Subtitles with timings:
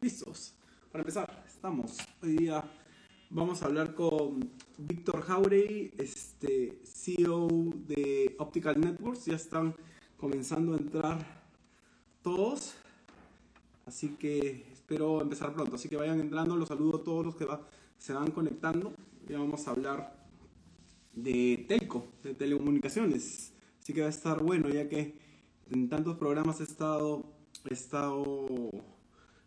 [0.00, 0.52] Listos.
[0.92, 1.96] Para empezar, estamos.
[2.22, 2.62] Hoy día
[3.30, 7.48] vamos a hablar con Víctor Jauregui, este CEO
[7.86, 9.24] de Optical Networks.
[9.24, 9.74] Ya están
[10.18, 11.48] comenzando a entrar
[12.22, 12.74] todos.
[13.86, 15.76] Así que espero empezar pronto.
[15.76, 16.56] Así que vayan entrando.
[16.56, 17.46] Los saludo a todos los que
[17.98, 18.92] se van conectando.
[19.26, 20.28] Ya vamos a hablar
[21.14, 23.54] de telco, de telecomunicaciones.
[23.80, 25.18] Así que va a estar bueno, ya que
[25.70, 27.24] en tantos programas he estado,
[27.68, 28.70] he estado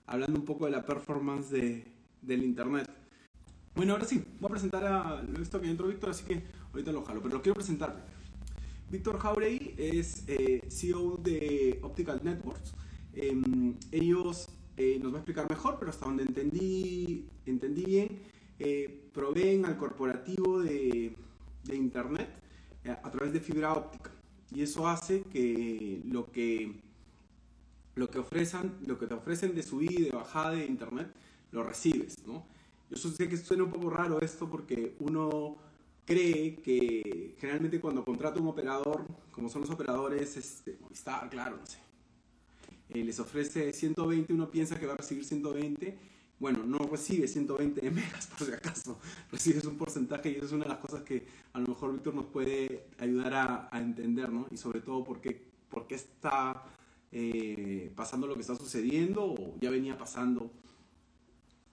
[0.09, 1.85] hablando un poco de la performance de,
[2.21, 2.89] del Internet.
[3.75, 7.03] Bueno, ahora sí, voy a presentar a esto que entró Víctor, así que ahorita lo
[7.03, 8.05] jalo, pero lo quiero presentar
[8.89, 12.73] Víctor Jauregui es eh, CEO de Optical Networks.
[13.13, 18.19] Em, ellos eh, nos va a explicar mejor, pero hasta donde entendí, entendí bien,
[18.57, 21.15] eh, proveen al corporativo de,
[21.65, 22.29] de Internet
[23.03, 24.11] a través de fibra óptica.
[24.51, 26.81] Y eso hace que lo que,
[27.99, 31.13] lo que, ofrecen, lo que te ofrecen de subida y de bajada de internet,
[31.51, 32.45] lo recibes, ¿no?
[32.89, 35.57] Yo sé que suena un poco raro esto porque uno
[36.05, 41.65] cree que generalmente cuando contrata un operador, como son los operadores, este, Movistar, claro, no
[41.65, 41.77] sé,
[42.89, 45.97] eh, les ofrece 120, uno piensa que va a recibir 120
[46.39, 48.97] bueno, no recibe 120 megas por si acaso,
[49.29, 52.15] recibes un porcentaje y eso es una de las cosas que a lo mejor Víctor
[52.15, 54.47] nos puede ayudar a, entender, ¿no?
[54.49, 56.63] Y sobre todo por qué, por qué está
[57.11, 60.51] eh, pasando lo que está sucediendo o ya venía pasando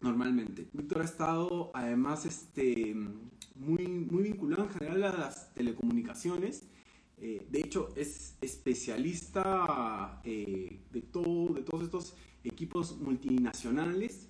[0.01, 0.69] normalmente.
[0.73, 2.95] Víctor ha estado además este,
[3.55, 6.65] muy, muy vinculado en general a las telecomunicaciones.
[7.19, 12.15] Eh, de hecho, es especialista eh, de, todo, de todos estos
[12.45, 14.29] equipos multinacionales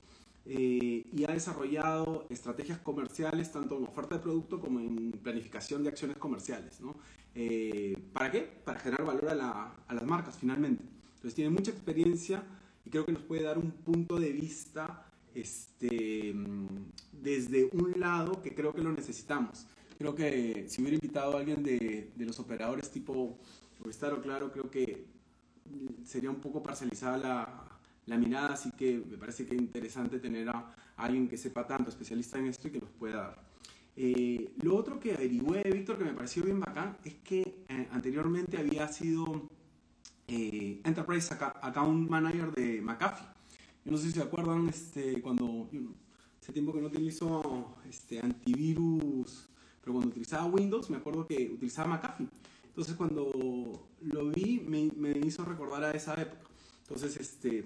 [0.49, 5.89] eh, y ha desarrollado estrategias comerciales tanto en oferta de producto como en planificación de
[5.89, 6.81] acciones comerciales.
[6.81, 6.97] ¿no?
[7.35, 8.43] Eh, ¿Para qué?
[8.65, 10.85] Para generar valor a, la, a, las marcas finalmente.
[11.17, 12.45] Entonces tiene mucha experiencia
[12.85, 16.33] y creo que nos puede dar un punto de vista este,
[17.11, 19.67] desde un lado que creo que lo necesitamos.
[19.99, 23.37] Creo que si hubiera invitado a alguien de, de los operadores tipo
[23.81, 25.07] Movistar o Claro, creo que
[26.05, 27.76] sería un poco parcializada la,
[28.07, 31.91] la mirada, así que me parece que es interesante tener a, alguien que sepa tanto,
[31.91, 33.47] especialista en esto y que nos pueda dar.
[33.97, 38.59] Eh, lo otro que averigüé, Víctor, que me pareció bien bacán, es que eh, anteriormente
[38.59, 39.49] había sido
[40.29, 43.27] eh, Enterprise Account Manager de McAfee.
[43.85, 45.69] Yo no sé si se acuerdan este, cuando
[46.41, 49.49] hace tiempo que no utilizo este, antivirus,
[49.81, 52.29] pero cuando utilizaba Windows me acuerdo que utilizaba McAfee.
[52.69, 56.51] Entonces cuando lo vi me, me hizo recordar a esa época.
[56.89, 57.65] Entonces, este,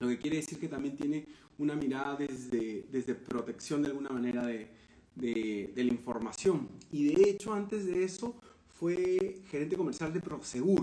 [0.00, 1.26] lo que quiere decir que también tiene
[1.58, 4.68] una mirada desde, desde protección de alguna manera de,
[5.14, 6.68] de, la información.
[6.90, 8.34] Y de hecho, antes de eso,
[8.68, 10.82] fue gerente comercial de Prosegur.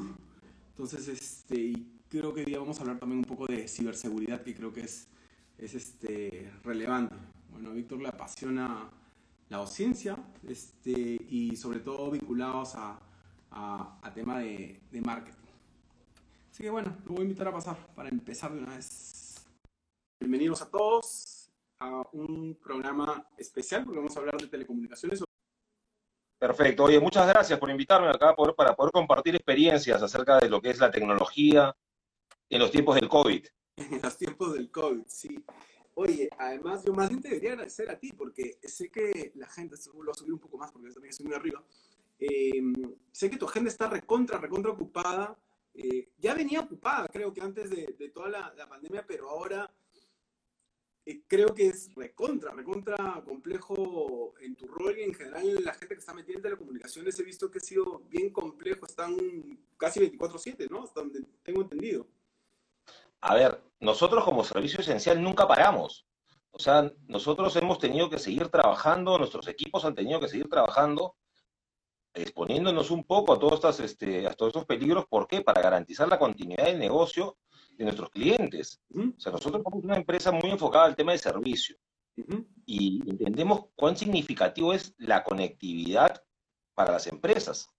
[0.69, 1.73] Entonces, este,
[2.07, 4.81] creo que hoy día vamos a hablar también un poco de ciberseguridad, que creo que
[4.81, 5.07] es,
[5.57, 7.15] es este, relevante.
[7.51, 8.87] Bueno, a Víctor le apasiona
[9.49, 10.15] la docencia
[10.47, 12.99] este, y sobre todo vinculados a,
[13.49, 15.46] a, a tema de, de marketing.
[16.57, 19.45] Así que bueno, lo voy a invitar a pasar para empezar de una vez.
[20.19, 25.23] Bienvenidos a todos a un programa especial porque vamos a hablar de telecomunicaciones.
[26.39, 26.85] Perfecto.
[26.85, 30.79] Oye, muchas gracias por invitarme acá para poder compartir experiencias acerca de lo que es
[30.79, 31.77] la tecnología
[32.49, 33.45] en los tiempos del COVID.
[33.91, 35.45] En los tiempos del COVID, sí.
[35.93, 39.75] Oye, además yo más bien te debería agradecer a ti porque sé que la gente,
[39.93, 41.63] lo voy a subir un poco más porque también estoy muy arriba,
[42.17, 42.63] eh,
[43.11, 45.37] sé que tu agenda está recontra, recontra ocupada
[45.79, 49.71] eh, ya venía ocupada, creo que antes de, toda la, pandemia, pero ahora
[51.05, 55.93] eh, creo que es recontra, recontra complejo en tu rol y en general la gente
[55.93, 59.15] que está metida en telecomunicaciones he visto que ha sido bien complejo, están
[59.77, 60.81] casi 24/7, ¿no?
[60.81, 62.07] Hasta donde tengo entendido.
[63.21, 66.07] A ver, nosotros como servicio esencial nunca paramos.
[66.49, 71.15] O sea, nosotros hemos tenido que seguir trabajando, nuestros equipos han tenido que seguir trabajando
[72.13, 75.05] exponiéndonos un poco a todos, estos, este, a todos estos peligros.
[75.07, 75.41] ¿Por qué?
[75.41, 77.37] Para garantizar la continuidad del negocio
[77.77, 78.81] de nuestros clientes.
[78.91, 81.77] O sea, nosotros somos una empresa muy enfocada al tema de servicio.
[82.65, 86.23] Y entendemos cuán significativo es la conectividad
[86.73, 87.69] para las empresas.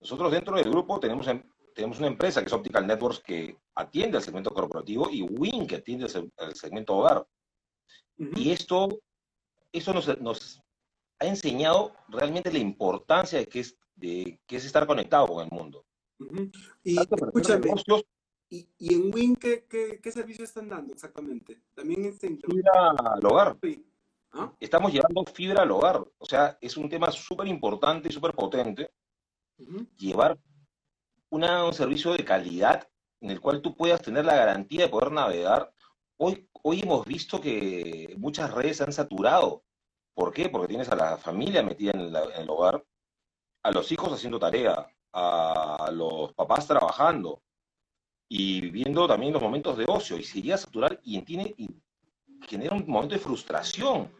[0.00, 1.42] Nosotros dentro del grupo tenemos, em,
[1.74, 5.76] tenemos una empresa que es Optical Networks que atiende al segmento corporativo y Win que
[5.76, 6.06] atiende
[6.36, 7.26] al segmento hogar.
[8.18, 8.88] Y esto,
[9.72, 10.62] eso nos, nos,
[11.18, 15.50] ha enseñado realmente la importancia de que es, de, que es estar conectado con el
[15.50, 15.84] mundo.
[16.82, 17.70] Y escúchame,
[18.48, 21.60] ¿y, ¿y, en Win qué, qué, qué, servicio están dando exactamente?
[21.74, 23.58] También es Fibra al hogar.
[24.32, 24.52] ¿Ah?
[24.60, 26.04] Estamos llevando fibra al hogar.
[26.18, 28.90] O sea, es un tema súper importante y súper potente.
[29.96, 30.38] Llevar
[31.30, 32.88] una, un servicio de calidad
[33.20, 35.72] en el cual tú puedas tener la garantía de poder navegar
[36.16, 39.62] hoy, hoy hemos visto que muchas redes se han saturado.
[40.16, 40.48] ¿Por qué?
[40.48, 42.84] Porque tienes a la familia metida en, la- en el hogar,
[43.64, 47.42] a los hijos haciendo tarea, a los papás trabajando
[48.28, 51.68] y viendo también los momentos de ocio y se llega a saturar y, tiene, y
[52.48, 54.10] genera un momento de frustración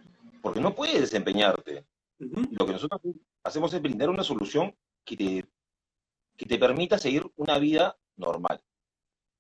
[0.43, 1.87] porque no puedes desempeñarte.
[2.19, 3.01] Lo que nosotros
[3.45, 5.45] hacemos es brindar una solución que te,
[6.37, 8.63] que te permita seguir una vida normal.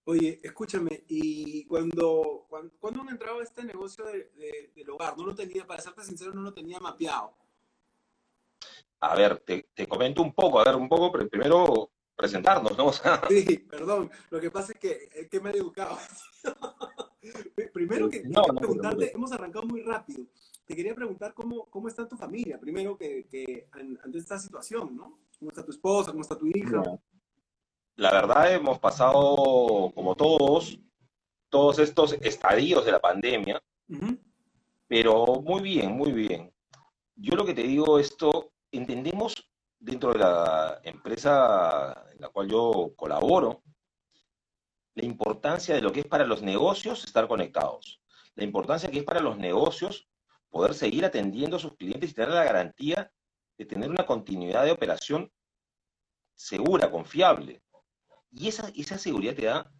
[0.09, 5.19] Oye, escúchame, y cuando, cuando, cuando uno entraba a este negocio de- de- del hogar,
[5.19, 7.35] no lo tenía, para serte sincero, no lo tenía mapeado.
[9.01, 12.87] A ver, te, te comento un poco, a ver, un poco, pero primero presentarnos, ¿no?
[12.91, 15.99] O sea, Sí, perdón, lo que pasa es que, es que me he educado.
[17.73, 20.25] Primero que No, no te preguntarte, hemos arrancado muy rápido.
[20.65, 24.95] Te quería preguntar cómo, cómo está tu familia, primero que, que an- ante esta situación,
[24.97, 25.19] ¿no?
[25.41, 26.13] ¿Cómo está tu esposa?
[26.13, 26.81] ¿Cómo está tu hija?
[27.97, 30.79] La verdad hemos pasado, como todos,
[31.49, 33.63] todos estos estadios de la pandemia,
[34.87, 36.53] pero muy bien, muy bien.
[37.15, 39.35] Yo lo que te digo, esto, entendemos
[39.79, 43.63] dentro de la empresa en la cual yo colaboro,
[44.95, 48.01] la importancia de lo que es para los negocios estar conectados,
[48.35, 50.09] la importancia que es para los negocios
[50.51, 53.11] poder seguir atendiendo a sus clientes y tener la garantía
[53.59, 55.31] de tener una continuidad de operación
[56.35, 57.63] segura, confiable.
[58.39, 59.73] Y esa, esa seguridad te da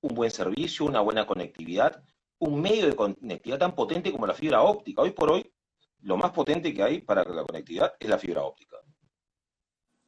[0.00, 2.02] un buen servicio, una buena conectividad,
[2.38, 5.02] un medio de conectividad tan potente como la fibra óptica.
[5.02, 5.52] Hoy por hoy,
[6.00, 8.76] lo más potente que hay para la conectividad es la fibra óptica.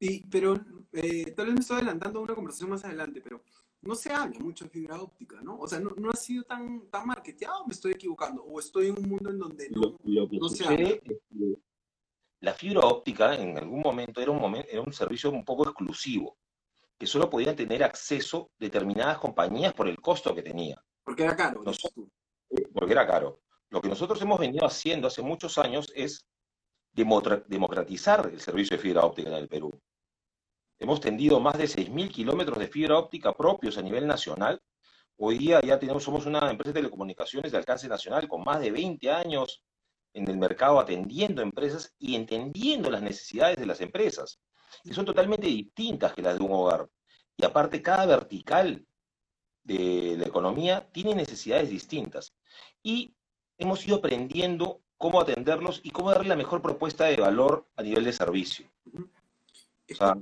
[0.00, 0.56] Y, pero
[0.92, 3.44] eh, tal vez me estoy adelantando a una conversación más adelante, pero
[3.82, 5.56] no se habla mucho de fibra óptica, ¿no?
[5.58, 8.98] O sea, no, no ha sido tan, tan marketeado, me estoy equivocando, o estoy en
[8.98, 11.00] un mundo en donde no, Lo, lo que no se que
[12.40, 16.36] la fibra óptica en algún momento era un, momento, era un servicio un poco exclusivo,
[16.98, 21.62] que solo podían tener acceso determinadas compañías por el costo que tenía, porque era caro.
[21.62, 22.10] No dices tú.
[22.72, 23.40] porque era caro.
[23.70, 26.26] Lo que nosotros hemos venido haciendo hace muchos años es
[26.92, 29.72] democratizar el servicio de fibra óptica en el Perú.
[30.78, 34.60] Hemos tendido más de 6.000 kilómetros de fibra óptica propios a nivel nacional.
[35.16, 38.70] Hoy día ya tenemos, somos una empresa de telecomunicaciones de alcance nacional con más de
[38.70, 39.62] 20 años
[40.12, 44.40] en el mercado atendiendo empresas y entendiendo las necesidades de las empresas,
[44.82, 46.88] que son totalmente distintas que las de un hogar.
[47.36, 48.86] Y aparte, cada vertical
[49.62, 52.34] de la economía tiene necesidades distintas.
[52.82, 53.14] Y
[53.58, 58.04] hemos ido aprendiendo cómo atenderlos y cómo darle la mejor propuesta de valor a nivel
[58.04, 58.70] de servicio.
[59.90, 60.16] O sea,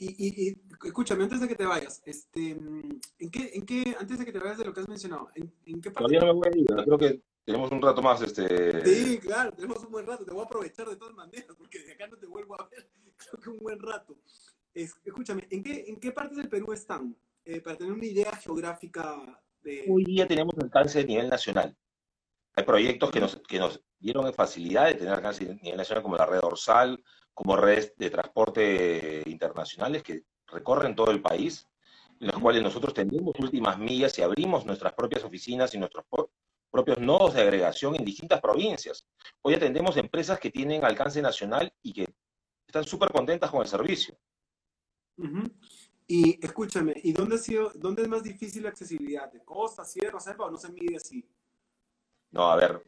[0.00, 4.18] Y, y, y, escúchame, antes de que te vayas, este, ¿en qué, en qué, antes
[4.18, 6.14] de que te vayas de lo que has mencionado, ¿en, en qué parte?
[6.14, 8.20] todavía no me voy a ir, creo que tenemos un rato más.
[8.20, 8.84] Este...
[8.84, 11.92] Sí, claro, tenemos un buen rato, te voy a aprovechar de todas maneras, porque de
[11.92, 14.18] acá no te vuelvo a ver, creo que un buen rato.
[14.74, 17.16] Es- escúchame, ¿en qué, ¿en qué partes del Perú están?
[17.46, 19.86] Eh, para tener una idea geográfica de...
[19.88, 21.74] Hoy día tenemos alcance a nivel nacional.
[22.52, 26.16] Hay proyectos que nos, que nos dieron facilidad de tener alcance a nivel nacional, como
[26.18, 27.02] la red dorsal,
[27.32, 31.66] como redes de transporte internacionales que recorren todo el país,
[32.20, 36.04] en las cuales nosotros tenemos últimas millas y abrimos nuestras propias oficinas y nuestros
[36.70, 39.06] propios nodos de agregación en distintas provincias.
[39.42, 42.06] Hoy atendemos empresas que tienen alcance nacional y que
[42.66, 44.16] están súper contentas con el servicio.
[46.06, 49.30] Y escúchame, ¿y dónde ha sido, dónde es más difícil la accesibilidad?
[49.30, 51.28] ¿De costa, sierra, selva o no se mide así?
[52.30, 52.82] No, a ver,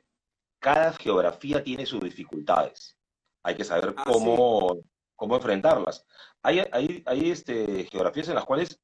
[0.59, 2.97] cada geografía tiene sus dificultades.
[3.43, 4.81] Hay que saber Ah, cómo,
[5.17, 6.07] cómo enfrentarlas.
[6.43, 8.81] Hay, hay, hay este, geografías en las cuales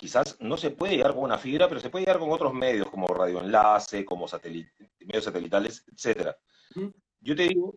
[0.00, 2.88] quizás no se puede llegar con una fibra, pero se puede llegar con otros medios
[2.88, 6.38] como radioenlace, como satelit- medios satelitales, etcétera.
[6.74, 6.90] Ujú.
[7.20, 7.74] Yo te digo,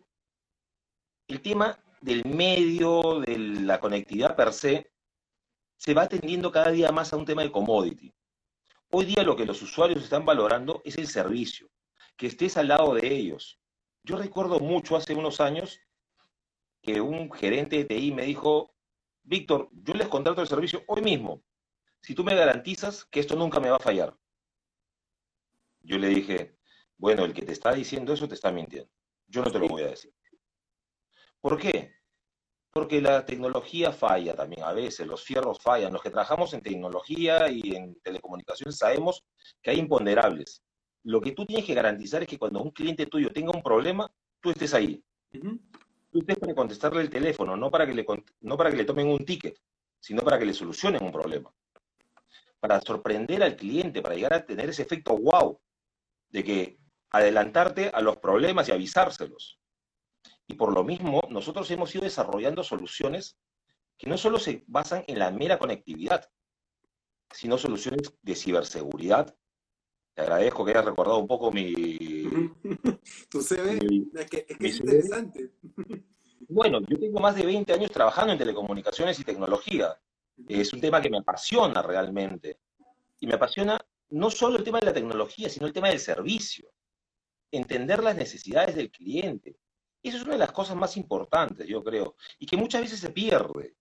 [1.28, 4.90] el tema del medio, de la conectividad per se,
[5.76, 8.10] se va atendiendo cada día más a un tema de commodity.
[8.90, 11.68] Hoy día lo que los usuarios están valorando es el servicio,
[12.16, 13.60] que estés al lado de ellos.
[14.02, 15.78] Yo recuerdo mucho hace unos años
[16.80, 18.72] que un gerente de TI me dijo,
[19.24, 21.42] Víctor, yo les contrato el servicio hoy mismo,
[22.04, 24.14] si tú me garantizas que esto nunca me va a fallar.
[25.80, 26.58] Yo le dije,
[26.98, 28.90] bueno, el que te está diciendo eso te está mintiendo.
[29.26, 30.12] Yo no te lo voy a decir.
[31.40, 31.94] ¿Por qué?
[32.70, 35.94] Porque la tecnología falla también a veces, los fierros fallan.
[35.94, 39.24] Los que trabajamos en tecnología y en telecomunicaciones sabemos
[39.62, 40.62] que hay imponderables.
[41.04, 44.12] Lo que tú tienes que garantizar es que cuando un cliente tuyo tenga un problema,
[44.42, 45.02] tú estés ahí.
[45.30, 48.04] Tú estés para contestarle el teléfono, no para que le,
[48.42, 49.58] no para que le tomen un ticket,
[49.98, 51.50] sino para que le solucionen un problema.
[52.64, 55.60] Para sorprender al cliente, para llegar a tener ese efecto wow,
[56.30, 56.78] de que
[57.10, 59.60] adelantarte a los problemas y avisárselos.
[60.46, 63.36] Y por lo mismo, nosotros hemos ido desarrollando soluciones
[63.98, 66.26] que no solo se basan en la mera conectividad,
[67.30, 69.36] sino soluciones de ciberseguridad,
[70.14, 71.66] Te agradezco que hayas recordado un poco mi...
[73.28, 73.78] tu CV,
[74.14, 75.50] es que, es, interesante.
[76.48, 79.94] Bueno, yo tengo más de 20 años trabajando en telecomunicaciones y tecnología.
[80.48, 82.60] Es un tema que me apasiona realmente.
[83.20, 83.78] Y me apasiona
[84.10, 86.70] no solo el tema de la tecnología, sino el tema del servicio.
[87.50, 89.56] Entender las necesidades del cliente.
[90.02, 93.10] Eso es una de las cosas más importantes, yo creo, y que muchas veces se
[93.10, 93.74] pierde.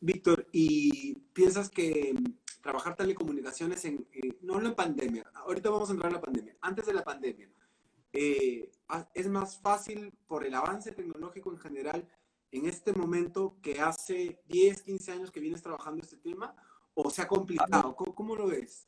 [0.00, 2.12] Víctor, ¿y piensas que
[2.60, 4.08] trabajar telecomunicaciones en,
[4.40, 7.50] no en la pandemia, ahorita vamos a entrar en la pandemia, antes de la pandemia,
[8.12, 8.70] eh,
[9.14, 12.08] es más fácil por el avance tecnológico en general
[12.52, 16.54] en este momento que hace 10, 15 años que vienes trabajando este tema
[16.94, 17.96] o se ha complicado?
[17.96, 18.86] ¿Cómo, lo ves?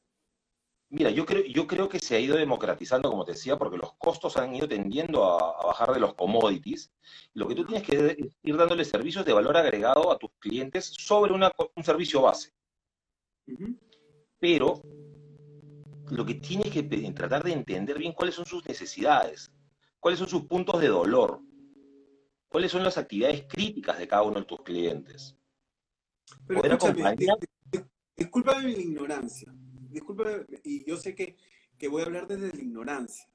[0.90, 3.94] Mira, yo creo, yo creo que se ha ido democratizando, como te decía, porque los
[3.94, 6.92] costos han ido tendiendo a, bajar de los commodities.
[7.32, 10.84] Lo que tú tienes que es ir dándole servicios de valor agregado a tus clientes
[10.84, 12.52] sobre un servicio base.
[14.38, 14.82] Pero
[16.10, 19.50] lo que tienes que tratar de entender bien cuáles son sus necesidades,
[20.00, 21.40] cuáles son sus puntos de dolor,
[22.54, 25.36] cuáles son las actividades críticas de cada uno de tus clientes.
[26.46, 27.36] Pero Poder acompañar...
[28.16, 29.52] Discúlpame mi ignorancia,
[29.90, 31.36] discúlpame, y yo sé que,
[31.76, 33.28] que, voy a hablar desde la ignorancia,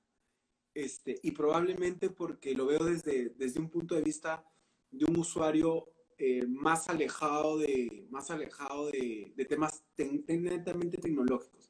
[0.74, 4.46] este, y probablemente porque lo veo desde, desde un punto de vista
[4.90, 11.70] de un usuario eh, más alejado de, más alejado de, de temas netamente tecnológicos.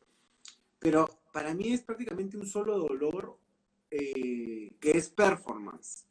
[0.77, 3.39] Pero para mí es prácticamente un solo dolor
[3.89, 6.08] eh, que es performance.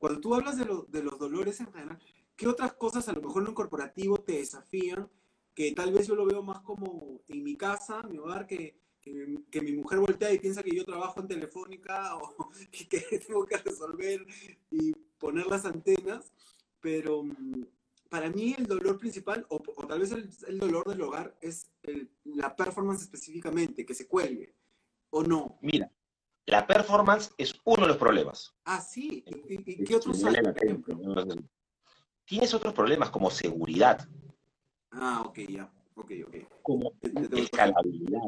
[0.00, 1.98] Cuando tú hablas de, de, los dolores en general,
[2.34, 5.10] ¿qué otras cosas a lo mejor en un corporativo te desafían?
[5.54, 9.42] Que tal vez yo lo veo más como en mi casa, mi hogar, que, que,
[9.50, 12.50] que mi mujer voltea y piensa que yo trabajo en Telefónica o
[12.88, 14.26] que tengo que resolver
[14.70, 16.32] y poner las antenas.
[16.80, 17.66] Pero mm,
[18.08, 21.70] para mí el dolor principal, o, tal vez el, dolor del hogar, es
[22.24, 24.54] la performance específicamente, que se cuelgue,
[25.10, 25.58] ¿o no?
[25.60, 25.92] Mira,
[26.46, 28.54] la performance es uno de los problemas.
[28.64, 29.24] Ah, sí.
[29.26, 30.34] ¿Y, qué otros hay,
[32.24, 34.06] Tienes otros problemas como seguridad.
[34.92, 35.72] Ah, ok, ya.
[35.94, 36.36] Ok, ok.
[36.62, 36.92] Como
[37.32, 38.22] escalabilidad.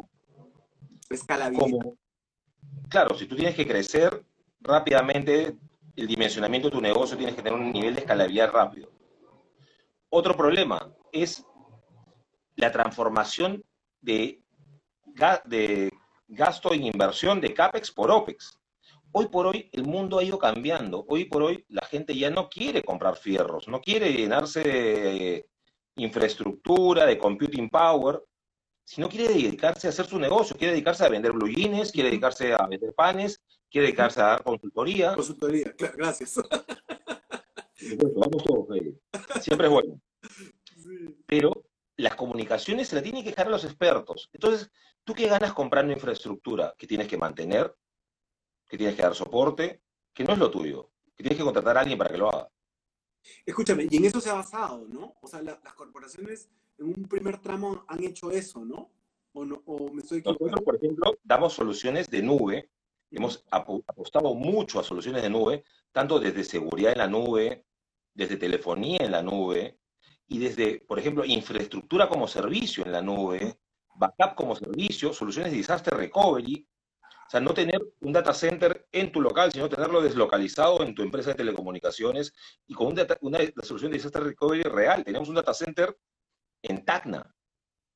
[1.09, 1.87] Escalabilidad.
[2.88, 4.25] claro, si tú tienes que crecer
[4.61, 5.57] rápidamente,
[5.97, 8.90] el dimensionamiento de tu negocio tienes que tener un nivel de escalabilidad rápido.
[10.09, 11.45] Otro problema es
[12.57, 13.64] la transformación
[14.00, 14.42] de,
[15.45, 15.91] de
[16.32, 18.58] gasto en inversión de CAPEX por OPEX.
[19.12, 21.04] Hoy por hoy el mundo ha ido cambiando.
[21.08, 25.48] Hoy por hoy la gente ya no quiere comprar fierros, no quiere llenarse de
[25.96, 28.22] infraestructura, de computing power,
[28.84, 32.54] sino quiere dedicarse a hacer su negocio, quiere dedicarse a vender blue jeans, quiere dedicarse
[32.54, 35.14] a vender panes, quiere dedicarse a dar consultoría.
[35.14, 36.36] Consultoría, gracias.
[38.14, 38.68] Vamos todos,
[39.42, 40.00] siempre es bueno.
[41.26, 41.52] Pero
[41.96, 44.30] las comunicaciones se las tienen que dejar a los expertos.
[44.32, 44.70] Entonces,
[45.04, 46.75] ¿tú qué ganas comprando infraestructura?
[46.76, 47.75] Que tienes que mantener,
[48.68, 49.82] que tienes que dar soporte,
[50.12, 52.49] que no es lo tuyo, que tienes que contratar a alguien para que lo haga.
[53.47, 55.14] Escúchame, y en eso se ha basado, ¿no?
[55.21, 58.90] O sea, las corporaciones en un primer tramo han hecho eso, ¿no?
[59.32, 60.50] ¿O, no, o me estoy equivocando?
[60.50, 62.71] Nosotros, por ejemplo, damos soluciones de nube.
[63.11, 67.64] Hemos apostado mucho a soluciones de nube, tanto desde seguridad en la nube,
[68.14, 69.78] desde telefonía en la nube
[70.26, 73.59] y desde, por ejemplo, infraestructura como servicio en la nube,
[73.94, 76.66] backup como servicio, soluciones de disaster recovery.
[77.26, 81.02] O sea, no tener un data center en tu local, sino tenerlo deslocalizado en tu
[81.02, 82.34] empresa de telecomunicaciones
[82.66, 85.02] y con una solución de disaster recovery real.
[85.04, 85.96] Tenemos un data center
[86.62, 87.34] en Tacna.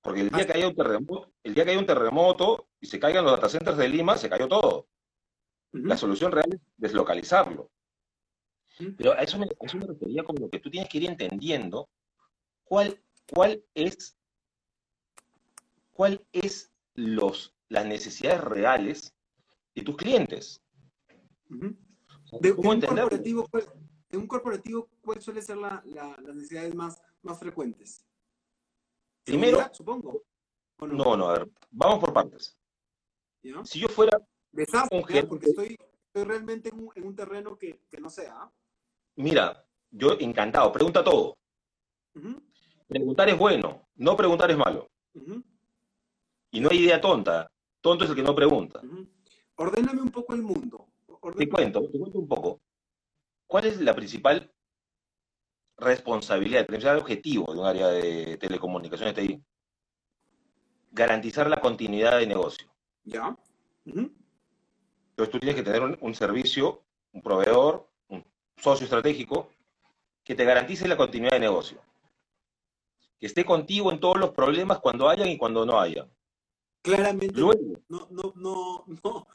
[0.06, 3.00] Porque el día que haya un terremoto, el día que haya un terremoto y se
[3.00, 4.88] caigan los data centers de Lima, se cayó todo.
[5.72, 7.70] La solución real es deslocalizarlo.
[8.96, 9.46] Pero a eso, me,
[9.86, 11.88] refería como que tú tienes que ir entendiendo
[12.64, 14.16] cuál, cuál es,
[15.96, 19.14] cuál es los, las necesidades reales
[19.74, 20.62] de tus clientes.
[21.48, 23.48] de, un corporativo,
[24.10, 25.84] en un corporativo, ¿cuáles suelen ser las
[26.22, 28.04] necesidades más, más frecuentes?
[29.24, 30.22] Primero, supongo.
[30.80, 31.16] no?
[31.16, 31.28] no?
[31.28, 32.56] a ver, vamos por partes.
[33.64, 34.20] Si yo fuera
[34.90, 38.52] un gerente, porque estoy, estoy realmente en un, en un terreno que, que no sea.
[39.16, 41.38] Mira, yo encantado, pregunta todo.
[42.88, 44.88] Preguntar es bueno, no preguntar es malo.
[46.50, 47.50] Y no hay idea tonta,
[47.80, 48.80] tonto es el que no pregunta.
[49.56, 50.88] Ordéname un poco el mundo.
[51.36, 52.60] Te cuento, te cuento un poco.
[53.46, 54.52] ¿Cuál es la principal
[55.76, 59.42] responsabilidad, el principal objetivo de un área de telecomunicaciones TI?
[60.92, 62.72] Garantizar la continuidad de negocio.
[63.04, 63.36] Ya.
[63.84, 67.88] Entonces tú tienes que tener un servicio, un proveedor,
[68.56, 69.50] socio estratégico
[70.24, 71.80] que te garantice la continuidad de negocio.
[73.18, 76.10] Que esté contigo en todos los problemas cuando hayan y cuando no hayan.
[76.86, 79.26] Claramente, Luego, no, no, no, no.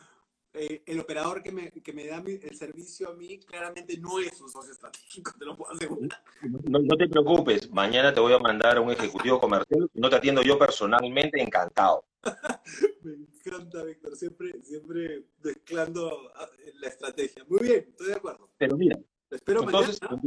[0.54, 4.20] Eh, el operador que me, que me da mi- el servicio a mí claramente no
[4.20, 6.24] es un socio estratégico, te lo puedo asegurar.
[6.42, 10.16] no, no te preocupes, mañana te voy a mandar a un ejecutivo comercial, no te
[10.16, 12.06] atiendo yo personalmente, encantado.
[13.04, 17.44] Me encanta, Víctor, siempre, siempre mezclando ah, la estrategia.
[17.50, 18.50] Muy bien, estoy de acuerdo.
[18.58, 18.98] Pero mira,
[19.30, 20.22] Lo espero entonces, mañana.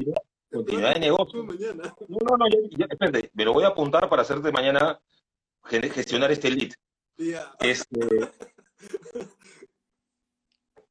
[0.51, 1.45] Te continuidad de negocio.
[1.45, 1.95] mañana.
[2.09, 5.01] No, no, no, ya, ya, espérate, me lo voy a apuntar para hacerte mañana
[5.65, 6.73] gestionar este lead.
[7.17, 7.55] Ya.
[7.61, 7.99] Este,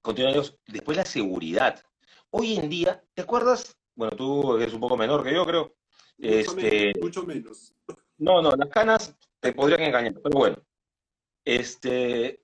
[0.01, 0.57] continuamos.
[0.67, 1.83] Después la seguridad.
[2.29, 3.77] Hoy en día, ¿te acuerdas?
[3.95, 5.75] Bueno, tú eres un poco menor que yo, creo.
[6.17, 7.75] Mucho, Este, menos, mucho menos.
[8.17, 10.57] no, no, las canas te podrían engañar, pero bueno.
[11.43, 12.43] Este,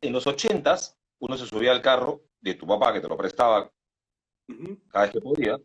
[0.00, 3.70] en los ochentas, uno se subía al carro de tu papá, que te lo prestaba
[4.88, 5.58] cada vez que podía,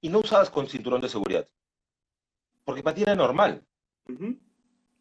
[0.00, 1.48] y no usabas con cinturón de seguridad.
[2.64, 3.66] Porque para ti era normal.
[4.08, 4.38] Ujú.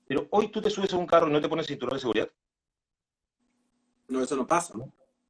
[0.09, 2.31] Pero hoy tú te subes a un carro y no te pones cinturón de seguridad.
[4.07, 4.73] No, eso no pasa.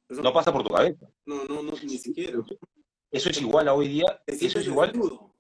[0.08, 1.06] Eso No pasa por tu cabeza.
[1.26, 2.40] No, no, no, ni siquiera.
[3.12, 4.24] Eso es igual a hoy día.
[4.26, 4.94] Eso es igual.
[4.94, 5.36] desnudo.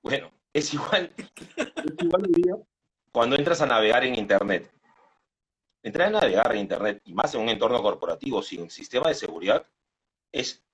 [0.00, 1.12] Bueno, es igual.
[1.56, 2.54] Es igual hoy día
[3.10, 4.70] cuando entras a navegar en Internet.
[5.82, 9.66] Entrar a navegar en Internet, y más en un entorno corporativo sin sistema de seguridad,
[10.30, 10.64] es,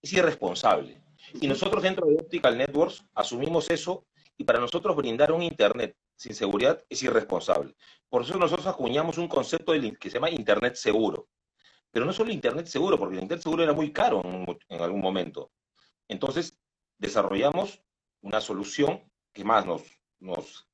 [0.00, 1.00] es irresponsable.
[1.34, 4.04] Y nosotros dentro de Optical Networks asumimos eso
[4.36, 7.74] y para nosotros brindar un Internet sin seguridad es irresponsable.
[8.08, 11.28] Por eso nosotros acuñamos un concepto que se llama Internet seguro.
[11.90, 15.00] Pero no solo Internet seguro, porque el Internet seguro era muy caro en, en algún
[15.00, 15.52] momento.
[16.08, 16.56] Entonces
[16.98, 17.82] desarrollamos
[18.22, 19.82] una solución que más nos,
[20.20, 20.68] nos,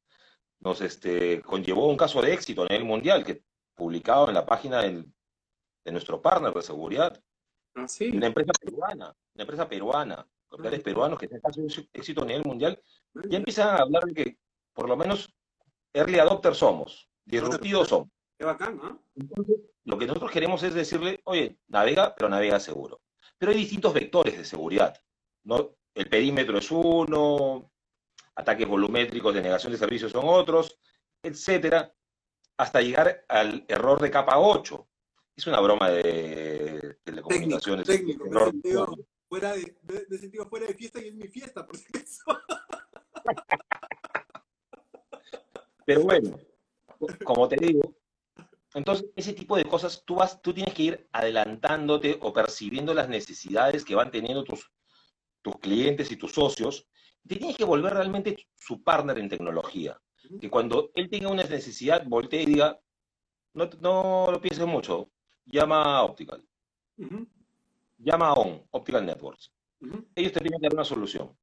[0.60, 3.42] nos este, conllevó un caso de éxito a nivel mundial, que
[3.74, 5.12] publicado en la página del-
[5.84, 7.22] de nuestro partner de seguridad,
[7.74, 8.10] Ah, sí.
[8.10, 12.81] una empresa peruana, una empresa peruana, capitales peruanos que caso de éxito a nivel mundial,
[13.28, 14.38] ya empiezan a hablar de que
[14.73, 15.33] por lo menos
[15.93, 18.09] early adopters somos, disruptivos somos.
[18.38, 18.97] Qué bacán, ¿ah?
[19.17, 23.00] Entonces, lo que nosotros queremos es decirle, oye, navega, pero navega seguro.
[23.37, 24.97] Pero hay distintos vectores de seguridad,
[25.45, 25.75] ¿no?
[25.95, 27.71] El perímetro es uno,
[28.37, 30.78] ataques volumétricos de negación de servicios son otros,
[31.23, 31.93] etcétera,
[32.56, 34.89] hasta llegar al error de capa 8.
[35.37, 37.87] Es una broma de telecomunicaciones.
[37.87, 38.97] técnico, sentido
[39.28, 42.23] fuera de, de, de sentido fuera de fiesta y es mi fiesta, por si acaso.
[45.84, 46.38] Pero bueno,
[47.25, 47.95] como te digo,
[48.75, 53.08] entonces ese tipo de cosas tú vas, tú tienes que ir adelantándote o percibiendo las
[53.08, 54.71] necesidades que van teniendo tus,
[55.43, 56.86] tus clientes y tus socios.
[57.26, 60.00] Te tienes que volver realmente su partner en tecnología.
[60.41, 62.78] Que cuando él tenga una necesidad, voltee y diga,
[63.54, 65.10] no, no lo pienses mucho,
[65.47, 66.47] llama a Optical,
[66.99, 67.26] Ujú,
[67.99, 69.52] llama a ON, Optical Networks.
[70.15, 71.37] Ellos te tienen que dar una solución.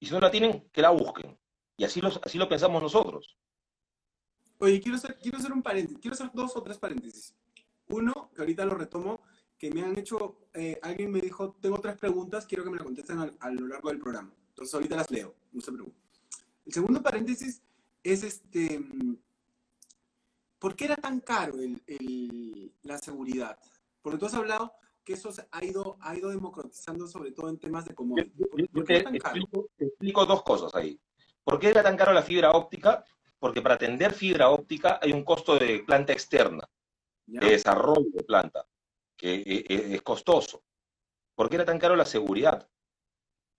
[0.00, 1.38] Y si no la tienen, que la busquen.
[1.76, 3.36] Y así, los, así lo pensamos nosotros.
[4.58, 7.34] Oye, quiero hacer, quiero hacer un paréntesis, quiero hacer dos o tres paréntesis.
[7.88, 9.20] Uno, que ahorita lo retomo,
[9.56, 12.84] que me han hecho, eh, alguien me dijo, tengo tres preguntas, quiero que me las
[12.84, 14.32] contesten a, a lo largo del programa.
[14.48, 16.00] Entonces ahorita las leo, no se preocupen.
[16.66, 17.62] El segundo paréntesis
[18.02, 19.16] es este, mm,
[20.58, 23.58] ¿por qué era tan caro el- el- la seguridad?
[24.02, 24.72] Porque tú has hablado
[25.08, 28.30] que eso se ha ido, ha ido democratizando sobre todo en temas de Yo, commodity.
[28.36, 31.00] yo- ¿Por, yo te, explico, te explico dos cosas ahí.
[31.42, 33.02] ¿Por qué era tan caro la fibra óptica?
[33.38, 36.68] Porque para atender fibra óptica hay un costo de planta externa,
[37.26, 37.40] ¿Ya?
[37.40, 38.66] de desarrollo de planta,
[39.16, 40.62] que eh, eh, es costoso.
[41.34, 42.68] ¿Por qué era tan caro la seguridad?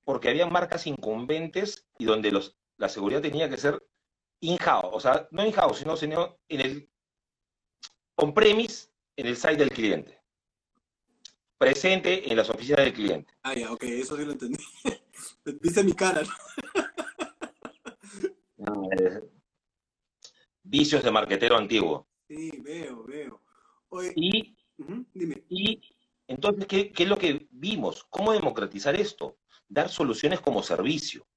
[0.03, 3.81] Porque había marcas incumbentes y donde los, la seguridad tenía que ser
[4.41, 6.91] in-house, o sea, no in-house, sino, sino en el
[8.17, 10.18] on-premise, en el site del cliente.
[11.59, 13.33] Presente en las oficinas del cliente.
[13.43, 14.63] Ah, ya, ok, eso sí lo entendí.
[15.61, 16.23] Dice mi cara,
[18.57, 18.89] ¿no?
[20.63, 22.07] Vicios de marquetero antiguo.
[22.29, 23.41] Sí, veo, veo.
[23.89, 24.55] Oye, Y,
[25.13, 25.43] dime.
[25.49, 25.81] y
[26.27, 28.05] entonces, ¿qué, qué es lo que vimos?
[28.09, 29.37] ¿Cómo democratizar esto?
[29.67, 31.27] Dar soluciones como servicio,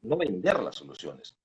[0.00, 1.36] no vender las soluciones.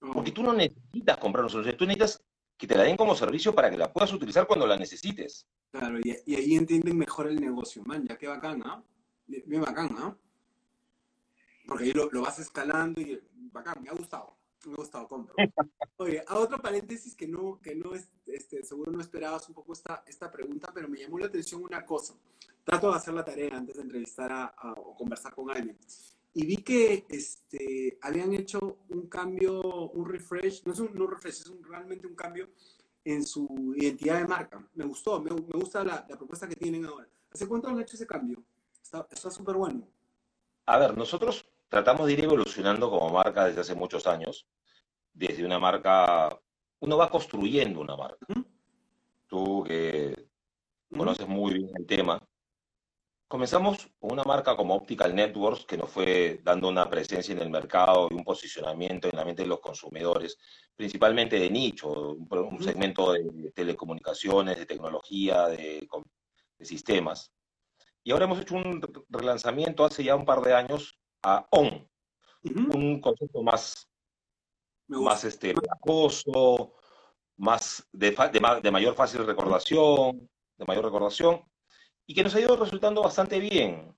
[0.00, 2.22] Oh, Porque tú no necesitas comprar una solución, tú necesitas
[2.62, 5.48] que te la den como servicio para que la puedas utilizar cuando la necesites.
[5.72, 8.80] Claro, y, y ahí entienden mejor el negocio, man, ya qué bacán, ¿ah?
[9.26, 10.16] Bien bien bacán, ¿ah?
[11.66, 13.20] Porque ahí lo, lo vas escalando y
[13.50, 15.34] bacán, me ha gustado, me ha gustado, compro.
[15.96, 19.72] Oye, a otro paréntesis que no, que no es, este, seguro no esperabas un poco
[19.72, 22.14] esta, esta pregunta, pero me llamó la atención una cosa.
[22.62, 25.76] Trato de hacer la tarea antes de entrevistar a, a- o conversar con alguien.
[26.34, 31.40] Y vi que este, habían hecho un cambio, un refresh, no es un, no refresh,
[31.40, 32.48] es un- realmente un cambio
[33.04, 34.66] en su identidad de marca.
[34.74, 37.06] Me gustó, me, me gusta la, la propuesta que tienen ahora.
[37.32, 38.42] ¿Hace cuánto han hecho ese cambio?
[38.82, 39.86] Está está súper bueno.
[40.66, 44.46] A ver, nosotros tratamos de ir evolucionando como marca desde hace muchos años
[45.14, 46.38] desde una marca,
[46.80, 48.26] uno va construyendo una marca.
[49.26, 50.28] Tú que
[50.96, 52.20] conoces muy bien el tema,
[53.32, 57.48] Comenzamos con una marca como Optical Networks que nos fue dando una presencia en el
[57.48, 60.36] mercado y un posicionamiento en la mente de los consumidores,
[60.76, 65.88] principalmente de nicho, un, segmento de telecomunicaciones, de tecnología, de,
[66.60, 67.32] sistemas.
[68.04, 71.88] Y ahora hemos hecho un relanzamiento hace ya un par de años a ON,
[72.74, 73.88] un concepto más,
[74.88, 76.74] más este, acoso,
[77.38, 81.42] más de, de, de mayor fácil recordación, de mayor recordación,
[82.06, 83.96] y que nos ha ido resultando bastante bien.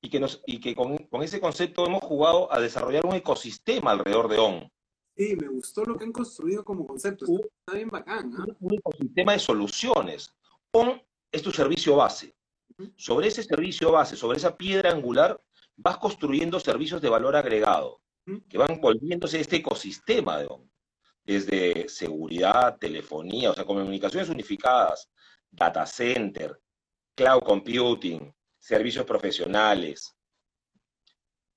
[0.00, 3.92] Y que, nos, y que con, con ese concepto hemos jugado a desarrollar un ecosistema
[3.92, 4.72] alrededor de ON.
[5.16, 7.24] Sí, me gustó lo que han construido como concepto.
[7.24, 8.30] Está, bien bacán.
[8.60, 10.34] Un ecosistema de soluciones.
[10.72, 12.36] ON es tu servicio base.
[12.96, 15.40] Sobre ese servicio base, sobre esa piedra angular,
[15.76, 18.02] vas construyendo servicios de valor agregado,
[18.48, 20.70] que van volviéndose este ecosistema de ON.
[21.24, 25.10] Desde seguridad, telefonía, o sea, comunicaciones unificadas,
[25.50, 26.60] data center,
[27.16, 30.14] cloud computing, servicios profesionales,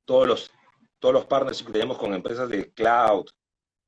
[0.06, 0.52] todos los,
[1.00, 3.26] todos los partners que tenemos con empresas de cloud,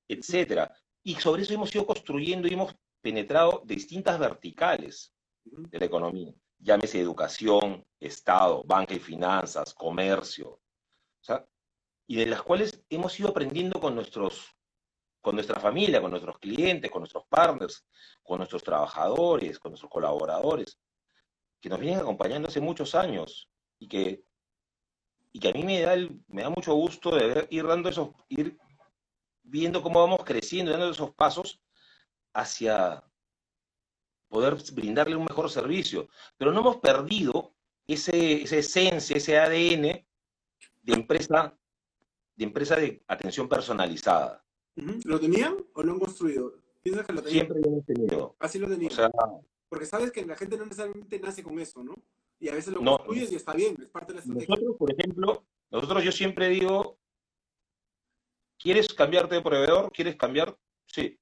[0.07, 0.71] etcétera.
[1.01, 6.33] Y sobre eso hemos ido construyendo y hemos penetrado distintas verticales de la economía.
[6.59, 10.59] Llámese educación, Estado, banca y finanzas, comercio.
[12.05, 14.53] y de las cuales hemos ido aprendiendo con nuestros
[15.21, 17.85] con nuestra familia, con nuestros clientes, con nuestros partners,
[18.23, 20.79] con nuestros trabajadores, con nuestros colaboradores
[21.61, 24.25] que nos vienen acompañando hace muchos años y que,
[25.31, 25.95] y que a mí me da,
[26.27, 28.57] me da mucho gusto de ir dando esos, ir
[29.43, 31.61] viendo cómo vamos creciendo, dando esos pasos
[32.33, 33.03] hacia
[34.27, 36.09] poder brindarle un mejor servicio.
[36.37, 37.53] Pero no hemos perdido
[37.85, 40.05] ese, esa esencia, ese ADN
[40.81, 41.55] de empresa,
[42.35, 44.43] de empresa de atención personalizada.
[44.75, 46.53] ¿Lo tenían o lo han construido?
[46.81, 47.45] ¿Piensas que lo tenían?
[47.45, 48.35] Siempre lo hemos tenido.
[48.39, 48.91] Así lo tenían.
[48.91, 49.11] O sea,
[49.71, 51.95] porque sabes que la gente no necesariamente nace con eso, ¿no?
[52.41, 54.53] Y a veces lo construyes y está bien, es parte de la estrategia.
[54.53, 56.99] Nosotros, por ejemplo, nosotros yo siempre digo,
[58.59, 59.89] ¿quieres cambiarte de proveedor?
[59.93, 60.57] ¿Quieres cambiar?
[60.87, 61.17] Sí.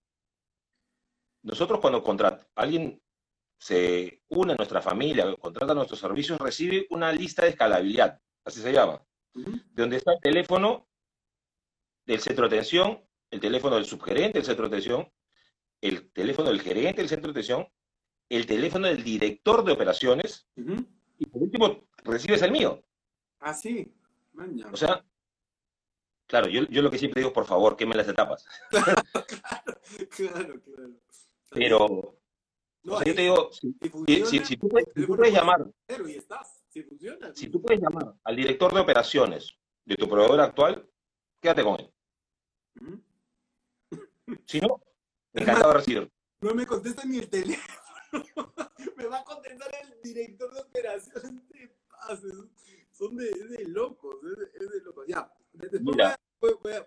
[1.44, 3.00] Nosotros cuando contrata, alguien
[3.60, 8.74] se une a nuestra familia, contrata nuestros servicios, recibe una lista de escalabilidad, así se
[8.74, 9.00] llama,
[9.36, 10.90] de donde está el teléfono
[12.04, 15.14] del centro de atención, el teléfono del subgerente del centro de atención,
[15.82, 17.70] el teléfono del gerente del centro de atención
[18.30, 20.48] el teléfono del director de operaciones
[21.18, 22.84] y por último recibes el mío.
[23.40, 23.92] Ah, sí.
[24.72, 25.04] O sea,
[26.28, 28.46] claro, yo, yo, lo que siempre digo, por favor, queme las etapas.
[30.10, 30.92] claro, claro,
[31.50, 35.66] Pero, o sea, yo te digo, si, si, tú, puedes, llamar,
[37.34, 40.88] si, tú puedes llamar al director de operaciones de tu proveedor actual,
[41.42, 41.92] quédate con él.
[44.46, 44.82] Si no,
[45.34, 46.12] encantado de recibir.
[46.42, 47.89] No me contesta ni el teléfono.
[48.98, 52.22] me va a contestar el director de operaciones de paz.
[52.92, 54.16] Son de, de locos,
[54.54, 55.06] es de, locos.
[55.08, 55.96] Ya, después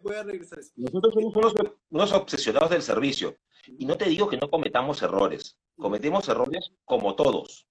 [0.03, 0.73] voy, a, regresar a eso.
[0.77, 1.55] Nosotros somos
[1.91, 3.37] unos, obsesionados del servicio.
[3.67, 5.59] Y no te digo que no cometamos errores.
[5.77, 7.67] Cometemos errores como todos.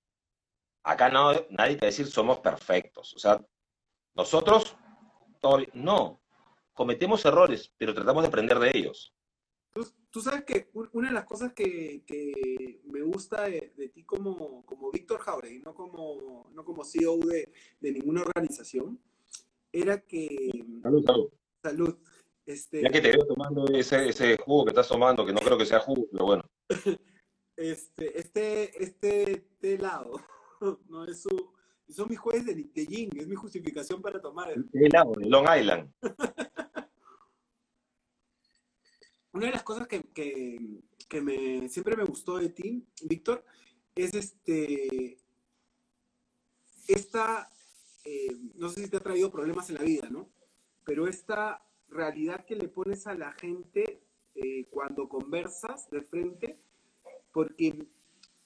[0.84, 3.14] Acá no, nadie te va a decir somos perfectos.
[3.16, 3.40] O sea,
[4.16, 4.76] nosotros,
[5.74, 6.22] no,
[6.74, 9.14] cometemos errores, pero tratamos de aprender de ellos.
[10.12, 12.04] Tú sabes que una de las cosas que,
[12.84, 18.22] me gusta de, ti como, como Víctor Jauregui, no como, no como CEO de, ninguna
[18.22, 19.00] organización,
[19.72, 20.52] era que...
[20.84, 21.30] Salud, salud.
[21.64, 21.98] Salud.
[22.46, 25.58] Este, ya que te veo tomando ese, ese jugo que estás tomando, que no creo
[25.58, 26.44] que sea jugo, pero bueno.
[27.58, 30.20] Este, este, este helado,
[30.90, 31.54] no es su,
[31.90, 34.68] son mis jueces de, de es mi justificación para tomar el...
[34.74, 35.92] helado de Long Island.
[39.34, 43.44] una de las cosas que, me, siempre me gustó de ti, Víctor,
[43.96, 45.18] es este,
[46.88, 47.50] esta,
[48.04, 50.30] eh, no sé si te ha traído problemas en la vida, ¿no?
[50.86, 54.02] Pero esta realidad que le pones a la gente
[54.36, 56.58] eh, cuando conversas de frente,
[57.34, 57.88] porque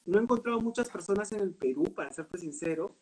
[0.06, 2.96] no he encontrado muchas personas en el Perú, para serte sincero,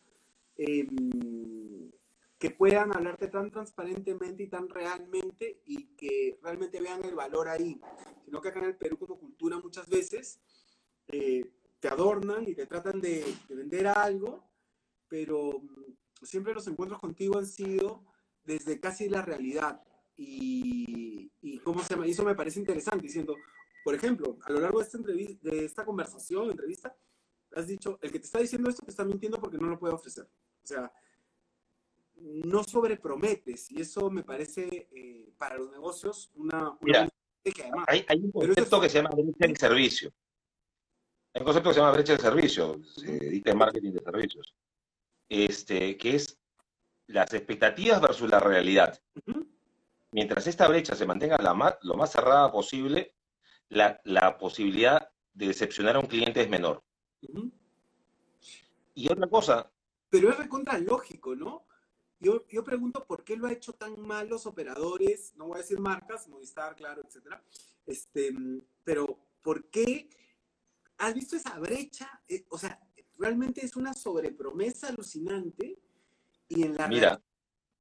[0.56, 1.90] em,
[2.38, 7.80] que puedan hablarte tan transparentemente y tan realmente y que realmente vean el valor ahí,
[8.24, 10.40] sino que acá en el Perú como cultura muchas veces
[11.08, 11.44] eh,
[11.80, 14.50] te adornan y te tratan de, vender algo,
[15.08, 18.04] pero mm, siempre los encuentros contigo han sido
[18.42, 19.82] desde casi la realidad
[20.16, 23.36] y, y cómo se llama, eso me parece interesante, diciendo,
[23.84, 26.96] por ejemplo, a lo largo de esta, entrevista, de esta conversación, entrevista,
[27.54, 29.94] has dicho, el que te está diciendo esto te está mintiendo porque no lo puede
[29.94, 30.24] ofrecer.
[30.24, 30.90] O sea,
[32.16, 36.76] no sobreprometes y eso me parece eh, para los negocios una...
[36.80, 37.08] Mira,
[37.86, 40.12] hay, hay, un concepto que se llama brecha de servicio.
[41.34, 44.54] Hay un concepto que se llama brecha de servicio, se dice marketing de servicios,
[45.28, 46.38] este, que es
[47.06, 48.98] las expectativas versus la realidad.
[50.12, 51.36] Mientras esta brecha se mantenga
[51.82, 53.14] lo más cerrada posible,
[53.68, 56.82] la, la, posibilidad de decepcionar a un cliente es menor.
[58.94, 59.70] Y otra cosa.
[60.08, 61.66] Pero es recontra lógico, ¿no?
[62.24, 65.58] Yo, yo pregunto por qué lo ha hecho tan mal los operadores, no voy a
[65.58, 67.44] decir marcas, Movistar, claro, etcétera.
[67.84, 68.34] Este,
[68.82, 70.08] pero ¿por qué
[70.96, 72.22] has visto esa brecha?
[72.26, 72.80] Eh, o sea,
[73.18, 75.78] realmente es una sobrepromesa alucinante
[76.48, 77.22] y en la Mira,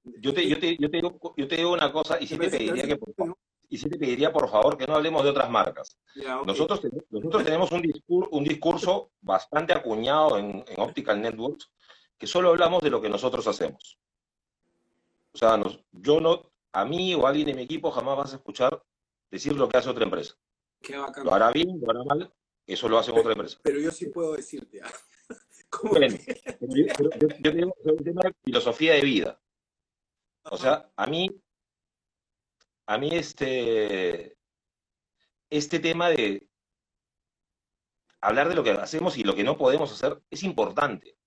[0.04, 2.50] yo te, yo, te, yo, te digo, yo te digo una cosa y sí te
[2.50, 3.38] pediría que por,
[3.70, 5.98] y sí te pediría por favor que no hablemos de otras marcas.
[6.46, 11.72] nosotros, nosotros tenemos un discurso, un discurso bastante acuñado en, en Optical Networks
[12.18, 13.98] que solo hablamos de lo que nosotros hacemos.
[15.34, 15.60] O sea,
[15.92, 18.84] yo no, a mí o a alguien de mi equipo jamás vas a escuchar
[19.32, 20.36] decir lo que hace otra empresa.
[20.82, 21.26] Qué bacán.
[21.26, 22.34] Lo hará bien, lo hará mal,
[22.68, 23.58] eso lo hace otra empresa.
[23.64, 24.82] Pero yo sí puedo decirte.
[25.70, 29.42] ¿Cómo yo, tengo un tema de filosofía de vida.
[30.44, 31.30] O sea, a mí,
[32.86, 34.38] a mí este,
[35.50, 36.48] este tema de
[38.22, 41.18] hablar de lo que hacemos y lo que no podemos hacer es importante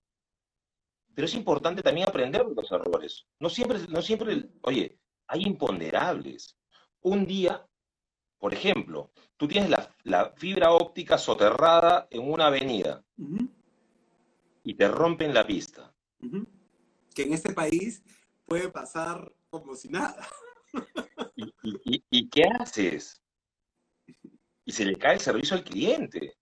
[1.17, 3.25] pero es importante también aprender de los errores.
[3.39, 6.55] No siempre, no siempre, oye, hay imponderables.
[7.01, 7.67] Un día,
[8.37, 9.71] por ejemplo, tú tienes
[10.03, 13.03] la, fibra óptica soterrada en una avenida
[14.63, 15.91] y te rompen la pista.
[17.15, 18.03] Que en este país
[18.45, 20.23] puede pasar como si nada.
[22.11, 23.23] ¿Y, qué haces?
[24.65, 26.37] Y se le cae el servicio al cliente.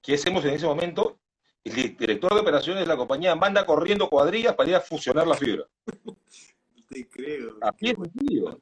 [0.00, 1.18] ¿Qué hacemos en ese momento?
[1.64, 5.34] El director de operaciones de la compañía manda corriendo cuadrillas para ir a fusionar la
[5.34, 5.64] fibra.
[6.88, 7.56] Te creo.
[7.62, 8.60] Así es sencillo.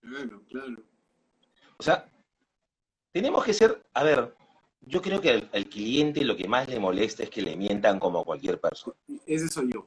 [0.00, 0.82] Claro, claro.
[1.76, 2.10] O sea,
[3.12, 4.34] tenemos que ser, a ver,
[4.80, 8.24] yo creo que al, cliente lo que más le molesta es que le mientan como
[8.24, 8.96] cualquier persona.
[9.26, 9.86] Ese soy yo.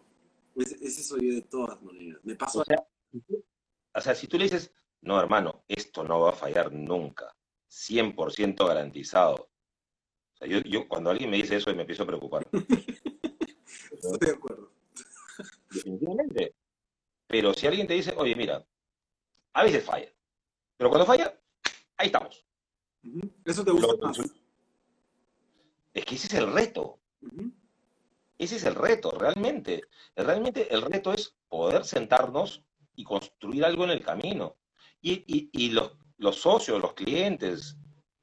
[0.56, 2.20] Ese, soy yo de todas maneras.
[2.24, 2.86] Me paso o sea,
[3.96, 7.36] o sea, si tú le dices, no, hermano, esto no va a fallar nunca,
[7.70, 9.50] 100% garantizado
[10.46, 12.48] yo, cuando alguien me dice eso me empiezo a preocupar.
[13.92, 14.72] Estoy de acuerdo.
[15.70, 16.56] Definitivamente.
[17.28, 18.66] Pero si alguien te dice, oye, mira,
[19.54, 20.12] a veces falla.
[20.78, 21.40] Pero cuando falla,
[21.98, 22.46] ahí estamos.
[23.46, 24.20] Eso te gusta más.
[25.94, 27.00] Es que ese es el reto.
[28.38, 29.84] Ese es el reto, realmente.
[30.16, 32.64] Realmente el reto es poder sentarnos
[32.96, 34.58] y construir algo en el camino.
[35.02, 37.78] Y, los, los socios, los clientes,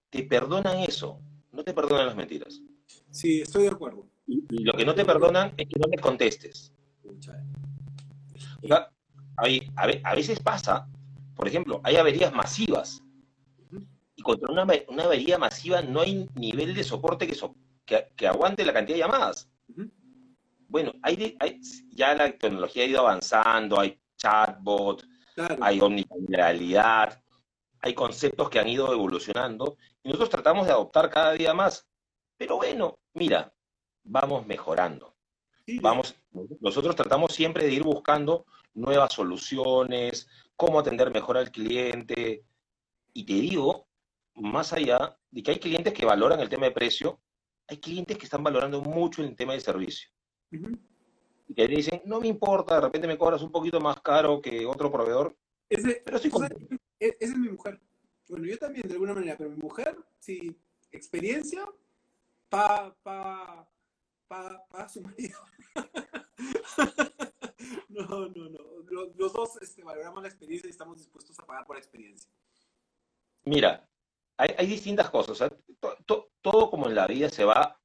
[0.09, 1.21] te perdonan eso
[1.53, 2.61] no te perdonan las mentiras.
[3.11, 4.07] Sí, estoy de acuerdo.
[4.27, 6.73] Y, lo que no te perdonan es que no les contestes.
[9.37, 10.89] a, veces pasa,
[11.35, 13.03] por ejemplo, hay averías masivas.
[14.15, 14.63] Y contra una,
[15.05, 19.49] avería masiva no hay nivel de soporte que, que, aguante la cantidad de llamadas.
[20.69, 21.37] Bueno, hay,
[21.91, 25.05] ya la tecnología ha ido avanzando, hay chatbot,
[25.61, 27.21] hay omnicanalidad,
[27.81, 31.87] hay conceptos que han ido evolucionando y nosotros tratamos de adoptar cada día más.
[32.37, 33.53] Pero bueno, mira,
[34.05, 35.15] vamos mejorando.
[35.81, 36.17] Vamos,
[36.61, 42.45] nosotros tratamos siempre de ir buscando nuevas soluciones, cómo atender mejor al cliente.
[43.13, 43.87] Y te digo,
[44.35, 47.21] más allá de que hay clientes que valoran el tema de precio,
[47.69, 50.11] hay clientes que están valorando mucho el tema de servicio.
[50.51, 54.67] Y que dicen, no me importa, de repente me cobras un poquito más caro que
[54.67, 55.37] otro proveedor,
[55.69, 56.75] pero estoy contento.
[56.99, 57.81] E-, esa es mi mujer.
[58.31, 60.57] Bueno, yo también de alguna manera, pero mi mujer, sí,
[60.93, 61.69] experiencia,
[62.49, 63.69] pa, pa,
[64.29, 65.41] pa, pa su marido.
[67.89, 68.59] no, no, no.
[69.17, 72.31] Los, dos este, valoramos la experiencia y estamos dispuestos a pagar por la experiencia.
[73.43, 73.85] Mira,
[74.37, 75.53] hay, distintas cosas.
[76.41, 77.81] todo como en la vida se va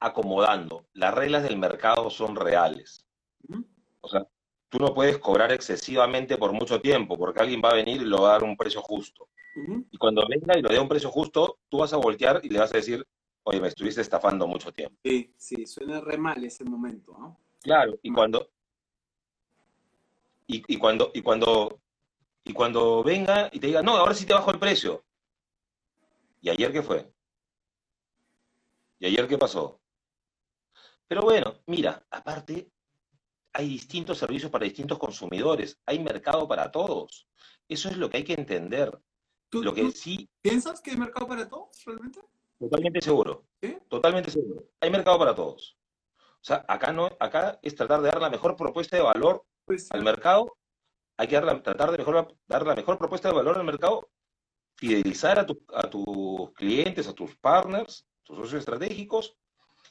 [0.00, 0.86] acomodando.
[0.92, 3.06] Las reglas del mercado son reales.
[4.02, 4.28] O sea,
[4.68, 8.20] tú no puedes cobrar excesivamente por mucho tiempo, porque alguien va a venir y lo
[8.20, 9.30] va a dar un precio justo.
[9.90, 12.58] Y cuando venga y lo dé un precio justo, tú vas a voltear y le
[12.58, 13.06] vas a decir,
[13.42, 14.96] oye, me estuviste estafando mucho tiempo.
[15.02, 17.40] Sí, sí, suena re mal ese momento, ¿no?
[17.60, 18.50] Claro, y cuando,
[20.46, 21.80] y, cuando, y cuando,
[22.44, 25.04] y cuando venga y te diga, no, ahora sí te bajo el precio.
[26.40, 27.12] ¿Y ayer qué fue?
[29.00, 29.80] ¿Y ayer qué pasó?
[31.06, 32.70] Pero bueno, mira, aparte,
[33.52, 37.26] hay distintos servicios para distintos consumidores, hay mercado para todos.
[37.68, 38.98] Eso es lo que hay que entender.
[39.52, 42.20] Lo que sí, ¿Piensas que hay mercado para todos realmente?
[42.58, 43.46] Totalmente seguro.
[43.88, 44.64] Totalmente seguro.
[44.80, 45.78] Hay mercado para todos.
[46.16, 49.90] O sea, acá no, acá es tratar de dar la mejor propuesta de valor pues
[49.90, 50.56] al mercado.
[51.16, 54.08] Hay que dar tratar de mejor, dar la mejor propuesta de valor al mercado
[54.78, 59.36] fidelizar a, a tus clientes, a tus partners, tus socios estratégicos,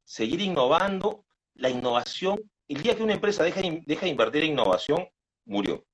[0.06, 1.26] seguir innovando.
[1.56, 5.08] La innovación, el día que una empresa deja, deja de invertir en innovación,
[5.46, 5.87] murió.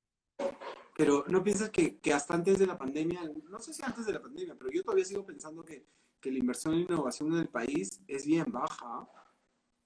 [0.96, 4.14] Pero ¿no piensas que, que, hasta antes de la pandemia, no sé si antes de
[4.14, 5.88] la pandemia, pero yo todavía sigo pensando que,
[6.20, 9.08] que la inversión en innovación en el país es bien baja?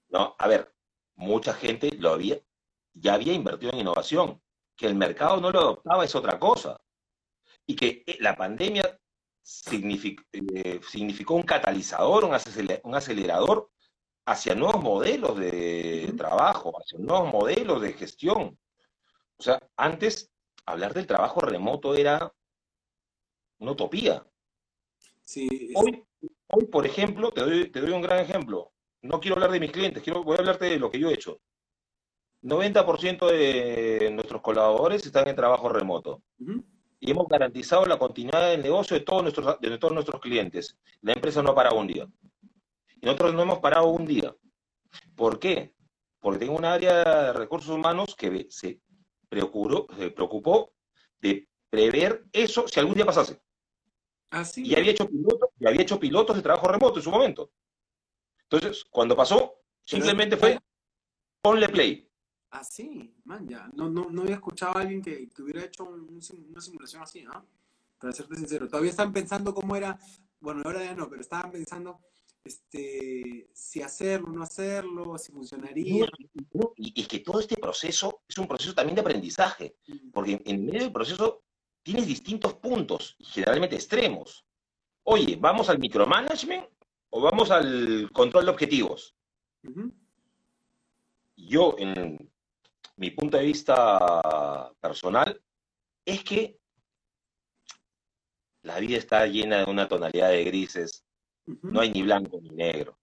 [0.08, 0.72] No, a ver,
[1.16, 2.38] mucha gente lo había,
[2.94, 4.40] ya había invertido en innovación.
[4.76, 6.80] Que el mercado no lo adoptaba es otra cosa.
[7.66, 8.98] Y que eh, la pandemia
[9.42, 13.70] significó, eh, significó un catalizador, un acelerador
[14.24, 18.58] hacia nuevos modelos de trabajo, hacia nuevos modelos de gestión.
[19.38, 20.30] O sea, antes
[20.70, 22.32] hablar del trabajo remoto era
[23.58, 24.26] una utopía.
[25.22, 26.04] Sí, hoy,
[26.48, 28.72] hoy, por ejemplo, te doy, te doy un gran ejemplo.
[29.02, 31.14] No quiero hablar de mis clientes, quiero, voy a hablarte de lo que yo he
[31.14, 31.40] hecho.
[32.42, 36.22] 90% de nuestros colaboradores están en trabajo remoto.
[37.00, 40.76] Y hemos garantizado la continuidad del negocio de todos, nuestros, de todos nuestros clientes.
[41.02, 42.08] La empresa no ha parado un día.
[43.00, 44.34] Y nosotros no hemos parado un día.
[45.14, 45.74] ¿Por qué?
[46.20, 48.80] Porque tengo un área de recursos humanos que se
[49.28, 50.72] preocupó, se preocupó
[51.20, 53.40] de prever eso si algún día pasase.
[54.30, 54.62] ¿Ah, sí?
[54.64, 57.50] Y había hecho pilotos, y había hecho pilotos de trabajo remoto en su momento.
[58.42, 60.58] Entonces, cuando pasó, simplemente fue
[61.40, 62.10] ponle play.
[62.50, 63.68] Ah, sí, man, ya.
[63.74, 67.22] No, no, no había escuchado a alguien que, que hubiera hecho un, una simulación así,
[67.22, 67.46] ¿no?
[67.98, 68.68] Para serte sincero.
[68.68, 69.98] Todavía están pensando cómo era,
[70.40, 72.00] bueno, ahora ya no, pero estaban pensando
[72.44, 76.06] este, si hacerlo, no hacerlo, si funcionaría.
[76.76, 80.10] y, es que todo este proceso es un proceso también de aprendizaje, Mm.
[80.10, 81.42] porque en medio del proceso
[81.82, 84.44] tienes distintos puntos, generalmente extremos.
[85.04, 86.66] Oye, ¿vamos al micromanagement
[87.10, 89.14] o vamos al control de objetivos?
[91.36, 92.30] Yo, en
[92.96, 95.40] mi punto de vista personal,
[96.04, 96.58] es que
[98.62, 101.04] la vida está llena de una tonalidad de grises,
[101.62, 102.98] No hay ni blanco ni negro.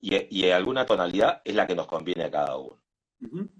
[0.00, 2.82] Y, y alguna tonalidad es la que nos conviene a cada uno.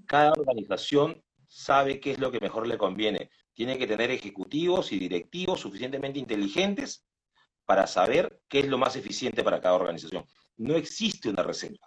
[0.06, 3.30] Cada organización sabe qué es lo que mejor le conviene.
[3.52, 7.04] Tiene que tener ejecutivos y directivos suficientemente inteligentes
[7.66, 10.24] para saber qué es lo más eficiente para cada organización.
[10.56, 11.86] No existe una receta.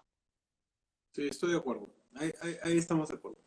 [1.12, 1.90] Sí, estoy de acuerdo.
[2.16, 3.38] Ahí, ahí- ahí estamos de acuerdo.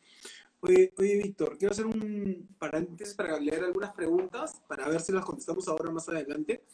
[0.59, 5.23] Oye, oye, Víctor, quiero hacer un paréntesis para leer algunas preguntas, para ver si las
[5.23, 6.65] contestamos ahora más adelante.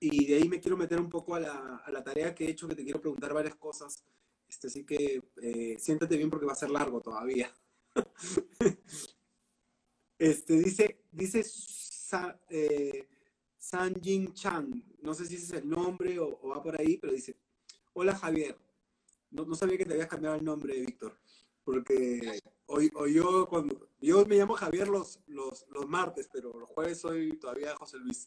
[0.00, 2.50] Y de ahí me quiero meter un poco a la, a la tarea que he
[2.50, 4.04] hecho, que te quiero preguntar varias cosas.
[4.48, 7.52] Este, así que eh, siéntate bien porque va a ser largo todavía.
[10.18, 13.08] Este, dice, dice Sa- eh,
[13.56, 16.96] San Jin Chang, no sé si ese es el nombre o, o va por ahí,
[16.96, 17.36] pero dice,
[17.92, 18.56] hola Javier,
[19.30, 21.18] no, no sabía que te habías cambiado el nombre, Víctor,
[21.64, 26.68] porque hoy, hoy yo, cuando, yo me llamo Javier los, los, los martes, pero los
[26.68, 28.26] jueves soy todavía José Luis.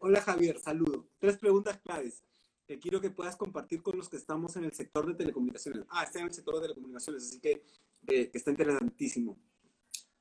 [0.00, 1.08] Hola Javier, saludo.
[1.18, 2.22] Tres preguntas claves
[2.66, 5.84] que quiero que puedas compartir con los que estamos en el sector de telecomunicaciones.
[5.90, 7.62] Ah, está en el sector de telecomunicaciones, así que,
[8.06, 9.36] está interesantísimo,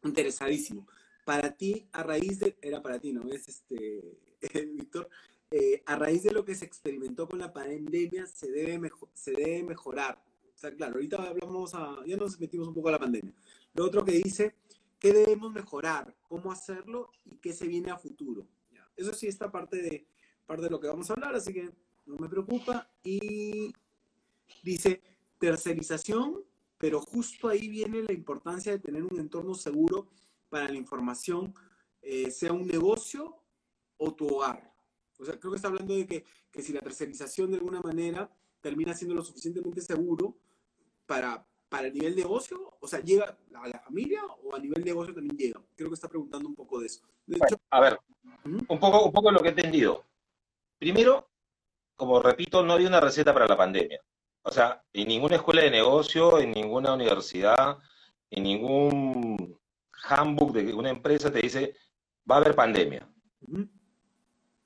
[0.04, 0.88] interesadísimo.
[1.26, 3.30] Para ti, a raíz de, era para ti, ¿no?
[3.32, 4.18] Es este,
[4.74, 5.10] Víctor,
[5.52, 9.32] eh, a raíz de lo que se experimentó con la pandemia, se debe, mejo- se
[9.32, 10.24] debe mejorar.
[10.56, 13.34] O sea, claro, ahorita hablamos, a, ya nos metimos un poco a la pandemia.
[13.74, 14.56] Lo otro que dice,
[15.00, 16.16] ¿qué debemos mejorar?
[16.28, 17.12] ¿Cómo hacerlo?
[17.26, 18.48] ¿Y qué se viene a futuro?
[18.96, 20.08] Eso sí está parte de,
[20.46, 21.70] parte de lo que vamos a hablar, así que
[22.06, 22.90] no me preocupa.
[23.04, 23.74] Y
[24.64, 25.02] dice,
[25.38, 26.44] tercerización,
[26.78, 30.10] pero justo ahí viene la importancia de tener un entorno seguro
[30.50, 31.54] para la información,
[32.02, 33.38] eh, sea un negocio
[33.98, 34.74] o tu hogar.
[35.20, 38.30] O sea, creo que está hablando de que, que si la tercerización de alguna manera
[38.62, 40.38] termina siendo lo suficientemente seguro
[41.06, 45.16] para, para el nivel negocio, o sea, llega a la familia o a nivel negocio
[45.16, 45.62] también llega.
[45.74, 47.02] Creo que está preguntando un poco de eso.
[47.26, 48.00] De hecho, Bueno, a ver,
[48.44, 50.04] un poco, un poco lo que he entendido.
[50.78, 51.30] Primero,
[51.96, 54.02] como repito, no había una receta para la pandemia.
[54.42, 57.78] O sea, en ninguna escuela de negocio, en ninguna universidad,
[58.30, 59.58] en ningún
[60.10, 61.78] handbook de una empresa te dice,
[62.30, 63.10] va a haber pandemia.
[63.48, 63.66] ujú,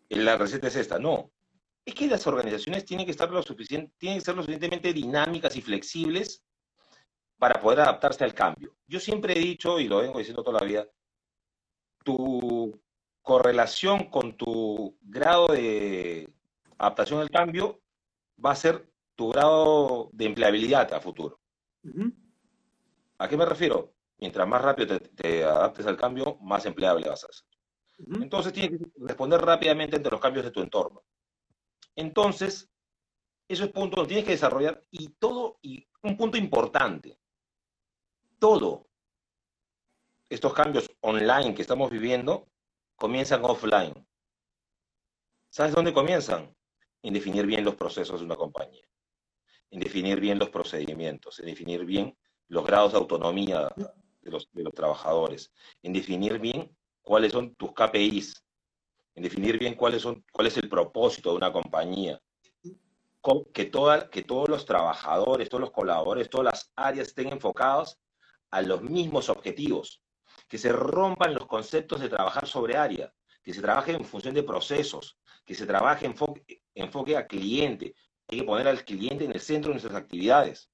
[0.10, 0.98] La receta es esta.
[0.98, 1.32] No.
[1.86, 5.56] Es que las organizaciones tienen que, estar lo suficiente, tienen que ser lo suficientemente dinámicas
[5.56, 6.42] y flexibles
[7.38, 8.76] para poder adaptarse al cambio.
[8.88, 10.88] Yo siempre he dicho, y lo vengo diciendo toda la vida,
[12.04, 12.80] tu
[13.22, 16.30] correlación con tu grado de
[16.78, 17.82] adaptación al cambio
[18.44, 21.40] va a ser tu grado de empleabilidad a futuro.
[23.18, 23.94] ¿A qué me refiero?
[24.18, 27.46] Mientras más rápido te, te adaptes al cambio, más empleable vas a ser.
[28.22, 31.04] Entonces tienes que responder rápidamente ante los cambios de tu entorno.
[31.96, 32.70] Entonces,
[33.48, 37.20] eso es punto donde tienes que desarrollar y todo, y un punto importante,
[38.40, 38.88] todo
[40.30, 42.48] estos cambios online que estamos viviendo
[42.96, 43.94] comienzan offline.
[45.50, 46.54] ¿Sabes dónde comienzan?
[47.02, 48.86] En definir bien los procesos de una compañía,
[49.70, 52.18] en definir bien los procedimientos, en definir bien
[52.48, 55.52] los grados de autonomía de los, trabajadores,
[55.84, 58.44] en definir bien cuáles son tus KPIs,
[59.14, 62.20] en definir bien cuáles son, cuál es el propósito de una compañía,
[63.54, 67.98] que, toda, que todos los trabajadores, todos los colaboradores, todas las áreas estén enfocados
[68.56, 70.02] a los mismos objetivos,
[70.48, 74.44] que se rompan los conceptos de trabajar sobre área, que se trabaje en función de
[74.44, 77.94] procesos, que se trabaje enfoque, enfoque a cliente.
[78.30, 80.70] Hay que poner al cliente en el centro de nuestras actividades.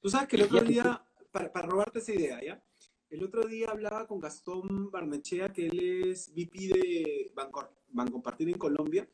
[0.00, 1.00] Tú sabes que el otro día,
[1.30, 2.60] para, para robarte esa idea, ¿ya?
[3.08, 8.48] El otro día hablaba con Gastón Barnechea, que él es VP de Banco, Banco Partir
[8.48, 9.08] en Colombia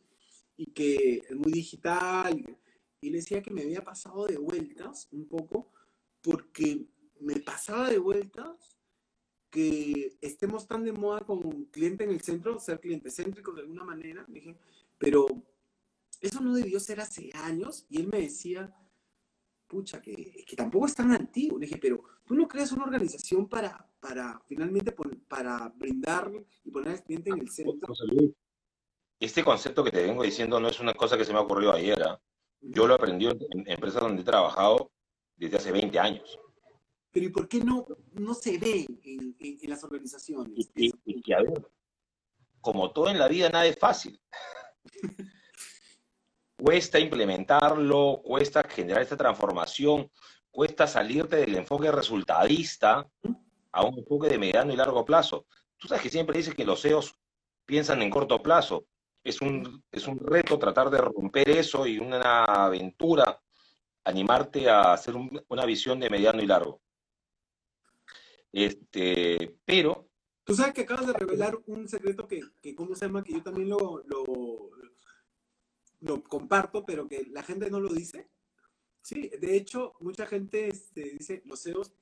[0.57, 2.43] y que es muy digital.
[3.03, 5.73] Y le decía que me había pasado de vueltas un poco
[6.23, 6.87] porque
[7.21, 8.79] me pasaba de vueltas
[9.51, 13.85] que estemos tan de moda con cliente en el centro, ser cliente céntrico de alguna
[13.85, 14.25] manera.
[14.29, 14.57] Dije,
[14.99, 15.27] pero
[16.21, 17.87] eso no debió ser hace años.
[17.89, 18.75] Y él me decía,
[19.67, 21.59] pucha, que, que tampoco es tan antiguo.
[21.59, 24.95] Le dije, pero tú no creas una organización para, para finalmente
[25.29, 26.31] para brindar
[26.65, 27.95] y poner al cliente en el centro.
[29.21, 31.73] Este concepto que te vengo diciendo no es una cosa que se me ha ocurrido
[31.73, 31.99] ayer.
[32.01, 32.17] ¿eh?
[32.61, 34.93] Yo lo aprendí en empresas donde he trabajado
[35.37, 36.39] desde hace 20 años.
[37.19, 40.71] Pero ¿y por qué no, no se ve en, en, las organizaciones?
[40.77, 41.69] Y, y, que, a ver,
[42.61, 44.21] como todo en la vida, nada es fácil.
[46.57, 50.09] cuesta implementarlo, cuesta generar esta transformación,
[50.49, 53.05] cuesta salirte del enfoque resultadista
[53.73, 55.45] a un enfoque de mediano y largo plazo.
[55.77, 57.19] Tú sabes que siempre dices que los CEOs
[57.67, 58.87] piensan en corto plazo.
[59.25, 63.43] Es un, es un reto tratar de romper eso y una aventura,
[64.05, 66.81] animarte a hacer una visión de mediano y largo.
[68.53, 70.09] Este, pero...
[70.45, 73.23] Tú sabes que acabas de revelar un secreto que, que ¿cómo se llama?
[73.23, 74.71] Que yo también lo, lo,
[76.01, 78.29] lo comparto, pero que la gente no lo dice.
[79.03, 81.93] Sí, de hecho, mucha gente este, dice, los CEOs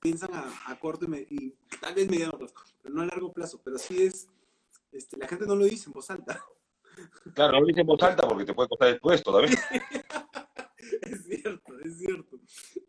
[0.00, 4.04] piensan a, corto y, tal vez mediano plazo, pero no a largo plazo, pero sí
[4.04, 4.28] es,
[4.92, 6.40] este, la gente no lo dice en voz alta.
[7.34, 9.58] Claro, no lo dice en voz alta porque te puede costar el puesto también.
[11.02, 12.40] es cierto, es cierto.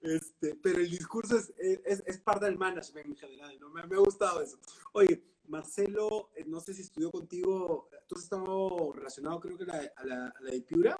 [0.01, 3.69] Este, pero el discurso es, es, es parte del management en general, ¿no?
[3.69, 4.59] me, me, ha gustado eso.
[4.93, 9.67] Oye, Marcelo, eh, no sé si estudió contigo, tú has estado relacionado creo que a
[9.67, 10.99] la, a la, a la de Piura.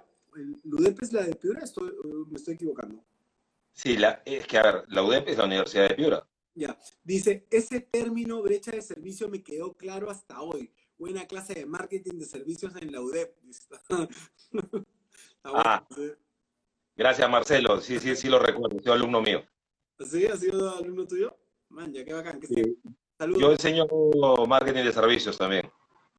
[0.64, 1.64] ¿LUDEP es la de Piura?
[1.64, 1.92] Estoy,
[2.28, 3.04] ¿Me estoy equivocando?
[3.72, 6.28] Sí, la, es que a ver, la UDEP es la Universidad de Piura.
[6.54, 10.72] Ya, dice, ese término brecha de servicio me quedó claro hasta hoy.
[10.98, 13.36] Buena clase de marketing de servicios en la UDEP.
[15.44, 15.86] ah,
[16.98, 19.42] gracias Marcelo, sí, sí, sí lo recuerdo, soy alumno mío.
[19.98, 20.26] ¿Sí?
[20.26, 21.34] ¿Ha sido alumno tuyo?
[21.70, 22.40] Man, ya, qué bacán.
[22.42, 22.78] sí.
[23.38, 23.86] Yo enseño
[24.46, 25.70] marketing de servicios también.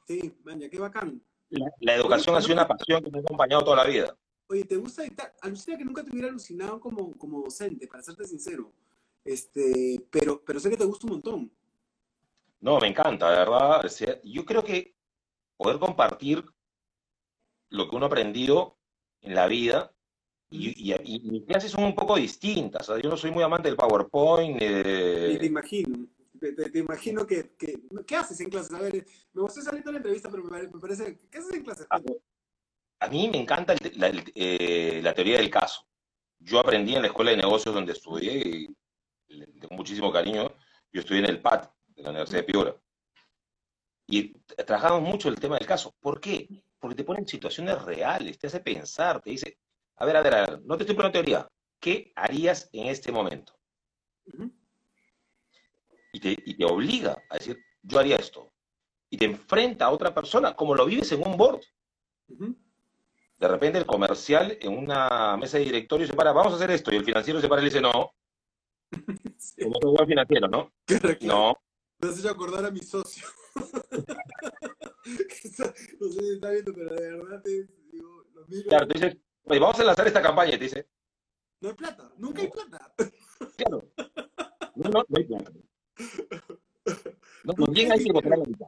[0.07, 1.21] Sí, man, ya, qué bacán.
[1.49, 4.17] La, la educación ha sido una pasión que me ha acompañado toda la vida.
[4.47, 5.33] Oye, ¿te gusta dictar?
[5.41, 8.73] Alucina que nunca te hubiera alucinado como, como docente, para serte sincero.
[9.23, 11.51] Este, pero, pero sé que te gusta un montón.
[12.59, 13.85] No, me encanta, de verdad.
[14.23, 14.95] Yo creo que
[15.55, 16.43] poder compartir
[17.69, 18.77] lo que uno ha aprendido
[19.21, 19.93] en la vida
[20.51, 22.87] y, y, mis clases son un poco distintas.
[22.87, 24.57] yo no soy muy amante del PowerPoint.
[24.59, 25.37] Eh...
[25.39, 26.07] Te imagino.
[26.39, 28.73] Te, imagino que, que, ¿Qué haces en clases?
[28.73, 31.19] A ver, me gustó salir de la entrevista, pero me, parece...
[31.29, 31.85] ¿Qué haces en clases?
[31.89, 32.01] Ah,
[33.01, 35.85] a mí me encanta la, eh, la, teoría del caso.
[36.39, 38.75] Yo aprendí en la escuela de negocios donde estudié y
[39.59, 40.51] tengo muchísimo cariño.
[40.91, 42.75] Yo estudié en el PAT de la Universidad de Piura.
[44.07, 44.33] Y
[44.65, 45.93] trabajamos mucho el tema del caso.
[45.99, 46.47] ¿Por qué?
[46.79, 49.59] Porque te ponen situaciones reales, te hace pensar, te dice,
[49.99, 51.47] a ver, a ver, a ver, no te estoy poniendo teoría.
[51.79, 53.53] ¿Qué harías en este momento?
[56.11, 58.51] y, te, y te obliga a decir, yo haría esto.
[59.09, 61.61] Y te enfrenta a otra persona como lo vives en un board.
[62.27, 66.93] De repente el comercial en una mesa de directorio se para, vamos a hacer esto,
[66.93, 68.11] y el financiero se para y le dice, no.
[69.37, 69.63] Sí.
[69.63, 70.71] Como buen financiero, ¿no?
[70.85, 71.57] Claro, No.
[71.99, 73.27] Me has hecho acordar a mi socio.
[73.55, 73.63] no
[76.07, 78.69] sé si está viendo, pero de verdad te digo, lo miro.
[78.69, 79.17] Claro, tú dices,
[79.49, 80.87] oye, vamos a lanzar esta campaña, te dice.
[81.61, 82.93] No hay plata, nunca hay plata.
[83.57, 83.83] Claro.
[84.75, 85.51] No, no, no hay plata.
[87.43, 88.67] No, no bien hay que encontrar la mitad.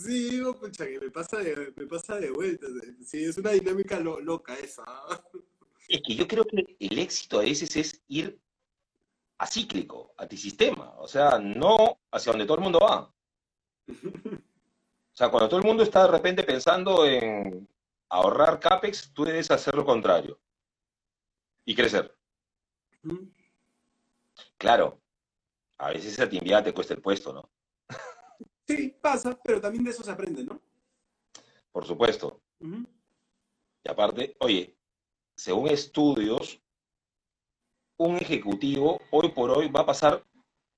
[0.00, 2.66] Sí, digo, pucha, que me pasa de, me pasa de vuelta.
[3.04, 4.84] Sí, es una dinámica lo, loca esa.
[5.88, 8.40] Es que yo creo que el éxito a veces es ir
[9.38, 10.94] acíclico, antisistema.
[10.98, 13.12] O sea, no hacia donde todo el mundo va.
[15.08, 17.66] O sea, cuando todo el mundo está de repente pensando en
[18.08, 20.40] ahorrar CAPEX, tú debes hacer lo contrario.
[21.64, 22.16] Y crecer.
[24.56, 25.00] Claro,
[25.78, 27.50] a veces esa timbiada te cuesta el puesto, ¿no?
[28.66, 30.60] Sí, pasa, pero también de eso se aprende, ¿no?
[31.70, 32.40] Por supuesto.
[32.60, 34.76] Y aparte, oye,
[35.36, 36.60] según estudios,
[37.98, 40.24] un ejecutivo hoy por hoy va a pasar,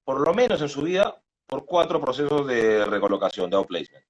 [0.05, 4.05] por lo menos en su vida, por cuatro procesos de recolocación, de outplacement.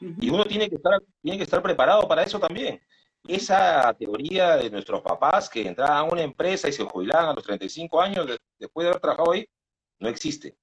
[0.00, 2.80] Y uno tiene que estar, tiene que estar preparado para eso también.
[3.26, 7.42] Esa teoría de nuestros papás que entraban a una empresa y se jubilaban a los
[7.44, 9.46] 35 años de- después de haber trabajado ahí,
[9.98, 10.56] no existe.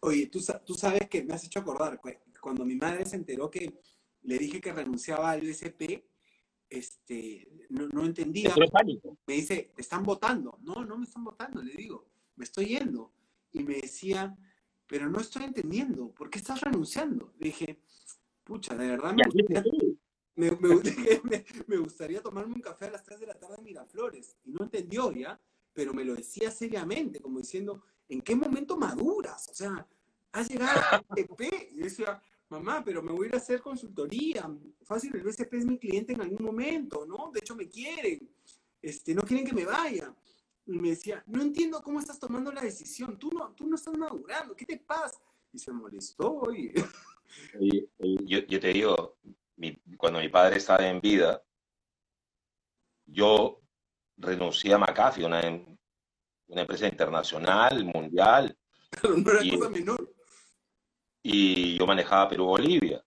[0.00, 2.10] Oye, tú, tú sabes que me has hecho acordar, cu-
[2.40, 3.78] cuando mi madre se enteró que
[4.22, 6.04] le dije que renunciaba al USP,
[6.68, 8.54] este, no, no entendía.
[9.26, 10.58] Me dice, te están votando.
[10.62, 13.12] No, no me están votando, le digo, me estoy yendo.
[13.52, 14.34] Y me decía,
[14.86, 17.32] pero no estoy entendiendo, ¿por qué estás renunciando?
[17.38, 17.80] Le dije,
[18.52, 19.64] pucha, de verdad me Y gustaría,
[20.36, 20.82] me, me-
[21.24, 24.36] me- me gustaría tomarme un café a las 3 de la tarde en Miraflores.
[24.44, 25.40] Y no entendió ya,
[25.72, 29.48] pero me lo decía seriamente, como diciendo, ¿en qué momento maduras?
[29.48, 29.86] O sea,
[30.32, 31.70] has llegado al USP.
[31.72, 34.50] Y yo decía, mamá, pero me voy a ir a hacer consultoría.
[34.82, 37.30] Fácil, el USP es mi cliente en algún momento, ¿no?
[37.32, 38.28] De hecho, me quieren.
[38.82, 40.14] Este, no quieren que me vaya.
[40.66, 43.18] Y me decía, no entiendo cómo estás tomando la decisión.
[43.18, 44.54] Tú no, tú no estás madurando.
[44.54, 45.18] ¿Qué te pasa?
[45.52, 46.72] Y se molestó, oye.
[47.60, 49.18] Y- y yo, yo te digo,
[49.56, 51.42] mi- cuando mi padre estaba en vida,
[53.06, 53.60] yo
[54.16, 55.76] renuncié a McAfee, una, em-
[56.48, 58.56] una empresa internacional, mundial,
[59.00, 60.14] Pero no era Y- cosa menor.
[61.22, 63.02] y yo manejaba Perú-Bolivia.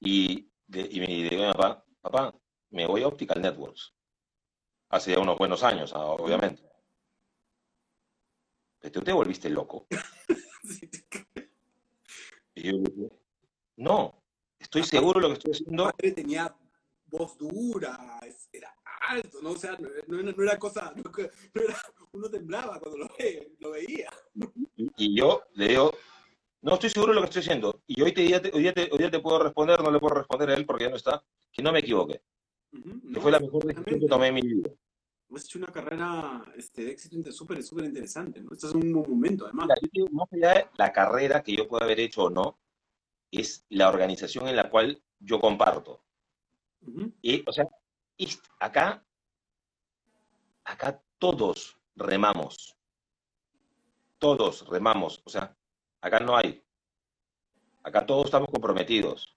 [0.00, 2.34] Y, de- y me digo a mi papá, papá,
[2.70, 3.94] me voy a Optical Networks.
[4.90, 6.62] Hace ya unos buenos años, ah, obviamente.
[8.80, 9.86] Pero tú te volviste loco.
[10.64, 10.90] Sí.
[12.58, 13.08] Y yo le dije,
[13.76, 14.22] no,
[14.58, 15.84] estoy seguro de lo que estoy Mi haciendo.
[15.84, 16.56] padre tenía
[17.06, 18.20] voz dura,
[18.52, 18.74] era
[19.08, 19.50] alto, ¿no?
[19.52, 21.10] O sea, no, no era, no era cosa, no,
[21.62, 21.76] era,
[22.12, 24.10] uno temblaba cuando lo, ve- lo veía.
[24.76, 25.92] Y, y yo le digo,
[26.62, 27.80] no estoy seguro de lo que estoy haciendo.
[27.86, 28.26] Y hoy, te, hoy,
[28.62, 30.90] día te, hoy día te puedo responder, no le puedo responder a él porque ya
[30.90, 32.20] no está, que no me equivoqué.
[32.72, 34.70] Ujú, Que fue la mejor decisión que tomé en mi vida.
[35.34, 38.50] Has hecho una carrera este, de éxito súper, súper interesante, ¿no?
[38.52, 39.68] Estás en un buen momento, además.
[40.10, 42.58] Más allá de la carrera que yo pueda haber hecho o no,
[43.30, 46.02] es la organización en la cual yo comparto.
[47.20, 47.66] Y, o sea,
[48.16, 49.04] es- acá,
[50.64, 52.74] acá todos remamos.
[54.18, 55.20] Todos remamos.
[55.24, 55.56] O sea,
[56.00, 56.64] acá no hay.
[57.82, 59.36] Acá todos estamos comprometidos.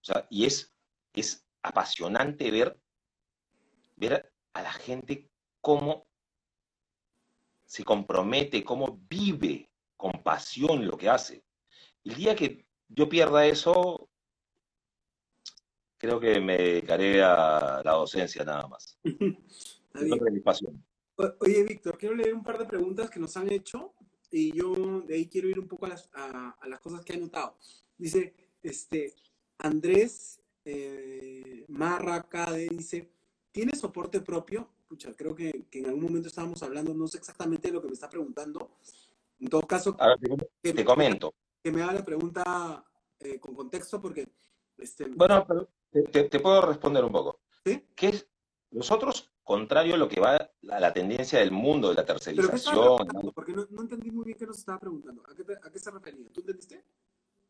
[0.00, 0.74] O sea, y es,
[1.12, 2.78] es apasionante ver,
[3.96, 5.28] ver a la gente
[5.60, 6.06] cómo
[7.66, 11.44] se compromete, cómo vive con pasión lo que hace.
[12.04, 14.08] El día que yo pierda eso,
[15.98, 18.98] creo que me dedicaré a la docencia nada más.
[20.44, 20.80] Pasiones.
[21.16, 23.94] O- Oye, Víctor, quiero leer un par de preguntas que nos han hecho
[24.30, 27.12] y yo de ahí quiero ir un poco a las, a, a las cosas que
[27.12, 27.56] he anotado.
[27.96, 29.14] Dice, este,
[29.58, 33.10] Andrés eh, Marra Cade dice,
[33.54, 34.68] ¿tiene soporte propio?
[34.88, 37.86] Pucha, creo que, que en algún momento estábamos hablando, no sé exactamente de lo que
[37.86, 38.72] me está preguntando.
[39.38, 39.96] En todo caso,
[40.60, 41.32] te, comento.
[41.62, 42.84] que me haga la pregunta
[43.20, 44.26] eh, con contexto porque,
[44.76, 45.68] este, Bueno, pero
[46.28, 47.40] te, puedo responder un poco.
[47.64, 47.86] ¿sí?
[47.94, 48.26] ¿Qué es?
[48.72, 52.26] Nosotros, contrario a lo que va a la tendencia del mundo de la ¿Pero qué
[52.56, 53.32] estaba tercerización?
[53.32, 55.22] Porque no, no entendí muy bien qué nos estaba preguntando.
[55.30, 56.28] ¿A qué, te- a qué se refería?
[56.32, 56.84] ¿Tú entendiste?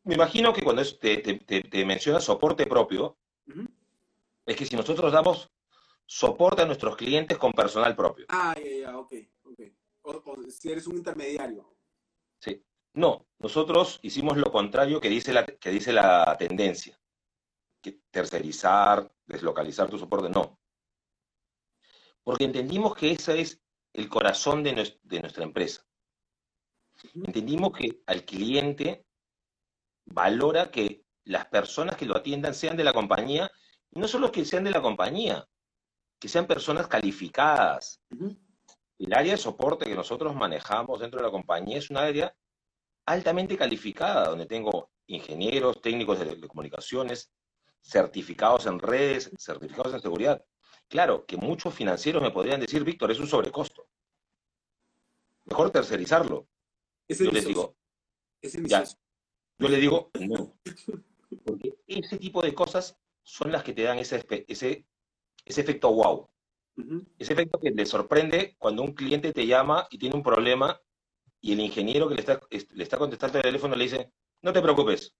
[0.03, 3.17] me imagino que cuando es- te, te, menciona soporte propio,
[4.45, 5.49] es que si nosotros damos
[6.05, 8.25] soporte a nuestros clientes con personal propio.
[8.29, 9.59] Ah, ya, ya, ok, ok.
[10.03, 11.75] O, o si eres un intermediario.
[12.39, 12.63] ¿sí?
[12.93, 16.99] No, nosotros hicimos lo contrario que dice la, que dice la tendencia.
[17.81, 20.59] Que tercerizar, deslocalizar tu soporte, no.
[22.23, 23.61] Porque entendimos que ese es
[23.93, 25.85] el corazón de, nues- de nuestra empresa.
[27.13, 29.05] Entendimos que al cliente
[30.05, 33.51] valora que las personas que lo atiendan sean de la compañía,
[33.91, 35.47] y no solo que sean de la compañía,
[36.19, 38.01] que sean personas calificadas.
[38.97, 42.33] El área de soporte que nosotros manejamos dentro de la compañía es un área
[43.05, 47.31] altamente calificada, donde tengo ingenieros, técnicos de telecomunicaciones,
[47.81, 50.43] certificados en redes, certificados en seguridad.
[50.87, 53.87] Claro, que muchos financieros me podrían decir, Víctor, es un sobrecosto.
[55.45, 56.47] Mejor tercerizarlo.
[57.07, 57.75] Es Yo les digo,
[58.41, 58.97] Es ya, ambicioso.
[59.59, 60.57] yo le digo, no.
[61.45, 64.85] Porque ese tipo de cosas son las que te dan ese,
[65.45, 66.29] ese efecto wow.
[67.17, 70.79] Ese efecto que le sorprende cuando un cliente te llama y tiene un problema
[71.39, 74.51] y el ingeniero que le está, es- le está contestando el teléfono le dice, no
[74.51, 75.15] te preocupes,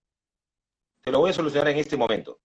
[1.02, 2.42] te lo voy a solucionar en este momento.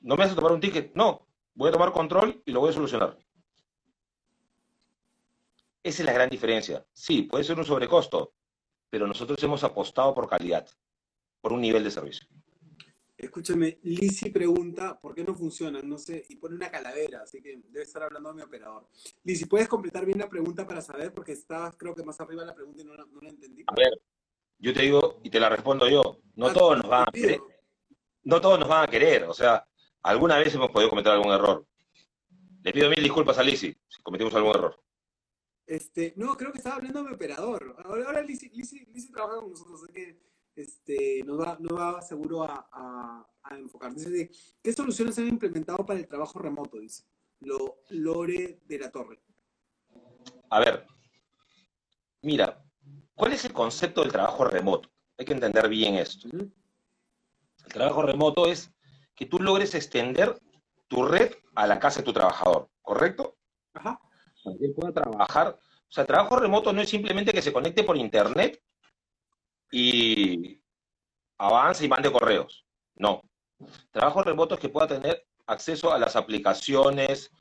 [0.00, 0.94] ¿No me vas a tomar un ticket?
[0.94, 3.18] No, voy a tomar control y lo voy a solucionar.
[5.82, 6.84] Esa es la gran diferencia.
[6.92, 8.34] Sí, puede ser un sobrecosto,
[8.90, 10.66] pero nosotros hemos apostado por calidad,
[11.40, 12.26] por un nivel de servicio.
[13.16, 15.80] Escúchame, Lizzy pregunta, ¿por qué no funciona?
[15.82, 18.88] No sé, y pone una calavera, así que debe estar hablando de mi operador.
[19.22, 21.12] Lizzy, ¿puedes completar bien la pregunta para saber?
[21.14, 23.62] Porque está, creo que más arriba la pregunta y no la, no la entendí.
[23.68, 24.00] A ver,
[24.58, 27.40] yo te digo y te la respondo yo, no Ah, todos nos van a querer,
[28.24, 29.64] no todos nos van a querer, o sea,
[30.02, 31.66] alguna vez hemos podido cometer algún error.
[32.62, 34.80] Le pido mil disculpas a Lizzy si cometimos algún error.
[35.66, 37.76] Este, no, creo que estaba hablando de mi operador.
[37.84, 40.18] Ahora, ahora Lizzy, Lizzy- Lizzy trabaja con nosotros, así que
[40.56, 43.94] este, nos, va, nos va seguro a, a, a enfocar.
[43.94, 44.30] Dice,
[44.62, 46.78] ¿qué soluciones han implementado para el trabajo remoto?
[46.78, 47.04] Dice.
[47.40, 49.20] Lo, Lore de la Torre.
[50.50, 50.86] A ver,
[52.22, 52.64] mira,
[53.14, 54.88] ¿cuál es el concepto del trabajo remoto?
[55.18, 56.28] Hay que entender bien esto.
[56.32, 56.52] El
[57.72, 58.72] trabajo remoto es
[59.14, 60.38] que tú logres extender
[60.88, 63.36] tu red a la casa de tu trabajador, ¿correcto?
[63.74, 64.00] Ajá.
[64.42, 65.58] Para que pueda trabajar.
[65.88, 68.62] O sea, el trabajo remoto no es simplemente que se conecte por internet
[69.74, 70.62] y
[71.36, 72.64] avance y mande correos.
[72.94, 73.22] No.
[73.90, 77.32] Trabajo remoto es que pueda tener acceso a las aplicaciones,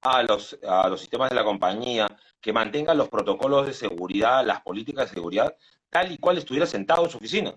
[0.00, 2.06] a los, a los sistemas de la compañía,
[2.40, 5.54] que mantenga los protocolos de seguridad, las políticas de seguridad,
[5.90, 7.54] tal y cual estuviera sentado en su oficina.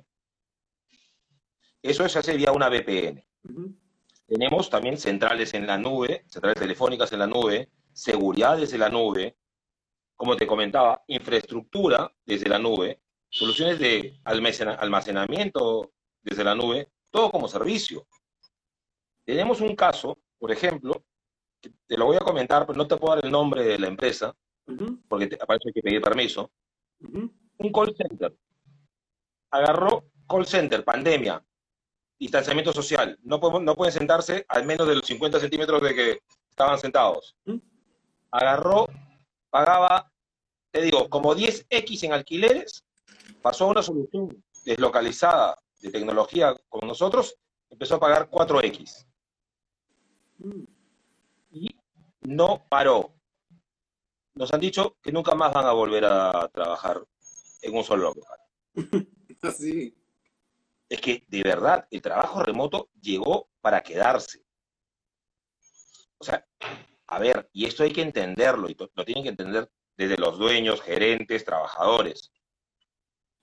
[1.81, 3.23] Eso se hace vía una VPN.
[4.27, 9.37] Tenemos también centrales en la nube, centrales telefónicas en la nube, seguridad desde la nube,
[10.17, 13.01] como te comentaba, infraestructura desde la nube,
[13.35, 15.91] soluciones de almacena- almacenamiento
[16.23, 18.07] desde la nube, todo como servicio.
[19.25, 21.03] Tenemos un caso, por ejemplo,
[21.61, 23.87] que te lo voy a comentar, pero no te puedo dar el nombre de la
[23.87, 24.33] empresa,
[25.09, 26.49] porque te, hay que pedir permiso.
[26.99, 28.33] Un call center.
[29.51, 31.43] Agarró call center, pandemia,
[32.17, 33.19] distanciamiento social.
[33.23, 36.19] No, podemos, no pueden sentarse al menos de los 50 centímetros de que
[36.49, 37.35] estaban sentados.
[38.31, 38.87] Agarró,
[39.49, 40.09] pagaba,
[40.71, 42.84] te digo, como 10X en alquileres,
[43.41, 47.35] pasó a una solución deslocalizada de tecnología con nosotros,
[47.69, 49.05] empezó a pagar 4X
[50.37, 50.63] Mm.
[51.51, 51.69] y
[52.21, 53.13] no paró.
[54.33, 57.01] Nos han dicho que nunca más van a volver a trabajar
[57.61, 58.39] en un solo local.
[59.41, 59.95] Así.
[60.89, 64.43] es que de verdad el trabajo remoto llegó para quedarse.
[66.17, 66.45] O sea,
[67.07, 70.81] a ver, y esto hay que entenderlo, y lo tienen que entender desde los dueños,
[70.81, 72.31] gerentes, trabajadores.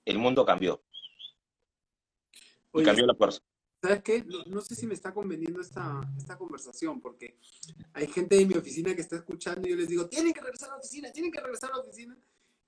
[0.04, 0.82] El mundo cambió,
[2.74, 3.40] y Oye, cambió la fuerza.
[3.80, 4.24] ¿Sabes qué?
[4.24, 7.36] No, no sé si me está conveniendo esta, esta conversación, porque
[7.92, 10.70] hay gente de mi oficina que está escuchando y yo les digo, tienen que regresar
[10.70, 12.16] a la oficina, tienen que regresar a la oficina.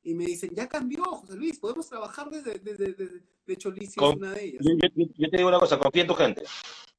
[0.02, 3.94] Y me dicen, ya cambió, José Luis, podemos trabajar desde, desde, desde- de hecho, es
[3.94, 4.62] Con- una de ellas.
[4.64, 6.42] Yo, yo- yo te digo una cosa, confía en tu gente.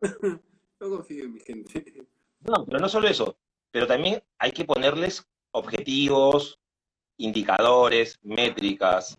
[0.79, 2.05] Yo confío en mi gente.
[2.41, 3.37] No, pero no solo eso,
[3.71, 6.59] pero también hay que ponerles objetivos,
[7.17, 9.17] indicadores, métricas.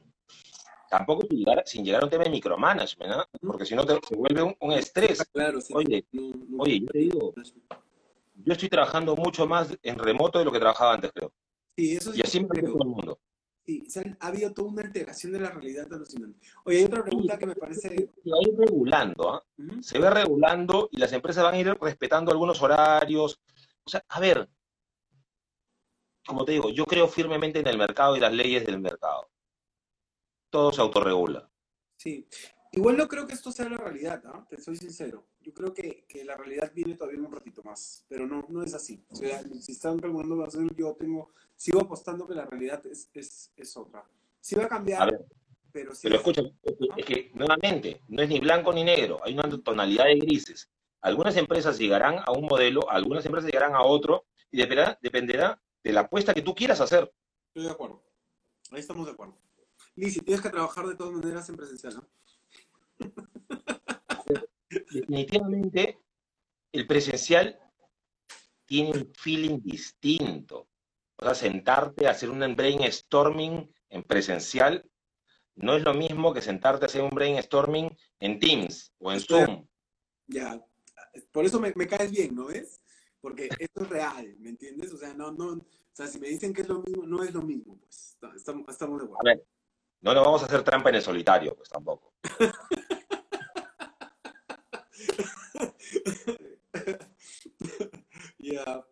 [0.90, 3.28] Tampoco sin llegar, sin llegar a un tema de micromanagement, ¿ah?
[3.40, 5.24] porque si no te, se vuelve un, un estrés.
[5.32, 5.74] Claro, sí.
[5.74, 7.34] Oye, No, no- Oye, yo te digo,
[8.36, 11.32] yo estoy trabajando mucho más en remoto de lo que trabajaba antes, creo.
[11.76, 13.18] Sí, eso sí Y así me todo el mundo.
[13.64, 16.38] Sí, o sea, ha habido toda una alteración de la realidad alucinante.
[16.64, 17.80] Oye, hay otra pregunta que me parece...
[17.90, 19.42] Se va a ir regulando, ¿ah?
[19.58, 19.82] Ujú.
[19.82, 23.40] Se va regulando y las empresas van a ir respetando algunos horarios.
[23.84, 24.48] O sea, a ver,
[26.24, 29.28] como te digo, yo creo firmemente en el mercado y las leyes del mercado.
[30.50, 31.48] Todo se autorregula.
[31.96, 32.26] Sí.
[32.72, 34.46] Igual no creo que esto sea la realidad, ¿ah?
[34.48, 35.24] Te soy sincero.
[35.40, 38.74] Yo creo que, que la realidad viene todavía un ratito más, pero no, no es
[38.74, 39.02] así.
[39.08, 42.84] O sea, si están preguntando, va a ser, yo tengo, sigo apostando que la realidad
[42.86, 44.04] es, es, es otra.
[44.40, 45.24] Sí va a cambiar, A ver,
[45.72, 46.02] pero sí.
[46.08, 46.42] pero es- escucha,
[46.96, 50.68] es que, nuevamente, no es ni blanco ni negro, hay una tonalidad de grises.
[51.00, 55.92] Algunas empresas llegarán a un modelo, algunas empresas llegarán a otro, y dependerá, dependerá de
[55.92, 57.12] la apuesta que tú quieras hacer.
[57.48, 58.02] Estoy de acuerdo.
[58.72, 59.38] Ahí estamos de acuerdo.
[59.96, 62.08] Lizy, tienes que trabajar de todas maneras en presencial, ¿no?
[64.68, 65.98] definitivamente
[66.72, 67.58] el presencial
[68.66, 70.68] tiene un feeling distinto.
[71.16, 74.88] O sea, sentarte a hacer un brainstorming en presencial
[75.54, 77.88] no es lo mismo que sentarte a hacer un brainstorming
[78.20, 79.66] en Teams o en Zoom.
[80.26, 80.62] Ya.
[81.32, 82.82] Por eso me, me caes bien, ¿no ves?
[83.22, 84.92] Porque esto es real, ¿me entiendes?
[84.92, 87.32] O sea, no, no, o sea, si me dicen que es lo mismo, no es
[87.32, 88.18] lo mismo, pues.
[88.36, 89.24] Estamos, estamos de A acuerdo.
[89.24, 89.46] ver,
[90.14, 92.12] no nos vamos a hacer trampa en el solitario, pues tampoco.
[98.38, 98.86] Ya.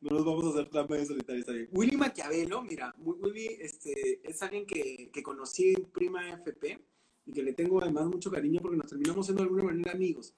[0.00, 1.52] No nos vamos a hacer trampa de solitario, está.
[1.72, 6.86] Willy Maquiavelo, mira, Wi- Willy este, es alguien que, que conocí en Prima FP
[7.26, 10.34] y que le tengo además mucho cariño porque nos terminamos siendo de alguna manera amigos.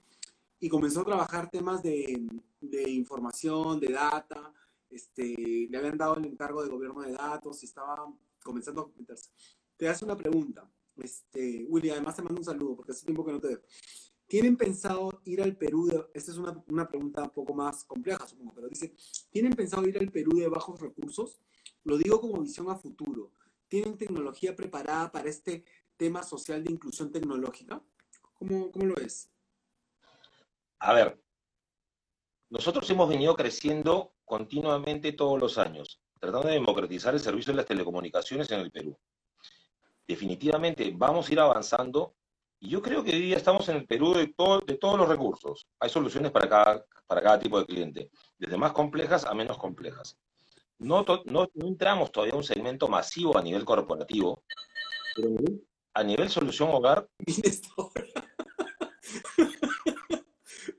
[0.59, 2.27] Y comenzó a trabajar temas de,
[2.61, 4.53] de información, de data,
[4.89, 8.07] este, le habían dado el encargo de gobierno de datos y estaba
[8.43, 9.31] comenzando a meterse.
[9.81, 10.71] Te hace una pregunta.
[10.99, 13.63] Este, Willy, además te mando un saludo porque hace tiempo que no te veo.
[14.27, 15.87] ¿Tienen pensado ir al Perú?
[15.87, 18.95] De, esta es una, una, pregunta un poco más compleja, supongo, pero dice,
[19.31, 21.41] ¿tienen pensado ir al Perú de bajos recursos?
[21.85, 23.33] Lo digo como visión a futuro.
[23.69, 25.65] ¿Tienen tecnología preparada para este
[25.97, 27.83] tema social de inclusión tecnológica?
[28.35, 29.31] ¿Cómo, cómo lo ves?
[30.81, 31.19] A ver,
[32.51, 37.67] nosotros hemos venido creciendo continuamente todos los años, tratando de democratizar el servicio de las
[37.67, 38.95] telecomunicaciones en el Perú.
[40.11, 42.17] Definitivamente vamos a ir avanzando
[42.59, 45.09] y yo creo que hoy día estamos en el Perú de, todo, de todos los
[45.09, 45.69] recursos.
[45.79, 50.19] Hay soluciones para cada, para cada tipo de cliente, desde más complejas a menos complejas.
[50.79, 54.43] No, no, no entramos todavía en un segmento masivo a nivel corporativo,
[55.15, 55.29] pero
[55.95, 57.09] a nivel solución hogar.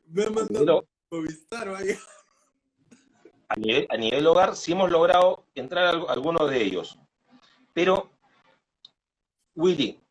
[0.08, 0.86] Me han mandado.
[3.48, 7.00] A nivel, a nivel hogar sí hemos logrado entrar a algunos de ellos.
[7.74, 8.12] Pero,
[9.56, 10.02] Willy,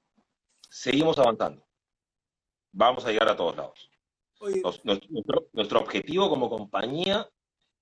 [0.69, 1.67] seguimos avanzando.
[2.73, 3.91] Vamos a llegar a todos lados.
[5.53, 7.29] nuestro, objetivo como compañía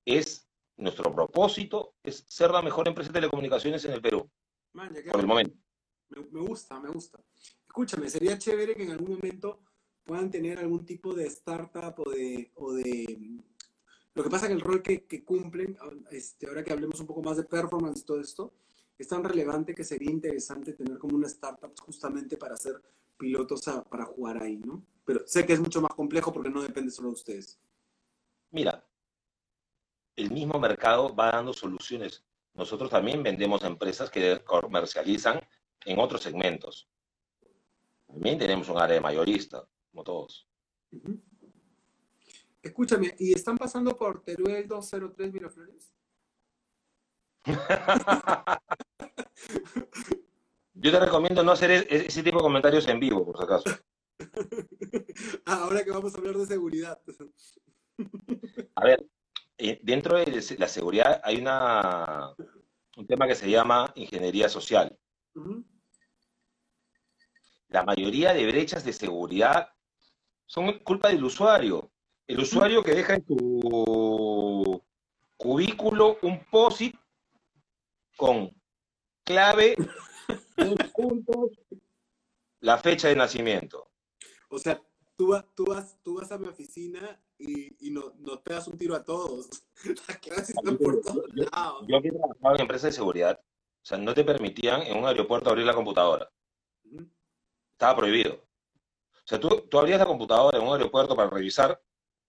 [0.04, 4.30] es, nuestro propósito es ser la mejor empresa de telecomunicaciones en el Perú.
[4.72, 5.56] por el momento.
[6.08, 7.22] Me, gusta, me gusta.
[7.66, 9.62] Escúchame, sería chévere que en algún momento
[10.04, 12.50] puedan tener algún tipo de startup o de...
[12.54, 13.42] O de
[14.14, 15.78] lo que pasa que el rol que, que cumplen,
[16.10, 18.52] este, ahora que hablemos un poco más de performance y todo esto,
[18.98, 22.82] es tan relevante que sería interesante tener como una startup justamente para hacer
[23.16, 24.84] pilotos para jugar ahí, ¿no?
[25.04, 27.58] Pero sé que es mucho más complejo porque no depende solo de ustedes.
[28.50, 28.84] Mira,
[30.16, 32.24] el mismo mercado va dando soluciones.
[32.54, 35.40] Nosotros también vendemos empresas que comercializan
[35.84, 36.88] en otros segmentos.
[38.06, 40.48] También tenemos un área de mayorista, como todos.
[42.62, 45.92] Escúchame, ¿y están pasando por Teruel 203 Miraflores?
[50.74, 53.64] Yo te recomiendo no hacer ese tipo de comentarios en vivo, por si acaso.
[55.46, 57.00] Ah, ahora que vamos a hablar de seguridad.
[58.76, 59.04] A ver,
[59.56, 62.34] eh, dentro de la seguridad hay una,
[62.96, 64.96] un tema que se llama ingeniería social.
[67.68, 69.72] La mayoría de brechas de seguridad
[70.46, 71.90] son culpa del usuario.
[72.26, 74.82] El usuario que deja en tu
[75.36, 76.94] cubículo un POSIT
[78.18, 78.50] con
[79.24, 79.76] clave,
[80.92, 81.52] puntos,
[82.60, 83.92] la fecha de nacimiento.
[84.50, 84.82] O sea,
[85.16, 88.76] tú, vas, tú, vas, tú vas a mi oficina y, y no, nos pegas un
[88.76, 89.48] tiro a todos.
[90.08, 91.86] Las claves están por todos lados.
[91.86, 93.40] Yo aquí trabajaba en empresas de seguridad.
[93.40, 96.28] O sea, no te permitían en un aeropuerto abrir la computadora.
[97.72, 98.34] Estaba prohibido.
[98.34, 101.80] O sea, tú, tú abrías la computadora en un aeropuerto para revisar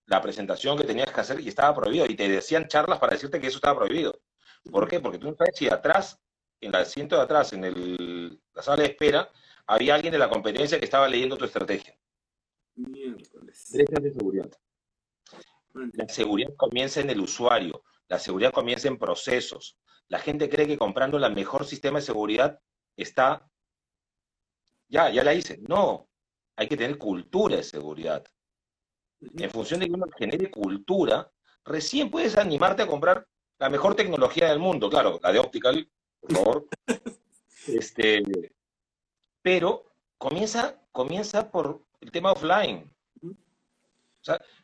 [0.06, 2.06] la presentación que tenías que hacer y estaba prohibido.
[2.06, 4.20] Y te decían charlas para decirte que eso estaba prohibido.
[4.64, 5.00] ¿Por qué?
[5.00, 6.20] Porque tú no sabes si atrás,
[6.62, 9.32] en el asiento de atrás, en el, la sala de espera,
[9.68, 11.98] había alguien de la competencia que estaba leyendo tu estrategia.
[12.76, 13.72] Miércoles.
[13.72, 14.50] de seguridad.
[15.74, 19.78] La seguridad comienza en el usuario, la seguridad comienza en procesos.
[20.08, 22.60] La gente cree que comprando el mejor sistema de seguridad
[22.98, 23.48] está,
[24.88, 25.60] ya, ya la hice.
[25.68, 26.10] No,
[26.56, 28.26] hay que tener cultura de seguridad.
[29.22, 31.32] En función de que uno genere cultura,
[31.64, 33.28] recién puedes animarte a comprar
[33.60, 35.90] la mejor tecnología del mundo, claro, la de Optical,
[36.22, 36.68] por favor.
[37.68, 38.24] este,
[39.42, 39.86] pero
[40.18, 42.90] comienza, comienza por el tema offline.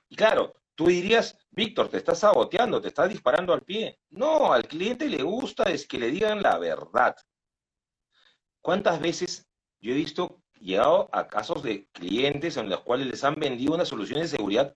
[0.10, 4.00] y claro, tú dirías, Víctor, te estás saboteando, te estás disparando al pie.
[4.10, 7.16] No, al cliente le gusta es que le digan la verdad.
[8.62, 9.48] ¿Cuántas veces
[9.82, 13.90] yo he visto, llegado a casos de clientes en los cuales les han vendido unas
[13.90, 14.76] soluciones de seguridad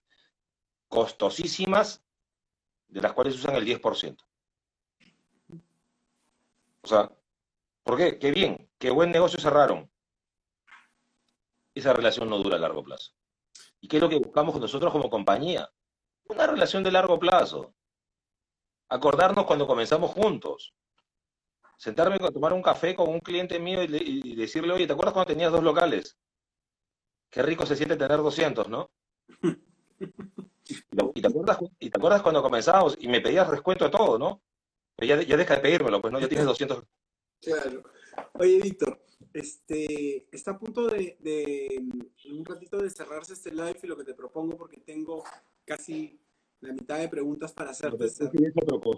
[0.87, 2.03] costosísimas
[2.89, 4.17] de las cuales usan el 10%.
[6.81, 7.11] O sea,
[7.83, 8.17] ¿por qué?
[8.17, 9.89] Qué bien, qué buen negocio cerraron.
[11.73, 13.13] Esa relación no dura a largo plazo.
[13.79, 15.69] ¿Y qué es lo que buscamos nosotros como compañía?
[16.27, 17.73] Una relación de largo plazo.
[18.89, 20.73] Acordarnos cuando comenzamos juntos.
[21.77, 25.31] Sentarme a tomar un café con un cliente mío y, decirle, oye, ¿te acuerdas cuando
[25.31, 26.17] tenías dos locales?
[27.29, 28.89] Qué rico se siente tener 200, ¿no?
[30.69, 34.41] Y te, acuerdas, cuando comenzábamos y me pedías descuento de todo, ¿no?
[34.95, 36.83] Pero ya, deja de pedírmelo, pues no, ya tienes 200.
[37.41, 37.83] Claro.
[38.33, 39.01] Oye, Víctor,
[39.33, 41.81] este, está a punto de,
[42.29, 45.23] un ratito de cerrarse este live y lo que te propongo, porque tengo
[45.65, 46.21] casi
[46.59, 48.05] la mitad de preguntas para hacerte.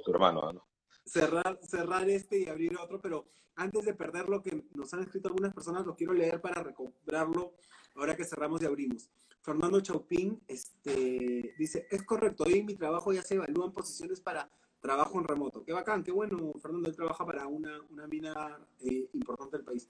[0.07, 0.67] hermano.
[1.05, 5.27] Cerrar, cerrar este y abrir otro, pero antes de perder lo que nos han escrito
[5.27, 7.55] algunas personas, lo quiero leer para recobrarlo
[7.95, 9.09] ahora que cerramos y abrimos.
[9.41, 14.49] Fernando Chaupín este, dice, es correcto, hoy en mi trabajo ya se evalúan posiciones para
[14.79, 15.63] trabajo en remoto.
[15.63, 19.89] Qué bacán, qué bueno, Fernando, él trabaja para una, mina eh, importante del país.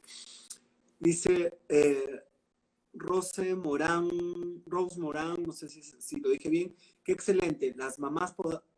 [1.00, 2.24] Dice eh,
[2.94, 4.10] Rose Morán,
[4.66, 7.74] Rose Morán, no sé si, si, lo dije bien, qué excelente.
[7.76, 8.36] Las mamás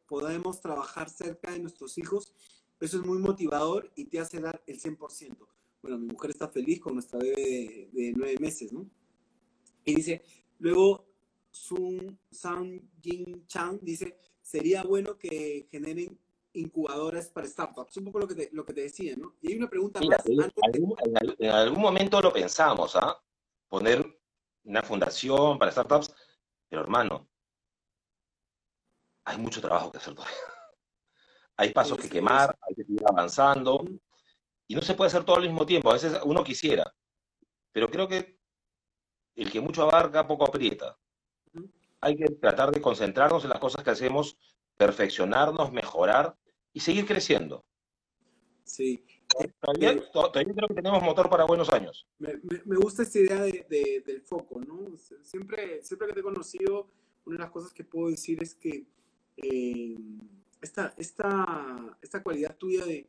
[0.08, 2.34] podemos trabajar cerca de nuestros hijos.
[2.80, 5.36] Eso es muy motivador y te hace dar el 100%.
[5.82, 8.90] Bueno, mi mujer está feliz con nuestra bebé de, nueve meses, ¿no?
[9.84, 10.24] Y dice,
[10.64, 11.06] luego
[11.52, 16.18] Sun Sang Jin Chang dice, sería bueno que generen
[16.54, 17.98] incubadoras para startups.
[17.98, 19.36] Un poco lo que te, lo que te decía, ¿no?
[19.42, 20.26] Y hay una pregunta más.
[20.26, 23.22] en, algún, momento lo pensamos, ¿ah?
[23.68, 24.20] Poner
[24.64, 26.14] una fundación para startups,
[26.70, 27.28] pero hermano,
[29.26, 30.38] hay mucho trabajo que hacer todavía.
[31.58, 33.84] hay pasos que quemar, hay que seguir avanzando,
[34.68, 35.90] y no se puede hacer todo al mismo tiempo.
[35.90, 36.84] A veces uno quisiera,
[37.74, 38.43] pero creo que
[39.36, 40.98] el que mucho abarca, poco aprieta.
[42.02, 44.38] Hay que tratar de concentrarnos en las cosas que hacemos,
[44.78, 46.36] perfeccionarnos, mejorar
[46.74, 47.64] y seguir creciendo.
[48.64, 49.04] Sí.
[49.60, 50.04] Todavía, eh,
[50.54, 52.08] creo que tenemos motor para buenos años.
[52.20, 54.96] Me, gusta esta idea del foco, ¿no?
[55.24, 56.88] Siempre, siempre que te he conocido,
[57.26, 58.86] una de las cosas que puedo decir es que
[59.38, 59.96] eh,
[60.62, 63.08] esta, esta, esta cualidad tuya de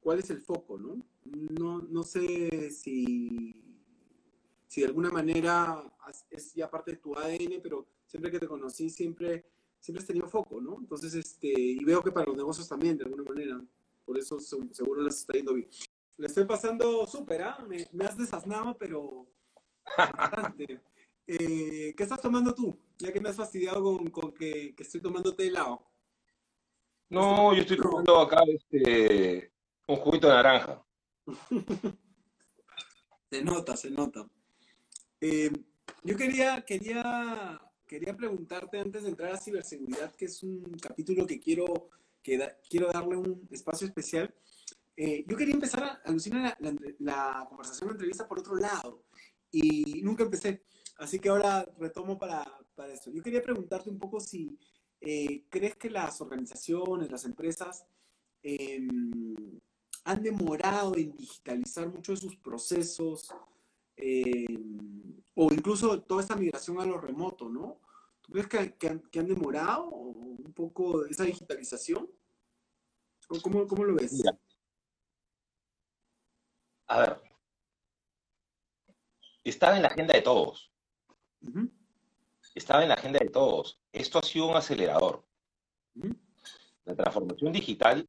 [0.00, 1.04] cuál es el foco, ¿no?
[1.24, 3.54] No, no sé si,
[4.70, 5.82] si de alguna manera
[6.30, 9.44] es ya parte de tu ADN, pero siempre que te conocí, siempre
[9.80, 10.76] siempre has tenido foco, ¿no?
[10.78, 13.60] Entonces, este, y veo que para los negocios también, de alguna manera.
[14.04, 15.68] Por eso seguro les está yendo bien.
[16.18, 17.66] Le estoy pasando súper, ¿ah?
[17.66, 19.26] Me, has desasnado, pero
[19.96, 20.80] bastante.
[21.32, 22.76] Eh, ¿Qué estás tomando tú?
[22.98, 25.86] Ya que me has fastidiado con, que, estoy tomando té helado.
[27.08, 29.52] No, yo estoy tomando acá este,
[29.86, 30.84] un juguito de naranja.
[33.30, 34.28] se nota, se nota.
[35.20, 35.50] Eh,
[36.04, 37.60] yo quería, quería
[37.90, 41.90] quería preguntarte antes de entrar a ciberseguridad, que es un capítulo que quiero,
[42.22, 44.32] que quiero darle un espacio especial.
[44.96, 49.06] Eh, yo quería empezar a alucinar la, la, conversación, la entrevista por otro lado
[49.50, 50.62] y nunca empecé.
[50.98, 52.44] Así que ahora retomo para,
[52.76, 53.10] para esto.
[53.10, 54.56] Yo quería preguntarte un poco si
[55.00, 57.86] eh, crees que las organizaciones, las empresas,
[58.44, 59.34] em,
[60.04, 63.34] han demorado en digitalizar muchos de sus procesos,
[64.00, 67.80] em, o incluso toda esta migración a lo remoto, ¿no?
[68.20, 72.08] ¿Tú crees que, han, demorado un poco esa digitalización?
[73.42, 74.22] ¿Cómo, cómo lo ves?
[76.88, 77.22] A ver,
[79.44, 80.72] estaba en la agenda de todos.
[82.54, 83.80] Estaba en la agenda de todos.
[83.92, 85.24] Esto ha sido un acelerador.
[86.84, 88.08] La transformación digital,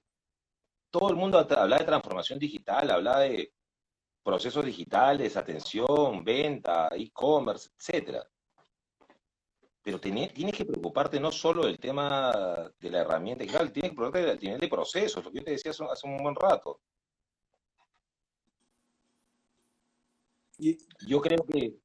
[0.90, 3.54] todo el mundo habla de transformación digital, habla de
[4.24, 8.28] procesos digitales, atención, venta, e-commerce, etcétera.
[9.84, 14.28] Pero tienes que preocuparte no solo del tema de la herramienta digital, tienes que preocuparte
[14.28, 16.80] del nivel de procesos, lo que yo te decía hace, un buen rato.
[21.08, 21.76] Yo creo que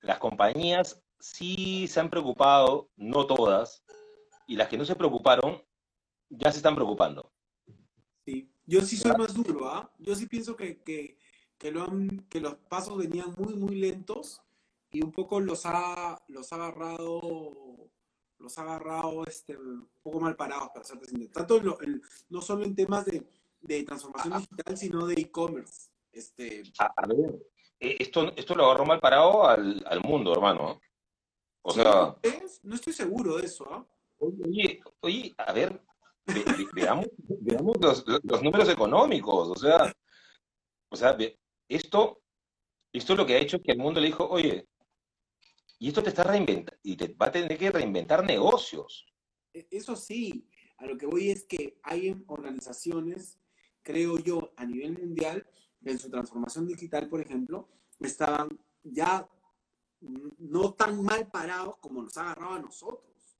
[0.00, 3.82] las compañías sí se han preocupado, no todas,
[4.46, 5.60] y las que no se preocuparon
[6.28, 7.32] ya se están preocupando.
[8.68, 9.90] Yo sí soy más duro, ¿ah?
[9.98, 11.16] Yo sí pienso que, que,
[11.56, 11.86] que, lo
[12.28, 14.42] que los pasos venían muy, muy lentos
[14.90, 17.90] y un poco los ha, los ha agarrado,
[18.36, 20.98] los ha agarrado este, un poco mal parados, para ser
[21.32, 21.62] Tanto
[22.28, 23.26] no solo en temas de,
[23.62, 24.40] de transformación ah.
[24.40, 25.88] digital, sino de e-commerce.
[26.12, 26.62] Este...
[26.78, 27.40] A, ver,
[27.80, 30.78] eh, esto, esto lo agarró mal parado al, al mundo, hermano.
[31.62, 32.14] O sea...
[32.62, 33.86] No estoy seguro de eso, ¿ah?
[34.18, 35.80] Oye, oye, a ver,
[36.74, 37.06] veamos,
[37.40, 39.92] veamos los, los, números económicos, o sea,
[40.90, 41.16] o sea,
[41.68, 42.22] esto,
[42.92, 44.66] esto lo que ha hecho es que el mundo le dijo, oye,
[45.78, 49.06] y esto te está reinventando, y te va a tener que reinventar negocios.
[49.52, 50.48] E, eso sí,
[50.78, 53.38] a lo que voy es que hay organizaciones,
[53.82, 55.46] creo yo, a nivel mundial,
[55.84, 57.68] en su transformación digital, por ejemplo,
[58.00, 58.48] estaban
[58.82, 59.28] ya
[60.00, 63.38] no tan mal parados como nos ha agarrado a nosotros.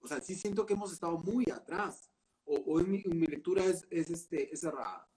[0.00, 2.11] O sea, sí siento que hemos estado muy atrás.
[2.44, 5.08] O, en, mi, lectura es, es, este, es errada.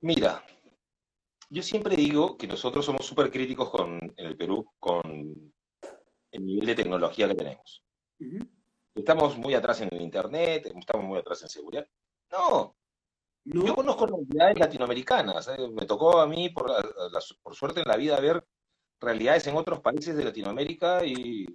[0.00, 0.44] Mira,
[1.50, 5.02] yo siempre digo que nosotros somos súper críticos con, en el Perú con
[6.32, 7.84] el nivel de tecnología que tenemos.
[8.94, 11.86] Estamos muy atrás en el Internet, estamos muy atrás en seguridad.
[12.32, 12.76] No.
[13.44, 15.48] Yo conozco realidades latinoamericanas.
[15.48, 15.68] ¿eh?
[15.68, 16.72] Me tocó a mí, por,
[17.42, 18.46] por suerte en la vida, ver
[19.00, 21.46] realidades en otros países de Latinoamérica y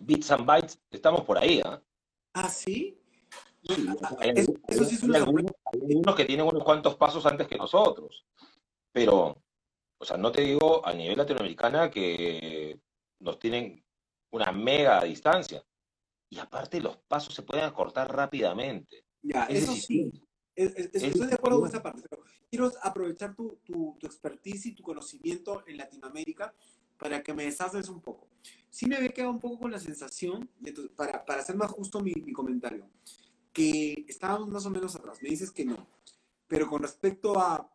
[0.00, 1.60] bits and bytes, estamos por ahí.
[1.60, 1.80] ¿eh?
[2.34, 2.98] ¿Ah, sí?
[4.18, 4.30] hay,
[5.14, 8.24] algunos, que tienen unos cuantos pasos antes que nosotros.
[8.90, 9.36] Pero,
[9.98, 12.78] o sea, no te digo a nivel latinoamericana que
[13.20, 13.84] nos tienen
[14.30, 15.64] una mega distancia.
[16.28, 19.04] Y aparte los pasos se pueden acortar rápidamente.
[19.22, 20.10] Ya, eso sí.
[20.54, 22.02] estoy de acuerdo con esa parte.
[22.50, 26.54] quiero aprovechar tu, tu, tu, expertise y tu conocimiento en Latinoamérica
[27.02, 28.28] para que me deshaces un poco.
[28.70, 31.98] Sí me había quedado un poco con la sensación, de para, para hacer más justo
[31.98, 32.88] mi, mi comentario,
[33.52, 35.18] que estábamos más o menos atrás.
[35.20, 35.84] Me dices que no.
[36.46, 37.68] Pero con respecto a,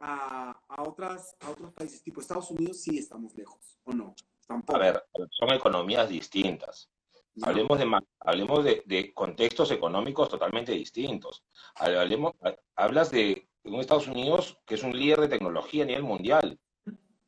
[0.00, 4.14] a, a, otras, a otros países, tipo Estados Unidos, sí estamos lejos, ¿o no?
[4.46, 4.78] Tampoco.
[4.78, 6.88] A ver, son economías distintas.
[7.34, 7.48] No.
[7.48, 11.44] Hablemos, de, hablemos de, de, contextos económicos totalmente distintos.
[11.74, 12.32] Hablemos,
[12.74, 16.58] hablas de un Estados Unidos que es un líder de tecnología a nivel mundial,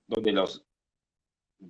[0.07, 0.67] donde los,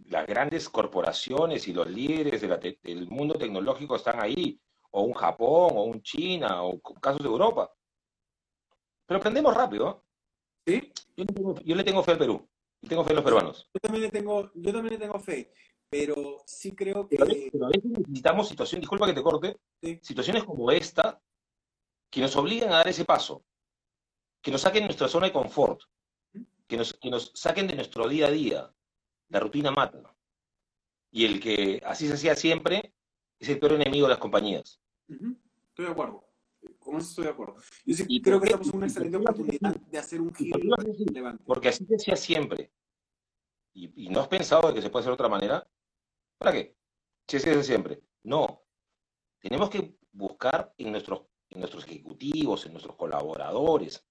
[0.07, 4.61] las grandes corporaciones y los líderes de la te, del mundo tecnológico están ahí,
[4.91, 7.73] o un Japón, o un China, o casos de Europa.
[9.07, 10.05] Pero aprendemos rápido.
[10.67, 10.93] ¿Sí?
[11.17, 12.49] Yo, le tengo, yo le tengo fe al Perú,
[12.81, 13.71] y tengo fe en los peruanos.
[13.75, 15.53] Yo también le tengo, yo también le tengo fe
[15.95, 17.17] pero sí creo que...
[17.17, 20.01] Pero a, veces, pero a veces necesitamos situaciones, disculpa que te corte, sí.
[20.03, 21.23] situaciones como esta
[22.11, 23.45] que nos obligan a dar ese paso,
[24.43, 25.83] que nos saquen de nuestra zona de confort,
[26.67, 28.75] que nos, que nos saquen de nuestro día a día.
[29.35, 30.01] La rutina mata.
[31.11, 32.95] Y el que así se hacía siempre
[33.37, 34.81] es el peor enemigo de las compañías.
[35.09, 35.37] Uh -huh.
[35.71, 36.25] Estoy de acuerdo.
[36.79, 37.57] Con eso estoy de acuerdo.
[37.85, 41.43] Yo sí y creo que estamos en una excelente oportunidad de hacer un giro relevante.
[41.45, 42.71] Porque así se hacía siempre.
[43.73, 45.69] Y, y, no has pensado de que se puede hacer de otra manera,
[46.39, 46.77] ¿para qué?
[47.27, 48.01] Si es que es siempre.
[48.23, 48.63] No.
[49.41, 54.07] Tenemos que buscar en nuestros, en nuestros ejecutivos, en nuestros colaboradores,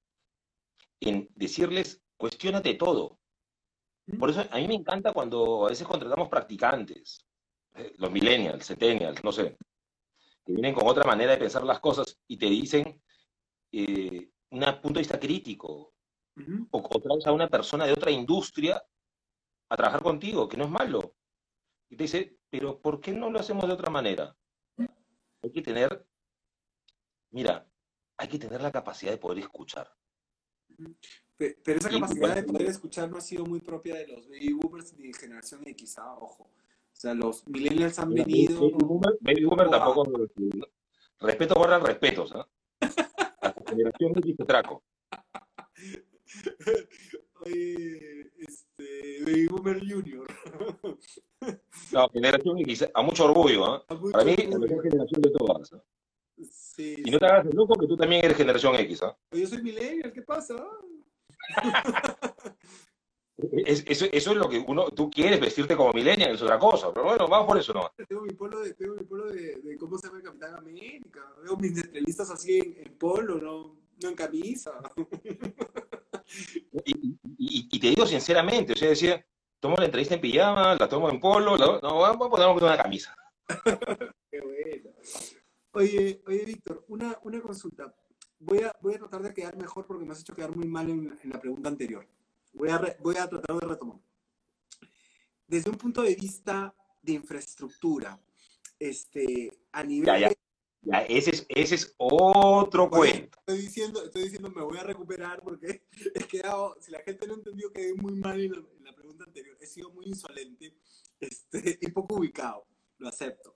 [0.99, 3.22] en decirles, cuestionate todo.
[4.19, 7.25] Por eso a mí me encanta cuando a veces contratamos practicantes,
[7.75, 9.57] eh, los millennials, centennials, no sé,
[10.45, 13.01] que vienen con otra manera de pensar las cosas y te dicen
[13.71, 15.93] eh, un punto de vista crítico,
[16.35, 16.67] uh -huh.
[16.71, 18.83] o, o traes a una persona de otra industria
[19.69, 21.15] a trabajar contigo, que no es malo.
[21.89, 24.35] Y te dice, pero ¿por qué no lo hacemos de otra manera?
[25.41, 26.05] Hay que tener,
[27.31, 27.67] mira,
[28.17, 29.91] hay que tener la capacidad de poder escuchar.
[31.37, 34.93] Pero esa capacidad de poder escuchar no ha sido muy propia de los baby boomers
[34.97, 36.15] ni de generación X, ¿ah?
[36.19, 36.43] ojo.
[36.43, 38.61] O sea, los millennials han venido...
[38.61, 39.71] Baby boomer, baby boomer Wow.
[39.79, 40.11] tampoco.
[41.19, 42.47] Respeto guarda respetos, ¿ah?
[43.41, 44.83] A la generación X te traco.
[47.45, 50.25] Oye, este, Baby Boomer Junior.
[51.91, 53.83] No, generación X, a mucho orgullo, ¿ah?
[53.89, 54.59] A mucho Para mí, la orgullo.
[54.59, 55.73] mejor generación de todas.
[55.73, 55.83] ¿ah?
[56.49, 59.17] Sí, Y no te hagas el loco que tú también eres generación X, ¿ah?
[59.31, 60.55] Yo soy millennial, ¿qué pasa?
[63.65, 66.93] Es- eso, eso es lo que uno, tú quieres vestirte como millennial, es otra cosa,
[66.93, 67.91] pero bueno, vamos por eso no.
[68.07, 71.21] Tengo mi polo de, tengo mi polo de, de cómo se llama el Capitán América.
[71.43, 74.79] Veo mis entrevistas así en, en polo, no, no en camisa.
[76.85, 79.23] Y, y- y- y te digo sinceramente, o sea, decía,
[79.59, 82.77] tomo la entrevista en pijama, la tomo en polo, la- no, vamos a ponernos una
[82.77, 83.15] camisa.
[84.31, 84.89] Qué bueno.
[85.73, 87.93] Oye, oye, Víctor, una, una consulta.
[88.45, 90.89] Voy a, voy a tratar de quedar mejor porque me has hecho quedar muy mal
[90.89, 92.05] en, en la pregunta anterior.
[92.53, 93.97] Voy a, re- voy a tratar de retomar.
[95.47, 98.19] Desde un punto de vista de infraestructura,
[98.79, 100.29] este, a nivel Ya, ya.
[100.29, 100.37] de-
[100.81, 103.37] Ya, ese es, ese es otro cuento.
[103.39, 107.35] estoy diciendo, estoy diciendo, me voy a recuperar porque he quedado, si la gente no
[107.35, 109.57] entendió, quedé muy mal en la, en la pregunta anterior.
[109.61, 110.75] He sido muy insolente
[111.21, 112.65] este, y poco ubicado,
[112.97, 113.55] lo acepto.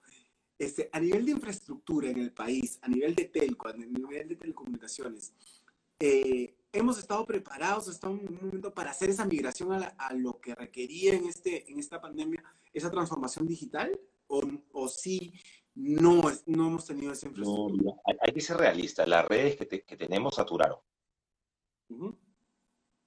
[0.60, 4.36] Este, a nivel de infraestructura en el país, a nivel de telco, a nivel de
[4.36, 5.34] telecomunicaciones,
[5.99, 10.39] eh, hemos estado preparados, en un momento para hacer esa migración a, la- a lo
[10.39, 12.43] que requería en, este, en esta pandemia,
[12.74, 14.41] esa transformación digital, o,
[14.74, 15.32] o sí,
[15.76, 17.93] no, es- no hemos tenido esa infraestructura.
[18.05, 19.08] hay, hay que ser realistas.
[19.08, 20.80] Las redes que, te- que tenemos saturaron.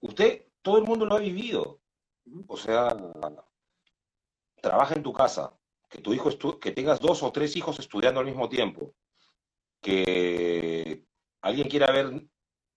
[0.00, 1.80] Usted, todo el mundo lo ha vivido.
[2.46, 2.96] O sea,
[4.62, 5.52] trabaja en tu casa,
[5.90, 6.30] que tu hijo
[6.60, 8.94] que tengas dos o tres hijos estudiando al mismo tiempo,
[9.82, 11.04] que
[11.42, 12.26] alguien quiera ver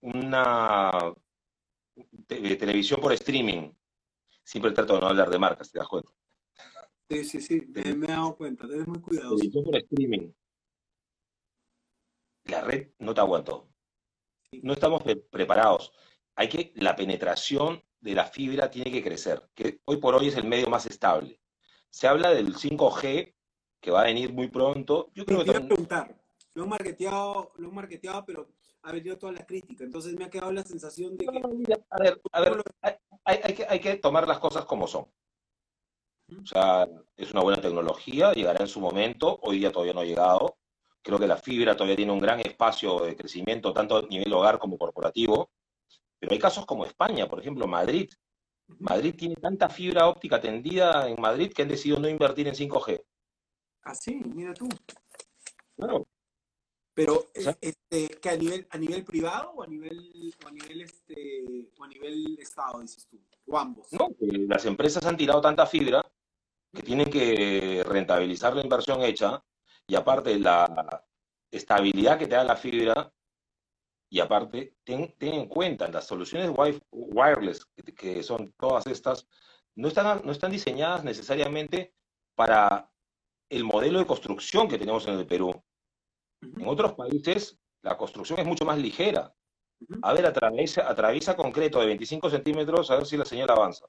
[0.00, 0.90] una
[2.26, 3.72] te- televisión por streaming.
[4.42, 6.10] Siempre trato de no hablar de marcas, te das cuenta.
[7.08, 9.36] Sí, sí, sí, me, me he dado cuenta, eres muy cuidadoso.
[9.36, 10.32] Televisión por streaming.
[12.44, 13.70] La red no te aguantó.
[14.62, 15.92] No estamos pre- preparados.
[16.34, 20.36] Hay que, la penetración de la fibra tiene que crecer, que hoy por hoy es
[20.36, 21.40] el medio más estable.
[21.94, 23.32] Se habla del 5G,
[23.80, 25.10] que va a venir muy pronto.
[25.14, 26.20] Yo creo Te que iba a también- preguntar,
[26.54, 28.48] lo han marketeado, lo han marketeado, pero
[28.82, 32.20] ha venido toda la crítica, entonces me ha quedado la sensación de que a ver,
[32.32, 32.62] a ver,
[33.24, 35.06] hay que, hay que tomar las cosas como son.
[36.42, 40.04] O sea, es una buena tecnología, llegará en su momento, hoy día todavía no ha
[40.04, 40.56] llegado.
[41.00, 44.58] Creo que la fibra todavía tiene un gran espacio de crecimiento, tanto a nivel hogar
[44.58, 45.50] como corporativo.
[46.18, 48.10] Pero hay casos como España, por ejemplo, Madrid.
[48.78, 53.02] Madrid tiene tanta fibra óptica tendida en Madrid que han decidido no invertir en 5G.
[53.82, 54.68] así, mira tú.
[55.76, 56.06] Claro.
[56.94, 61.68] Pero, este, ¿que a nivel, a nivel privado o a nivel, o a nivel, este,
[61.76, 63.20] o a nivel Estado, dices tú?
[63.46, 63.92] O ambos.
[63.92, 66.04] No, las empresas han tirado tanta fibra
[66.72, 69.44] que tienen que rentabilizar la inversión hecha
[69.88, 71.04] y aparte la
[71.50, 73.12] estabilidad que te da la fibra
[74.14, 76.52] y aparte ten, en cuenta las soluciones
[76.92, 79.26] wireless que, son todas estas
[79.74, 81.92] no están, no están diseñadas necesariamente
[82.36, 82.92] para
[83.48, 85.60] el modelo de construcción que tenemos en el Perú.
[86.40, 89.34] En otros países la construcción es mucho más ligera.
[90.02, 93.86] A ver, atraviesa, atraviesa concreto de 25 centímetros, a ver si la señal avanza.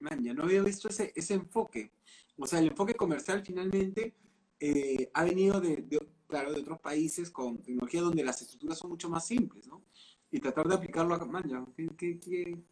[0.00, 1.92] Man, ya no había visto ese, ese enfoque.
[2.38, 4.14] O sea, el enfoque comercial finalmente
[4.58, 5.84] eh, ha venido de,
[6.32, 9.82] claro, de otros países con tecnología donde las estructuras son mucho más simples, ¿no?
[10.30, 12.18] Y tratar de aplicarlo a man, ya, qué, qué,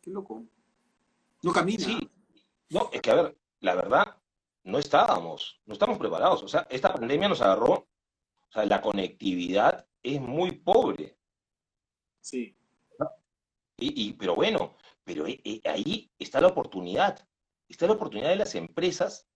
[0.01, 0.45] qué, loco.
[1.43, 1.85] No camina.
[1.85, 2.09] Sí.
[2.71, 4.17] No, es que a ver, la verdad,
[4.65, 6.43] no estábamos, no estamos preparados.
[6.43, 7.73] O sea, esta pandemia nos agarró
[8.49, 11.19] o sea, la conectividad es muy pobre.
[12.23, 12.57] Sí.
[13.77, 17.29] Y, pero bueno, pero eh, eh, ahí está la oportunidad.
[17.69, 19.27] Está la oportunidad de las empresas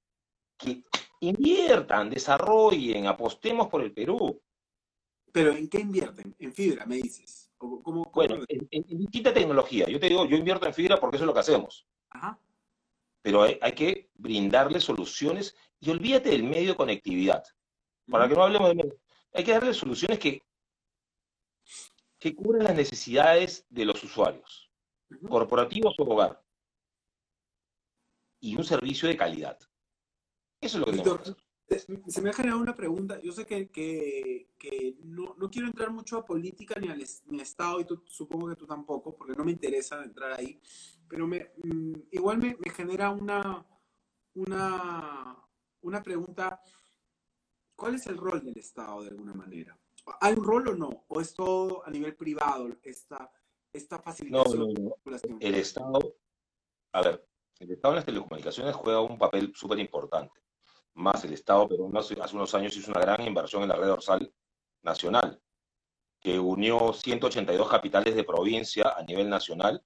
[0.57, 0.83] que
[1.29, 4.41] inviertan, desarrollen, apostemos por el Perú.
[5.33, 6.35] ¿Pero en qué invierten?
[6.39, 7.51] En fibra, me dices.
[7.59, 9.87] bueno, en, en, distinta tecnología.
[9.89, 11.87] Yo te digo, yo invierto en fibra porque eso es lo que hacemos.
[12.11, 12.39] Ajá.
[13.23, 17.43] Pero hay, hay que brindarle soluciones y olvídate del medio de conectividad.
[18.09, 18.99] Para que no hablemos de medio
[19.35, 20.43] hay que darle soluciones que,
[22.19, 24.71] que cubran las necesidades de los usuarios,
[25.29, 26.41] corporativos o hogar,
[28.41, 29.59] y un servicio de calidad.
[30.65, 31.37] Eso es lo que hacer.
[32.09, 33.21] Se me ha generado una pregunta.
[33.23, 37.01] Yo sé que, que, no, no, quiero entrar mucho a política ni al,
[37.41, 40.61] Estado, y supongo que tú tampoco, porque no me interesa entrar ahí,
[41.09, 43.67] pero me, mm, igual me, me, genera una,
[44.35, 45.37] una,
[45.81, 46.61] una pregunta
[47.77, 49.79] ¿Cuál es el rol del Estado de alguna manera?
[50.21, 51.05] ¿Hay un rol o no?
[51.09, 53.31] ¿O es todo a nivel privado esta,
[53.73, 54.59] esta facilitación?
[54.59, 55.39] No, no, no.
[55.41, 55.99] El Estado,
[56.93, 57.27] a ver,
[57.59, 60.41] el Estado en las telecomunicaciones juega un papel súper importante.
[60.95, 64.33] Más el Estado, pero hace, unos años hizo una gran inversión en la red dorsal
[64.83, 65.41] nacional,
[66.21, 69.83] que unió 182 capitales de provincia a nivel nacional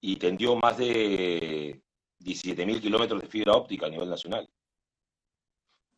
[0.00, 1.82] y tendió más de
[2.20, 4.48] 17.000 kilómetros de fibra óptica a nivel nacional.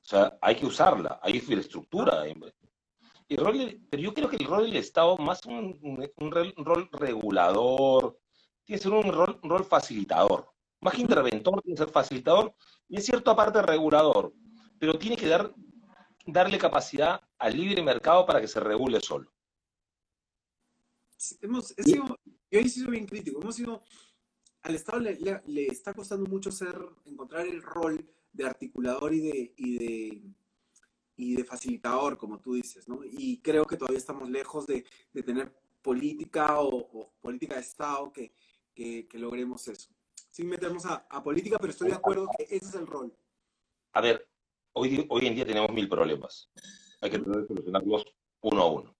[0.03, 2.27] O sea, hay que usarla, hay infraestructura.
[2.27, 5.79] El rol pero yo creo que el rol del Estado, más un,
[6.17, 8.19] un, rol regulador,
[8.65, 10.54] tiene que ser un rol, rol facilitador.
[10.85, 12.55] Más que interventor, tiene que ser facilitador
[12.89, 14.35] y es cierto aparte regulador,
[14.79, 15.55] pero tiene que dar,
[16.27, 19.33] darle capacidad al libre mercado para que se regule solo.
[21.41, 22.19] Hemos, sido,
[22.51, 23.41] yo he sido bien crítico.
[23.41, 23.83] Hemos sido,
[24.63, 29.55] al Estado le, le, está costando mucho ser, encontrar el rol de articulador y de,
[29.57, 30.23] y de,
[31.17, 33.01] y de facilitador, como tú dices, ¿no?
[33.05, 38.35] Y creo que todavía estamos lejos de, de tener política o, política de Estado que,
[38.75, 39.91] que, logremos eso.
[40.35, 43.17] Sin meternos a, a, política, pero estoy de acuerdo que ese es el rol.
[43.93, 44.29] A ver,
[44.73, 46.51] hoy, hoy en día tenemos mil problemas.
[47.01, 48.05] Hay que tratar de solucionarlos
[48.41, 48.97] uno a uno.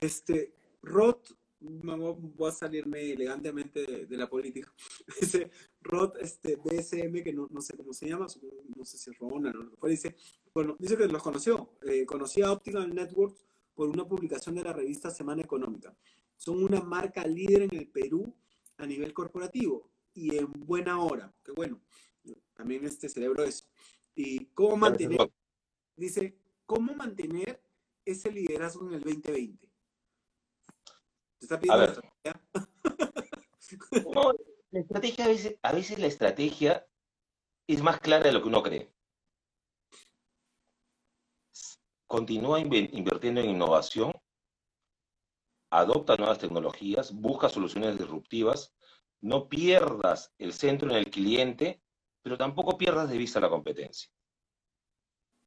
[0.00, 4.72] Este, Roth voy a salirme elegantemente de, la política.
[5.20, 5.50] Dice
[5.80, 8.28] Rod este, DSM, que no, no, sé cómo se llama,
[8.76, 10.14] no sé si es Ronald o no, dice,
[10.54, 11.74] bueno, dice que los conoció.
[11.82, 13.44] Eh, conocía Optical Networks
[13.74, 15.92] por una publicación de la revista Semana Económica.
[16.36, 18.32] Son una marca líder en el Perú
[18.78, 21.32] a nivel corporativo y en buena hora.
[21.44, 21.80] Que bueno,
[22.54, 23.66] también este celebro eso.
[24.14, 25.30] Y cómo mantener,
[25.96, 26.36] dice,
[26.66, 27.62] cómo mantener
[28.04, 29.68] ese liderazgo en el 2020
[31.68, 32.02] a ver.
[34.14, 34.32] no,
[34.70, 36.86] la estrategia a veces, a veces la estrategia
[37.66, 38.92] es más clara de lo que uno cree.
[42.06, 44.12] Continúa invirtiendo en innovación,
[45.70, 48.74] adopta nuevas tecnologías, busca soluciones disruptivas,
[49.20, 51.82] no pierdas el centro en el cliente,
[52.22, 54.10] pero tampoco pierdas de vista la competencia.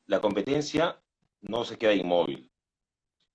[0.05, 1.01] La competencia
[1.41, 2.51] no se queda inmóvil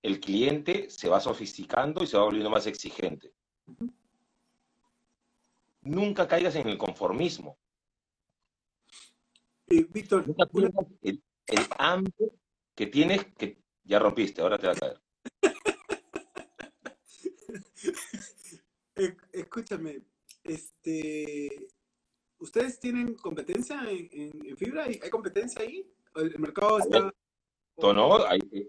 [0.01, 3.33] el cliente se va sofisticando y se va volviendo más exigente.
[5.81, 7.57] Nunca caigas en el conformismo.
[9.67, 10.23] Víctor,
[11.01, 11.21] el,
[11.77, 12.31] hambre
[12.73, 15.01] que tienes, que ya rompiste, ahora te va a caer.
[19.31, 20.01] Escúchame,
[20.43, 21.67] este,
[22.39, 24.85] ¿ustedes tienen competencia en, fibra?
[24.85, 25.85] ¿Hay competencia ahí?
[26.15, 27.13] ¿El mercado está...?
[27.79, 28.17] no,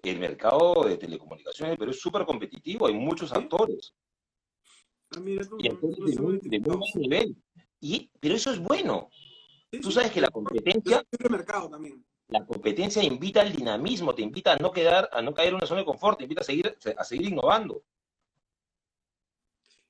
[0.03, 3.95] el mercado de telecomunicaciones pero es súper competitivo, hay muchos actores.
[5.17, 7.37] Ah, y de, muy, buen nivel.
[7.81, 9.09] Y, pero eso es bueno.
[9.81, 11.03] Tú sabes que la competencia...
[11.19, 12.05] El mercado también.
[12.29, 15.67] La competencia invita al dinamismo, te invita a no, quedar, a no caer en una
[15.67, 17.85] zona de confort, te invita a seguir, a seguir innovando.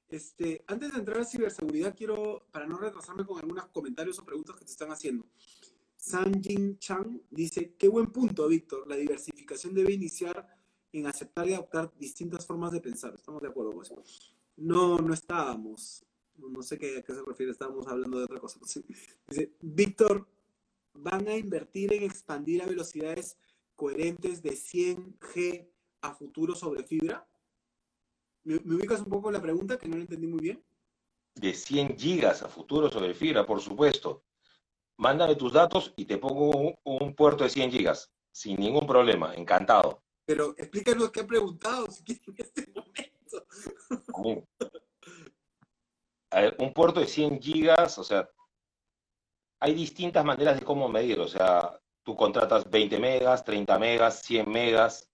[0.08, 4.56] Este, antes de entrar a ciberseguridad, quiero, para no retrasarme con algunos comentarios o preguntas
[4.56, 5.26] que te están haciendo.
[5.96, 8.88] Sanjin Chang dice, qué buen punto, Víctor.
[8.88, 10.46] La diversificación debe iniciar
[10.92, 13.14] en aceptar y adoptar distintas formas de pensar.
[13.14, 14.02] Estamos de acuerdo con eso.
[14.56, 16.04] No, no estábamos.
[16.36, 18.60] No sé qué, a qué se refiere, estábamos hablando de otra cosa.
[19.28, 20.26] Dice, Víctor,
[20.94, 23.36] ¿van a invertir en expandir a velocidades
[23.74, 25.68] coherentes de 100G
[26.00, 27.26] a futuro sobre fibra?
[28.44, 30.64] ¿Me, ubicas un poco la pregunta que no la entendí muy bien?
[31.34, 34.24] De 100 gigas a futuro sobre fibra, por supuesto.
[34.96, 40.02] Mándame tus datos y te pongo un, puerto de 100 gigas, sin ningún problema, encantado.
[40.24, 43.46] Pero explícanos qué ha preguntado, si quieres, en este momento.
[46.30, 48.28] A ver, un puerto de 100 gigas, o sea,
[49.60, 54.50] hay distintas maneras de cómo medir, o sea, tú contratas 20 megas, 30 megas, 100
[54.50, 55.08] megas,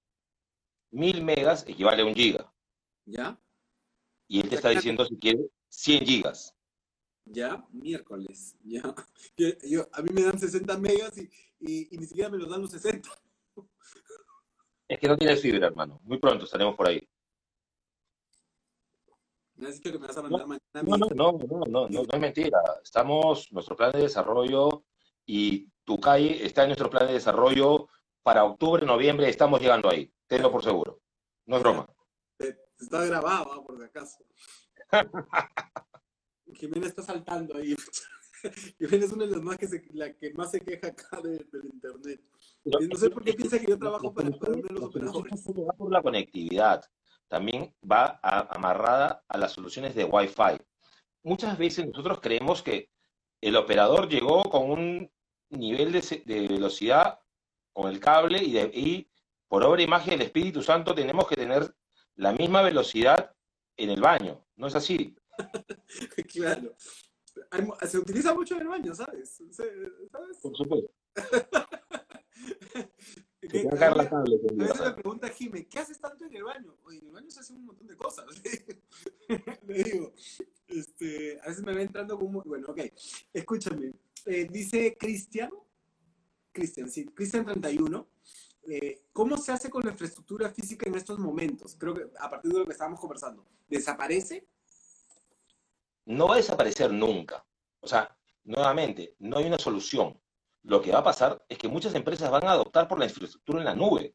[0.91, 2.54] 1000 megas equivale a un giga.
[3.07, 3.39] ¿Ya?
[4.29, 6.55] Y él te está diciendo si quiere 100 gigas.
[7.27, 8.83] Ya, miércoles, ya.
[9.69, 12.71] Yo, a mí me dan 60 megas y, y, ni siquiera me los dan los
[12.71, 13.09] 60.
[14.87, 15.99] Es que no tienes fibra, hermano.
[16.05, 17.09] Muy pronto estaremos por ahí.
[19.57, 20.61] Me has dicho que me vas a mandar mañana.
[20.83, 22.59] No, no, no, no, no, no, es mentira.
[22.83, 24.85] Estamos, nuestro plan de desarrollo
[25.25, 27.89] y tu calle está en nuestro plan de desarrollo
[28.23, 30.13] para octubre, noviembre, estamos llegando ahí.
[30.27, 31.01] Tenlo por seguro.
[31.47, 31.89] No es broma.
[32.79, 33.65] Está grabado, ¿ah?
[33.65, 34.25] por si acaso.
[36.55, 37.75] Jimena está saltando ahí.
[38.79, 41.47] Jimena es una de las más que se, la que más se queja acá del
[41.73, 42.21] internet.
[42.65, 45.47] no sé por qué piensa que yo trabajo para, para los operadores.
[45.47, 46.85] Va por la conectividad.
[47.29, 50.61] También va amarrada a las soluciones de Wi-Fi.
[51.23, 52.91] Muchas veces nosotros creemos que
[53.41, 55.11] el operador llegó con un
[55.49, 57.19] nivel de, de velocidad
[57.73, 59.11] con el cable y, de, y
[59.49, 61.75] por obra y magia del Espíritu Santo tenemos que tener
[62.17, 63.35] la misma velocidad
[63.77, 64.45] en el baño.
[64.57, 65.17] ¿No es así?
[66.33, 66.75] claro.
[67.89, 69.43] Se utiliza mucho en el baño, ¿sabes?
[69.51, 70.39] ¿Sabes?
[70.41, 70.93] Por supuesto.
[73.45, 74.25] a,
[74.55, 76.77] veces me pregunta Jimé, ¿qué haces tanto en el baño?
[76.85, 78.27] Oye, en el baño se hacen un montón de cosas.
[79.67, 80.13] Le digo,
[80.69, 82.81] este, a veces me va entrando como, bueno, ok,
[83.33, 83.93] escúchame.
[84.27, 85.51] Eh, dice Cristian,
[86.53, 88.09] Cristian, sí, Cristian 31,
[88.67, 91.77] eh, ¿cómo se hace con la infraestructura física en estos momentos?
[91.79, 94.47] Creo que a partir de lo que estábamos conversando, ¿desaparece?
[96.07, 97.45] No va a desaparecer nunca.
[97.81, 100.21] O sea, nuevamente, no hay una solución.
[100.63, 103.59] Lo que va a pasar es que muchas empresas van a adoptar por la infraestructura
[103.59, 104.15] en la nube,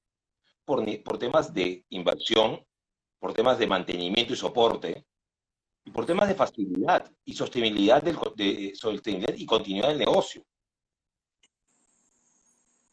[0.66, 2.66] por, por temas de inversión,
[3.20, 5.06] por temas de mantenimiento y soporte,
[5.86, 10.44] y por temas de facilidad y sostenibilidad, del, de, sostenibilidad y continuidad del negocio.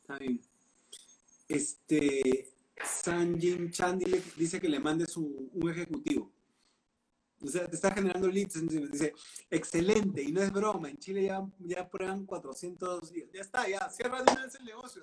[0.02, 0.40] Está bien
[1.48, 2.52] este,
[2.84, 3.98] Sanjin Chan
[4.36, 6.32] dice que le mandes un, un ejecutivo.
[7.42, 8.66] O sea, te está generando leads.
[8.66, 9.12] Dice,
[9.50, 10.88] excelente, y no es broma.
[10.88, 13.12] En Chile ya, ya prueban 400.
[13.32, 15.02] Ya está, ya, cierra de una vez el negocio.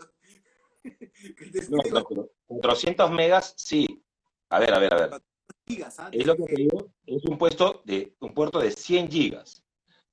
[2.48, 4.04] 400 megas, sí.
[4.50, 5.24] A ver, a ver, a ver.
[5.66, 6.10] Gigas, ¿ah?
[6.12, 9.64] Es lo que te digo, es un puesto de un puerto de 100 gigas.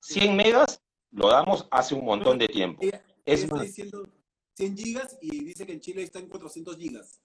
[0.00, 2.82] 100 megas lo damos hace un montón de tiempo.
[3.24, 4.06] es más, diciendo,
[4.54, 7.20] 100 gigas y dice que en Chile está en 400 gigas.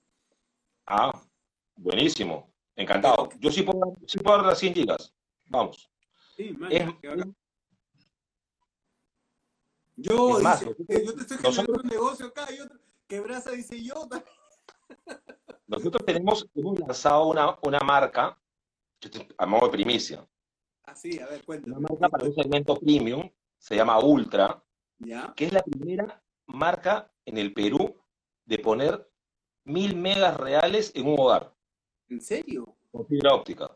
[0.85, 1.11] Ah,
[1.75, 2.53] buenísimo.
[2.75, 3.29] Encantado.
[3.39, 5.13] Yo sí puedo, sí puedo dar las 100 gigas.
[5.47, 5.89] Vamos.
[6.35, 6.69] Sí, man,
[9.97, 12.77] yo, dice, yo te estoy generando un negocio acá y otro,
[13.07, 14.07] quebraza dice yo
[15.67, 18.37] Nosotros tenemos, hemos lanzado una, una marca,
[19.37, 20.27] a modo de primicia.
[20.83, 21.77] Ah, sí, a ver, cuéntame.
[21.77, 24.61] Una marca para un segmento premium, se llama Ultra,
[24.99, 25.33] ¿Ya?
[25.35, 27.95] que es la primera marca en el Perú
[28.45, 29.09] de poner
[29.63, 31.53] mil megas reales en un hogar.
[32.09, 32.75] ¿En serio?
[32.91, 33.75] Con fibra óptica.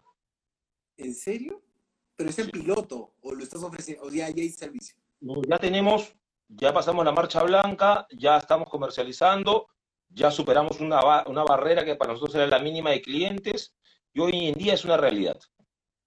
[0.97, 1.61] ¿En serio?
[2.15, 4.97] Pero es el piloto, o lo estás ofreciendo, o ya, hay servicio.
[5.21, 6.13] No, ya tenemos,
[6.47, 9.67] ya pasamos la marcha blanca, ya estamos comercializando,
[10.09, 13.73] ya superamos una, una barrera que para nosotros era la mínima de clientes,
[14.13, 15.39] y hoy en día es una realidad.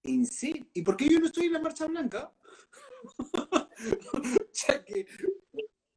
[0.03, 0.65] ¿En serio?
[0.73, 2.31] ¿Y por qué yo no estoy en la marcha blanca?
[4.13, 4.21] o
[4.85, 5.07] que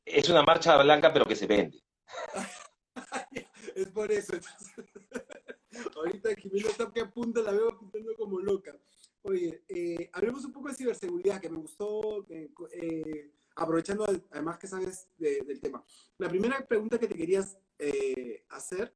[0.07, 1.83] es una marcha blanca, pero que se vende.
[3.75, 4.35] es por eso.
[5.97, 8.79] Ahorita Jimena está que apunta, la veo apuntando como loca.
[9.23, 15.09] Oye, eh, hablemos un poco de ciberseguridad, que me gustó, eh, aprovechando además que sabes
[15.19, 15.85] del tema.
[16.19, 18.95] La primera pregunta que te querías eh, hacer,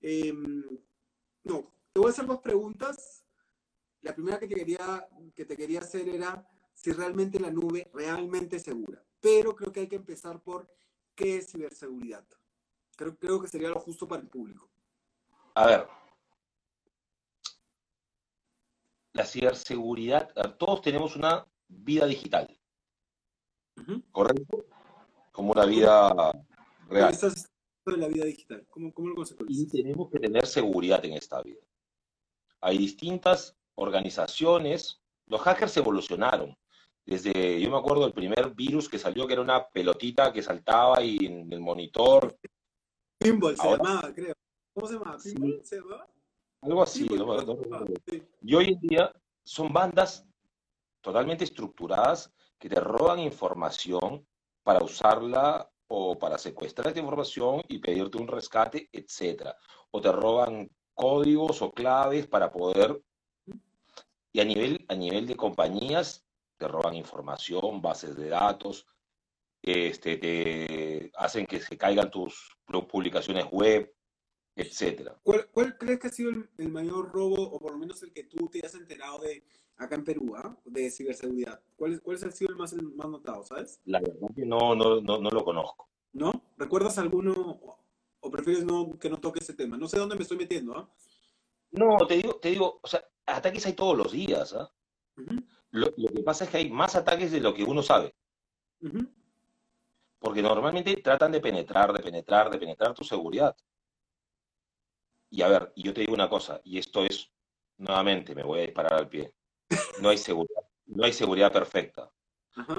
[0.00, 0.64] em,
[1.44, 3.24] no, te voy a hacer dos preguntas.
[4.00, 8.56] La primera que te, quería, que te quería hacer era si realmente la nube realmente
[8.56, 10.68] es segura pero creo que hay que empezar por
[11.14, 12.24] qué es ciberseguridad.
[12.96, 14.68] Creo, creo que sería lo justo para el público.
[15.54, 15.86] A ver,
[19.12, 22.58] la ciberseguridad, todos tenemos una vida digital,
[24.10, 24.64] ¿correcto?
[25.32, 26.32] Como una vida
[26.88, 27.16] real.
[27.86, 31.60] de la vida digital, ¿cómo, cómo lo Y tenemos que tener seguridad en esta vida.
[32.60, 36.56] Hay distintas organizaciones, los hackers evolucionaron.
[37.10, 41.02] Desde, yo me acuerdo del primer virus que salió, que era una pelotita que saltaba
[41.02, 42.38] y en el monitor.
[43.18, 44.32] Pinball se llamaba, creo.
[44.72, 45.18] ¿Cómo se llama?
[45.20, 46.06] ¿Pinball se llamaba?
[46.60, 47.08] Algo así.
[48.42, 49.12] y hoy en día
[49.42, 50.24] son bandas
[51.00, 54.24] totalmente estructuradas que te roban información
[54.62, 59.56] para usarla o para secuestrar esta información y pedirte un rescate, etcétera.
[59.90, 63.02] O te roban códigos o claves para poder
[64.32, 66.24] y a nivel a nivel de compañías
[66.60, 68.86] te roban información, bases de datos,
[69.62, 72.54] este, te hacen que se caigan tus
[72.86, 73.90] publicaciones web,
[74.54, 75.18] etcétera.
[75.22, 78.46] ¿Cuál, crees que ha sido el, mayor robo, o por lo menos el que tú
[78.48, 79.42] te has enterado de
[79.78, 80.54] acá en Perú, ¿ah?
[80.66, 81.62] de ciberseguridad?
[81.76, 83.80] ¿Cuál, ¿Cuál ha sido el más, más notado, sabes?
[83.86, 85.88] La verdad que no, no, no, no lo conozco.
[86.12, 86.30] ¿No?
[86.58, 87.58] ¿Recuerdas alguno
[88.20, 89.78] o prefieres no, que no toque ese tema?
[89.78, 90.92] No sé dónde me estoy metiendo, ¿ah?
[91.70, 94.70] No, te digo, te digo, o sea, ataques hay todos los días, ¿ah?
[95.72, 98.14] Lo, que pasa es que hay más ataques de lo que uno sabe.
[100.18, 103.56] Porque normalmente tratan de penetrar, de penetrar, de penetrar tu seguridad.
[105.30, 107.30] Y a ver, yo te digo una cosa, y esto es,
[107.78, 109.32] nuevamente, me voy a disparar al pie.
[110.02, 112.10] No hay seguridad, no hay seguridad perfecta.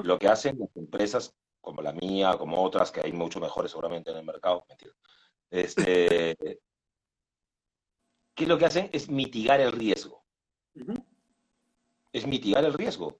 [0.03, 4.11] Lo que hacen las empresas como la mía, como otras, que hay mucho mejores seguramente
[4.11, 4.93] en el mercado, mentira.
[5.49, 6.35] Este,
[8.35, 8.89] ¿Qué es lo que hacen?
[8.91, 10.25] Es mitigar el riesgo.
[12.11, 13.19] Es mitigar el riesgo.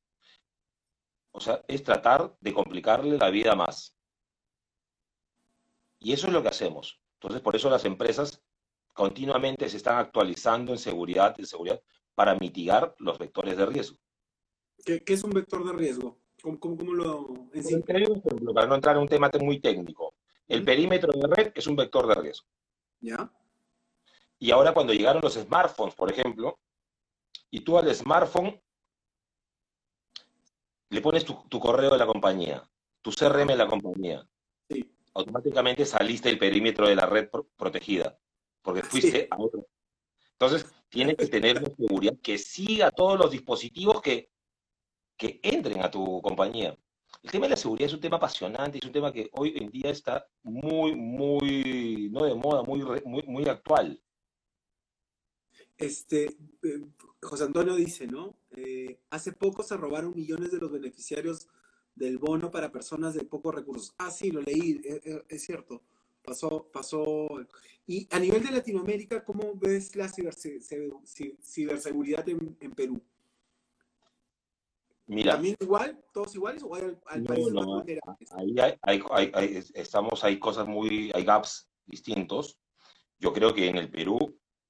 [1.32, 3.96] O sea, es tratar de complicarle la vida más.
[6.00, 7.02] Y eso es lo que hacemos.
[7.14, 8.44] Entonces, por eso las empresas
[8.94, 11.82] continuamente se están actualizando en seguridad, en seguridad
[12.16, 13.98] para mitigar los vectores de riesgo.
[14.86, 16.20] ¿Qué, es un vector de riesgo?
[16.42, 17.50] ¿Cómo, cómo, lo
[18.54, 20.16] para no entrar en un tema muy técnico,
[20.48, 22.48] el perímetro de red es un vector de riesgo.
[23.00, 23.32] ¿Ya?
[24.40, 26.60] Y ahora cuando llegaron los smartphones, por ejemplo,
[27.52, 28.60] y tú al smartphone
[30.92, 32.70] le pones tu, correo de la compañía,
[33.02, 34.28] tu CRM de la compañía,
[35.14, 38.18] automáticamente saliste del perímetro de la red protegida
[38.62, 39.66] porque fuiste a otro.
[40.34, 44.30] Entonces, tiene que tener una seguridad que siga todos los dispositivos que,
[45.18, 46.78] que entren a tu compañía.
[47.24, 49.70] El tema de la seguridad es un tema apasionante, es un tema que hoy en
[49.70, 54.02] día está muy, muy, no de moda, muy, muy, muy actual.
[55.82, 56.86] Este, eh,
[57.24, 58.36] José Antonio dice, ¿no?
[58.52, 61.48] Eh, hace poco se robaron millones de los beneficiarios
[61.96, 63.96] del bono para personas de pocos recursos.
[63.98, 65.82] Ah, sí, lo leí, eh, es cierto.
[66.24, 67.28] Pasó, pasó.
[67.88, 73.02] Y a nivel de Latinoamérica, ¿cómo ves la ciberseguridad en, Perú?
[75.08, 76.00] Mira, ¿También igual?
[76.14, 77.88] ¿Todos iguales o hay, hay países no, más
[78.34, 79.02] Ahí hay, hay,
[79.34, 82.60] hay, estamos, hay cosas muy, hay gaps distintos.
[83.18, 84.21] Yo creo que en el Perú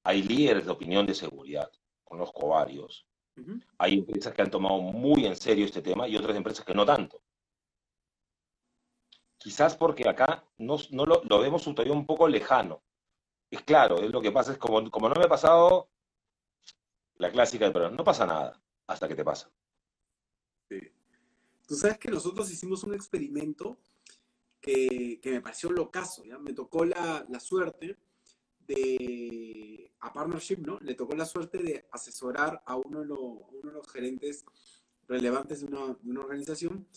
[0.04, 1.72] hay líderes de opinión de seguridad,
[2.04, 3.06] conozco varios.
[3.78, 6.86] Hay empresas que han tomado muy en serio este tema y otras empresas que no
[6.86, 7.24] tanto.
[9.38, 12.84] Quizás porque acá no, no lo, lo, vemos todavía un poco lejano.
[13.50, 15.90] Es claro, es lo que pasa, es como, como no me ha pasado
[17.16, 19.52] la clásica pero no pasa nada hasta que te pasa.
[20.70, 20.80] Sí.
[21.68, 23.78] Tú sabes que nosotros hicimos un experimento
[24.60, 26.38] que, que me pareció locazo, ¿ya?
[26.38, 27.98] Me tocó la, la, suerte
[28.76, 30.80] de, a partnership, ¿no?
[30.80, 34.46] Le tocó la suerte de asesorar a uno de, los, uno de los gerentes
[35.08, 36.88] relevantes de una, de una organización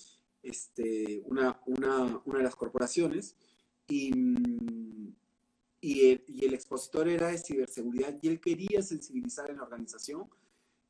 [0.44, 3.34] este, una, una, una de las corporaciones
[3.88, 4.12] y,
[5.80, 10.28] y, el, y, el, expositor era de ciberseguridad y él quería sensibilizar en la organización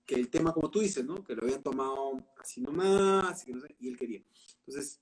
[0.05, 1.24] que el tema, como tú dices, ¿no?
[1.24, 3.52] que lo habían tomado así nomás y,
[3.89, 4.23] él quería.
[4.66, 5.01] Entonces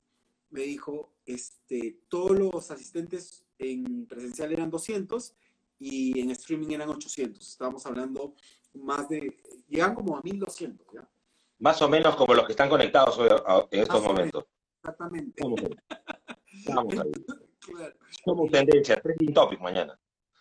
[0.51, 5.35] me dijo, este, todos los asistentes en presencial eran 200
[5.83, 7.47] y en streaming eran 800.
[7.47, 8.35] Estábamos hablando
[8.75, 9.37] más de,
[9.69, 11.09] llegan como a 1200, ¿ya?
[11.59, 13.29] Más o menos como los que están conectados hoy,
[13.71, 14.45] en estos momentos.
[14.79, 15.43] Exactamente.
[16.67, 17.13] Vamos ahí.
[18.25, 19.99] Somos tendencia, trending topic mañana.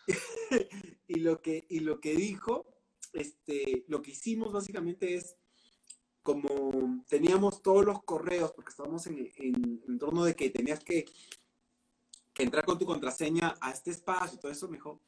[1.08, 2.66] y, lo que, y lo que dijo,
[3.14, 5.38] este, lo que hicimos básicamente es,
[6.24, 11.06] como teníamos todos los correos, porque estábamos en, en, torno de que tenías que,
[12.42, 15.02] entrar con tu contraseña a este espacio y todo eso, me dijo,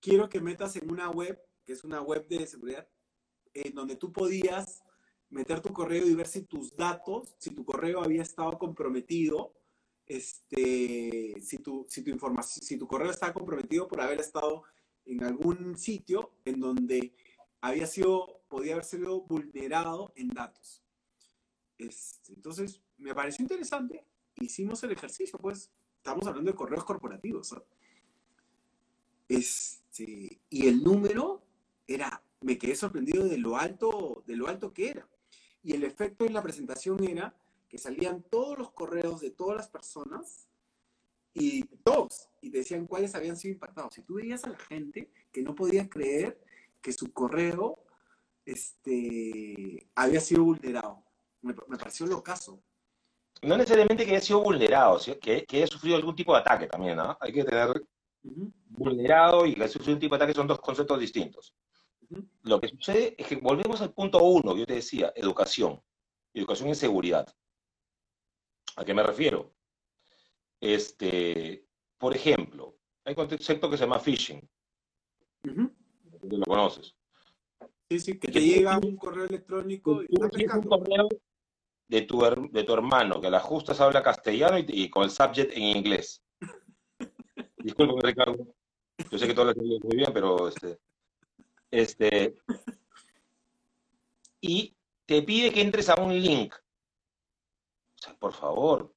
[0.00, 2.88] quiero que metas en una web, que es una web de seguridad,
[3.54, 4.82] en donde tú podías
[5.30, 9.54] meter tu correo y ver si tus datos, si tu correo había estado comprometido
[10.06, 14.64] este, si, tu, si, tu información, si tu correo está comprometido por haber estado
[15.04, 17.14] en algún sitio en donde
[17.60, 20.82] había sido, podía haber sido vulnerado en datos.
[21.78, 24.04] Este, entonces, me pareció interesante.
[24.42, 27.54] Hicimos el ejercicio, pues, estamos hablando de correos corporativos.
[29.28, 31.42] Este, y el número
[31.86, 35.08] era, me quedé sorprendido de lo alto, de lo alto que era.
[35.62, 37.34] Y el efecto en la presentación era
[37.68, 40.48] que salían todos los correos de todas las personas
[41.34, 43.96] y todos, y decían cuáles habían sido impactados.
[43.96, 46.38] Y tú veías a la gente que no podía creer
[46.82, 47.82] que su correo
[48.44, 51.02] este, había sido vulnerado.
[51.40, 52.62] Me, me pareció lo caso.
[53.42, 56.96] No necesariamente que haya sido vulnerado, que, que haya sufrido algún tipo de ataque también,
[56.96, 57.16] ¿no?
[57.20, 57.82] Hay que tener
[58.68, 61.54] vulnerado y que haya sufrido un tipo de ataque son dos conceptos distintos.
[62.42, 65.82] Lo que sucede es que volvemos al punto uno, yo te decía, educación.
[66.34, 67.26] Educación y seguridad.
[68.76, 69.54] ¿A qué me refiero?
[70.60, 71.66] Este,
[71.98, 74.48] por ejemplo, hay un concepto que se llama phishing.
[75.42, 76.94] Lo conoces.
[77.90, 80.02] Sí, sí, que te llega un correo electrónico.
[80.02, 81.08] Y un correo
[81.92, 85.76] de tu, de tu hermano, que la justa habla castellano y, con el subject en
[85.76, 86.22] inglés.
[87.58, 88.46] Disculpe, Ricardo.
[89.10, 90.78] Yo sé que todo lo muy bien, pero este,
[91.70, 92.34] este,
[94.40, 94.74] y
[95.04, 96.54] te pide que entres a un link.
[96.54, 98.94] O sea, por favor.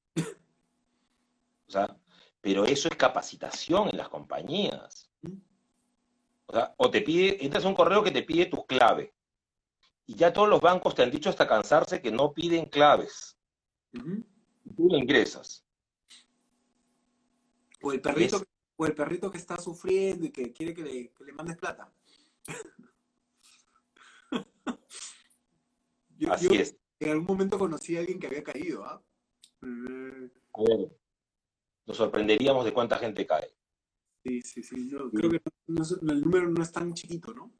[1.68, 1.94] O sea,
[2.40, 5.10] pero eso es capacitación en las compañías.
[6.46, 9.10] O sea, o te pide, entras a un correo que te pide tus claves.
[10.06, 13.36] Y ya todos los bancos te han dicho hasta cansarse que no piden claves.
[13.92, 15.66] Tú lo ingresas.
[17.82, 18.42] O el perrito,
[18.76, 21.92] o el perrito que está sufriendo y que quiere que le, que le mandes plata.
[26.18, 26.76] yo, Así es.
[26.98, 28.84] En algún momento conocí a alguien que había caído.
[28.84, 29.02] ¿ah?
[29.60, 30.96] A ver,
[31.84, 33.52] nos sorprenderíamos de cuánta gente cae.
[34.24, 34.90] Sí, sí, sí.
[35.14, 37.52] creo que el número no es tan chiquito, ¿no?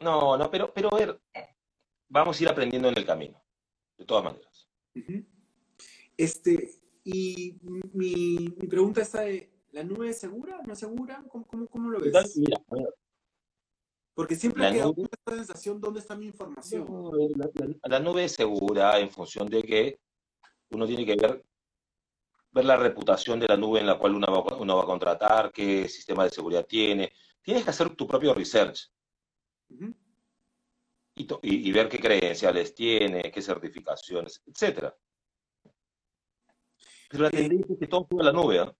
[0.00, 1.20] No, no, pero, pero a ver,
[2.08, 3.42] vamos a ir aprendiendo en el camino,
[3.96, 4.68] de todas maneras.
[6.16, 6.70] Este,
[7.04, 10.60] y mi, mi, pregunta está de, ¿la nube es segura?
[10.66, 11.24] ¿No es segura?
[11.28, 12.36] ¿Cómo, cómo, lo ves?
[12.36, 12.94] Mira, ver,
[14.16, 16.86] porque siempre queda una sensación, ¿dónde está mi información?
[17.84, 20.00] la, nube es segura en función de que
[20.70, 21.44] uno tiene que ver,
[22.50, 25.52] ver la reputación de la nube en la cual uno va, uno va a contratar,
[25.52, 27.12] qué sistema de seguridad tiene.
[27.42, 28.90] Tienes que hacer tu propio research.
[31.16, 34.92] Y, ver qué credenciales tiene, qué certificaciones, etc.
[37.08, 38.58] Pero la eh, tendencia es que todo sube a la nube.
[38.58, 38.76] ¿ah?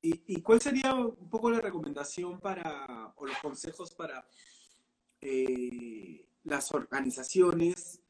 [0.00, 4.26] ¿Y, ¿Y cuál sería un poco la recomendación para, o los consejos para
[5.20, 8.00] eh, las organizaciones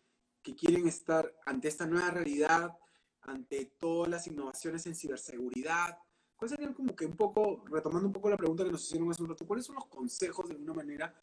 [0.41, 2.77] que quieren estar ante esta nueva realidad,
[3.23, 5.99] ante todas las innovaciones en ciberseguridad?
[6.37, 9.23] ¿Cuáles serían como que un poco, retomando un poco la pregunta que nos hicieron hace
[9.23, 11.15] un rato, cuáles son los consejos de alguna manera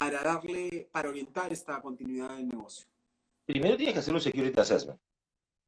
[0.00, 2.86] para darle, para orientar esta continuidad del negocio?
[3.46, 5.00] Primero tienes que hacer un security assessment.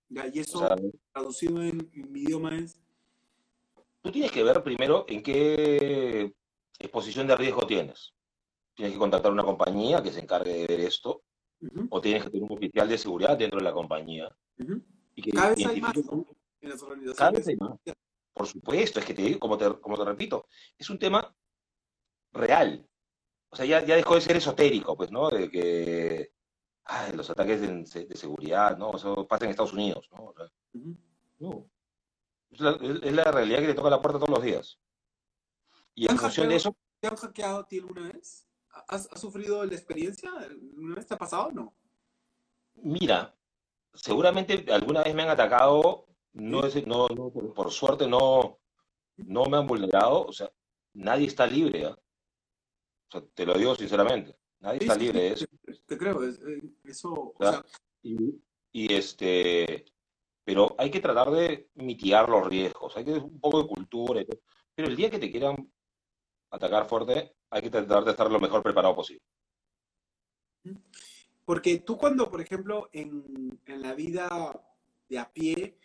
[0.09, 0.69] Ya, y eso
[1.13, 2.81] traducido en, en mi idioma es.
[4.03, 6.35] Tú tienes que ver primero en qué
[6.79, 8.15] exposición de riesgo tienes
[8.81, 11.23] tienes que contactar a una compañía que se encargue de ver esto,
[11.91, 14.35] o tienes que tener un oficial de seguridad dentro de la compañía.
[15.15, 17.19] y que Cada vez hay más en las organizaciones.
[17.19, 17.79] Cada vez hay más.
[18.33, 20.47] Por supuesto, es que te digo, como te, como te repito,
[20.79, 21.35] es un tema
[22.33, 22.89] real.
[23.51, 25.29] O sea, ya, ya dejó de ser esotérico, pues, ¿no?
[25.29, 26.33] De que
[26.85, 28.97] ay, los ataques de, seguridad, ¿no?
[28.97, 30.35] Eso pasa en Estados Unidos, ¿no?
[31.39, 31.71] no.
[32.51, 34.79] Es la, es la, realidad que te toca la puerta todos los días.
[35.95, 36.77] Y en función de eso...
[36.99, 38.47] ¿Te han hackeado a ti alguna vez?
[38.89, 40.31] ¿Has, sufrido la experiencia?
[40.77, 41.75] ¿Una vez te ha pasado o no?
[42.75, 43.35] Mira,
[43.95, 48.59] seguramente alguna vez me han atacado, no, es, no, por, suerte no,
[49.17, 50.51] no me han vulnerado, o sea,
[50.95, 51.95] nadie está libre, ¿eh?
[53.11, 55.47] O sea, te lo digo sinceramente, nadie está libre de eso.
[55.87, 57.35] Te, creo, eh, eso,
[58.73, 59.85] y, este,
[60.45, 64.25] pero hay que tratar de mitigar los riesgos, hay que un poco de cultura,
[64.75, 65.71] pero el día que te quieran
[66.51, 69.25] atacar fuerte, hay que tratar de estar lo mejor preparado posible.
[71.45, 74.29] Porque tú cuando, por ejemplo, en, en la vida
[75.09, 75.79] de a pie,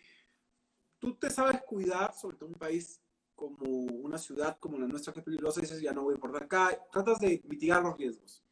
[0.98, 3.00] tú te sabes cuidar, sobre todo en un país
[3.36, 6.76] como una ciudad como la nuestra que es peligrosa, dices, ya no voy por acá,
[6.90, 8.42] tratas de mitigar los riesgos.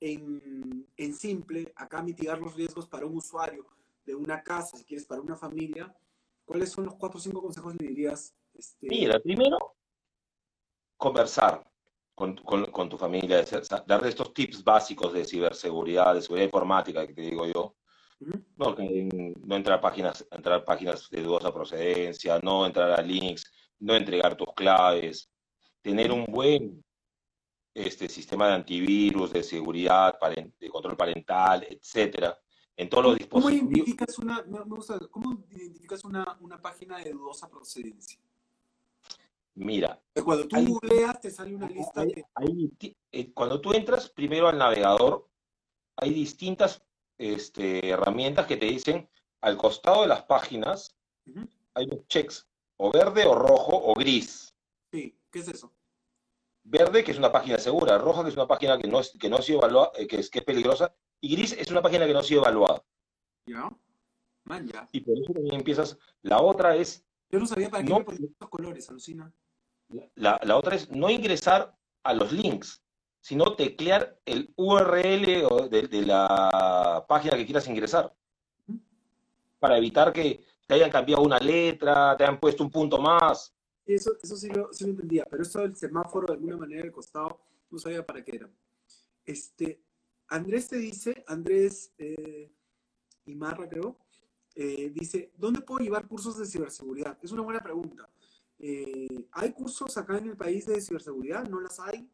[0.00, 3.66] En, en, simple, acá mitigar los riesgos para un usuario
[4.06, 5.94] de una casa, si quieres, para una familia,
[6.44, 8.34] ¿cuáles son los cuatro o cinco consejos le dirías?
[8.54, 8.86] Este...
[8.86, 9.76] Mira, primero,
[10.96, 11.64] conversar
[12.14, 13.44] con, con, tu familia,
[13.86, 17.76] darle estos tips básicos de ciberseguridad, de seguridad informática, que te digo yo,
[18.56, 23.50] No, no entrar a páginas, entrar a páginas de dudosa procedencia, no entrar a links,
[23.80, 25.30] no entregar tus claves,
[25.82, 26.84] tener un buen
[27.74, 30.14] este sistema de antivirus, de seguridad,
[30.60, 32.38] de control parental, etcétera,
[32.76, 33.44] en todos los dispositivos.
[33.44, 34.44] ¿Cómo identificas una,
[35.10, 38.20] ¿cómo identificas una, una página de dudosa procedencia?
[39.54, 40.00] Mira.
[40.24, 42.24] Cuando tú leas, te sale una lista de.
[43.12, 45.28] Eh, cuando tú entras primero al navegador,
[45.96, 46.84] hay distintas
[47.18, 49.08] este, herramientas que te dicen
[49.40, 50.96] al costado de las páginas
[51.74, 54.54] hay dos checks, o verde, o rojo, o gris.
[54.90, 55.72] Sí, ¿qué es eso?
[56.62, 59.28] Verde, que es una página segura, roja, que es una página que no, es, que
[59.28, 62.06] no ha sido evaluada, eh, que, es, que es peligrosa, y gris es una página
[62.06, 62.82] que no ha sido evaluada.
[63.46, 63.70] Ya,
[64.44, 64.88] man, ya.
[64.92, 65.98] Y por eso también empiezas.
[66.22, 67.04] La otra es.
[67.30, 69.32] Yo no sabía para qué no, estos colores, alucina.
[70.14, 72.84] La, la otra es no ingresar a los links
[73.24, 78.14] sino teclear el URL de, la página que quieras ingresar.
[79.58, 83.54] Para evitar que te hayan cambiado una letra, te hayan puesto un punto más.
[83.86, 87.78] Eso, eso sí, lo, entendía, pero eso del semáforo de alguna manera del costado no
[87.78, 88.50] sabía para qué era.
[89.24, 89.82] Este,
[90.28, 92.50] Andrés te dice, Andrés eh,
[93.26, 93.98] Imarra creo,
[94.54, 97.18] eh, dice, ¿dónde puedo llevar cursos de ciberseguridad?
[97.22, 98.08] Es una buena pregunta.
[98.58, 101.46] Eh, ¿Hay cursos acá en el país de ciberseguridad?
[101.46, 102.08] ¿No las hay?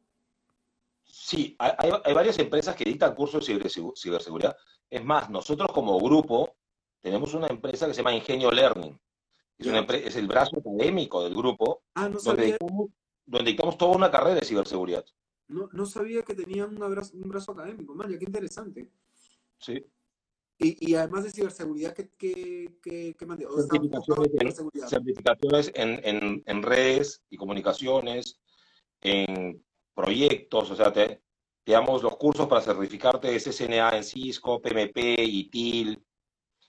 [1.05, 4.56] Sí, hay, varias empresas que dictan cursos de ciberseguridad.
[4.89, 6.56] Es más, nosotros como grupo
[7.01, 8.98] tenemos una empresa que se llama Ingenio Learning.
[9.59, 12.59] Es, una es el brazo académico del grupo, ah, no donde,
[13.44, 15.05] dictamos, toda una carrera de ciberseguridad.
[15.48, 18.90] No, no sabía que tenían un brazo, un brazo académico, Maya, qué interesante.
[19.59, 19.85] Sí.
[20.59, 24.56] Y, y, además de ciberseguridad, ¿qué, qué, qué, certificaciones,
[24.89, 28.39] certificaciones en, en, en, redes y comunicaciones,
[29.01, 29.64] en
[29.94, 31.22] proyectos, o sea, te,
[31.64, 36.02] damos los cursos para certificarte de CCNA en Cisco, PMP, ITIL,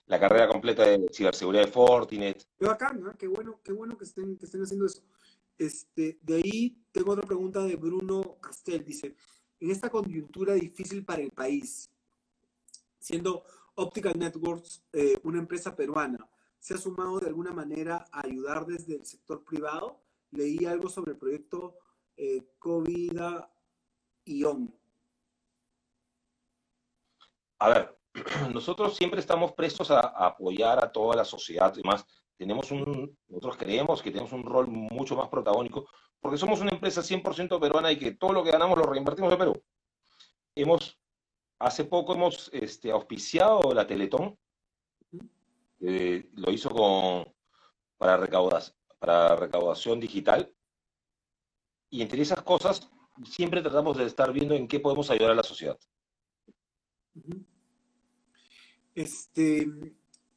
[0.06, 2.46] la carrera completa de ciberseguridad de Fortinet.
[2.58, 3.16] Qué bacán, ¿no?
[3.16, 5.02] qué bueno, qué bueno que estén, que estén haciendo eso.
[5.58, 8.84] Este, de ahí tengo otra pregunta de Bruno Castel.
[8.84, 9.14] Dice,
[9.60, 11.90] en esta coyuntura difícil para el país,
[12.98, 18.66] siendo Optical Networks eh, una empresa peruana, ¿se ha sumado de alguna manera a ayudar
[18.66, 20.00] desde el sector privado?
[20.30, 21.76] Leí algo sobre el proyecto
[22.16, 23.48] eh, COVID-ION?
[27.58, 27.96] A ver,
[28.52, 31.72] nosotros siempre estamos prestos a, apoyar a toda la sociedad.
[31.72, 32.04] Además,
[32.36, 35.86] tenemos un, nosotros creemos que tenemos un rol mucho más protagónico
[36.20, 39.38] porque somos una empresa 100% peruana y que todo lo que ganamos lo reinvertimos en
[39.38, 39.62] Perú.
[40.54, 40.98] Hemos,
[41.58, 44.38] hace poco hemos este, auspiciado la Teletón,
[45.80, 47.34] lo hizo con,
[47.98, 50.54] para, recaudación, para recaudación digital,
[51.90, 52.88] y entre esas cosas,
[53.24, 55.78] siempre tratamos de estar viendo en qué podemos ayudar a la sociedad.
[58.94, 59.66] Este,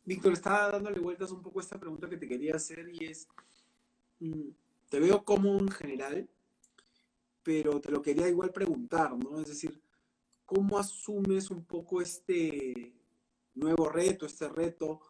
[0.05, 3.27] Víctor, estaba dándole vueltas un poco a esta pregunta que te quería hacer y es,
[4.19, 4.49] mm,
[4.89, 6.29] te veo como en general,
[7.43, 9.39] pero te lo quería igual preguntar, ¿no?
[9.39, 9.81] Es decir,
[10.45, 12.93] ¿cómo asumes un poco este
[13.55, 15.01] nuevo reto, este reto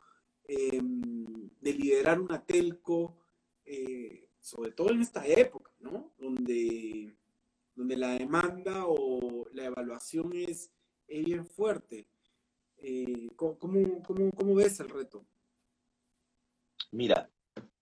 [0.48, 3.18] em, de liderar una telco?
[3.66, 6.14] Eh, sobre todo en esta época, ¿no?
[6.20, 7.16] Donde,
[7.76, 10.72] donde la demanda o la evaluación es,
[11.08, 12.08] bien fuerte.
[12.78, 15.26] Eh, ¿cómo, ves el reto?
[16.92, 17.30] Mira.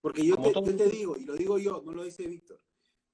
[0.00, 2.60] Porque yo te, digo, y lo digo yo, no lo dice Víctor,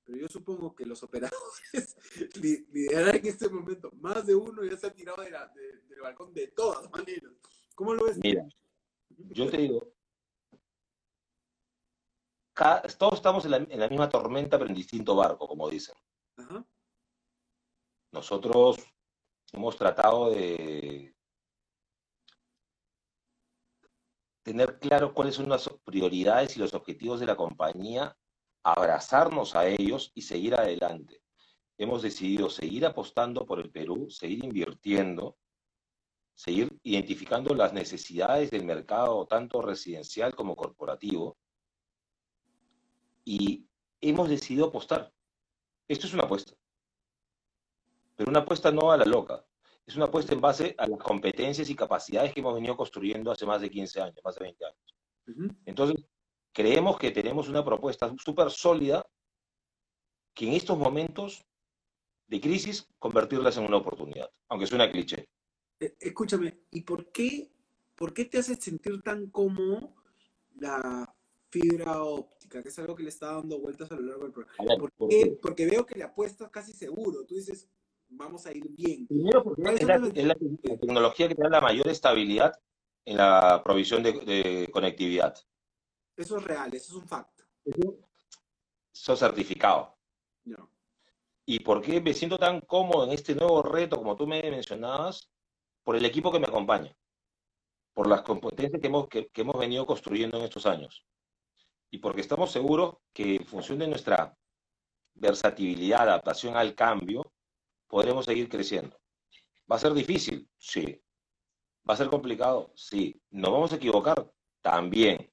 [0.05, 1.97] pero yo supongo que los operadores
[2.43, 6.91] lideran en este momento, más de uno ya se ha tirado del balcón de todas
[6.91, 7.33] maneras.
[7.77, 8.19] ¿Cómo lo ves?
[8.19, 8.47] Mira,
[9.09, 9.95] yo te digo,
[12.99, 15.95] todos estamos en la, misma tormenta, pero en distinto barco, como dicen.
[18.13, 18.77] Nosotros
[19.53, 21.15] hemos tratado de
[24.43, 28.17] tener claro cuáles son las prioridades y los objetivos de la compañía,
[28.63, 31.23] abrazarnos a ellos y seguir adelante.
[31.79, 35.37] Hemos decidido seguir apostando por el Perú, seguir invirtiendo,
[36.35, 41.37] seguir identificando las necesidades del mercado, tanto residencial como corporativo,
[43.25, 43.67] y
[44.01, 45.13] hemos decidido apostar.
[45.87, 46.55] Esto es una apuesta.
[48.17, 49.45] Pero una apuesta no a la loca.
[49.87, 53.47] Es una apuesta en base a las competencias y capacidades que hemos venido construyendo hace
[53.47, 55.57] más de 15 años, más de 20 años.
[55.65, 56.05] Entonces,
[56.53, 59.05] creemos que tenemos una propuesta súper sólida
[60.35, 61.45] que en estos momentos
[62.27, 65.29] de crisis convertirlas en una oportunidad, aunque suena cliché.
[65.81, 67.51] Eh, escúchame, ¿y por qué,
[67.97, 69.95] por qué te hace sentir tan cómodo
[70.57, 71.13] la
[71.51, 74.77] fibra óptica, que es algo que le está dando vueltas a lo largo del programa.
[74.79, 75.39] ¿Por qué?
[75.43, 77.25] Porque veo que le apuestas casi seguro.
[77.27, 77.69] Tú dices,
[78.11, 79.07] vamos a ir bien.
[79.07, 80.35] Primero porque es la,
[80.79, 82.53] tecnología que te da la mayor estabilidad
[83.05, 85.35] en la provisión de, conectividad.
[86.17, 87.45] Eso es real, eso es un facto.
[87.65, 89.97] Eso es certificado.
[91.47, 95.31] ¿Y por qué me siento tan cómodo en este nuevo reto, como tú me mencionabas?
[95.83, 96.95] Por el equipo que me acompaña,
[97.95, 101.07] por las competencias que hemos, que hemos venido construyendo en estos años.
[101.91, 104.37] Y porque estamos seguros que en función de nuestra
[105.15, 107.33] versatilidad, adaptación al cambio,
[107.91, 108.97] podremos seguir creciendo.
[109.71, 110.49] ¿Va a ser difícil?
[110.57, 111.03] Sí.
[111.89, 112.73] ¿Va a ser complicado?
[112.75, 113.21] Sí.
[113.31, 114.33] ¿Nos vamos a equivocar?
[114.63, 115.31] También.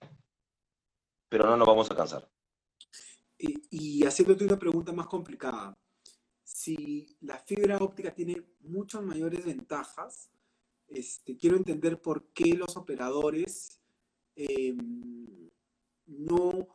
[1.30, 2.30] Pero no nos vamos a cansar.
[3.38, 5.78] Y, y haciéndote una pregunta más complicada,
[6.44, 10.32] si la fibra óptica tiene muchas mayores ventajas,
[10.88, 13.82] este, quiero entender por qué los operadores
[14.36, 15.50] em,
[16.06, 16.68] no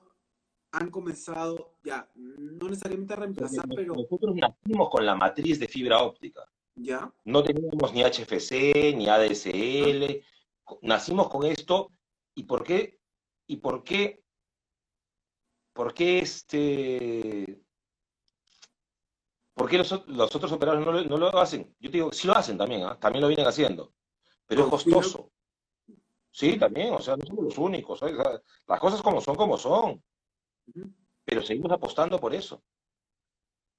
[0.72, 3.94] han comenzado, ya, no necesariamente a reemplazar, pero...
[3.94, 6.50] Nosotros nacimos con la matriz de fibra óptica.
[6.74, 7.12] ¿Ya?
[7.24, 10.24] No teníamos ni HFC, ni ADSL,
[10.80, 11.92] nacimos con esto,
[12.34, 12.98] ¿y por qué?
[13.46, 14.24] ¿Y por qué?
[15.74, 17.62] ¿Por qué este...
[19.54, 21.76] ¿Por qué los, otros operadores no lo, hacen?
[21.78, 22.98] Yo digo, sí lo hacen también, ¿ah?
[22.98, 23.92] también lo vienen haciendo,
[24.46, 25.30] pero es costoso.
[26.30, 28.00] Sí, también, o sea, no somos los únicos.
[28.00, 30.02] las cosas como son, como son.
[31.24, 32.62] Pero seguimos apostando por eso.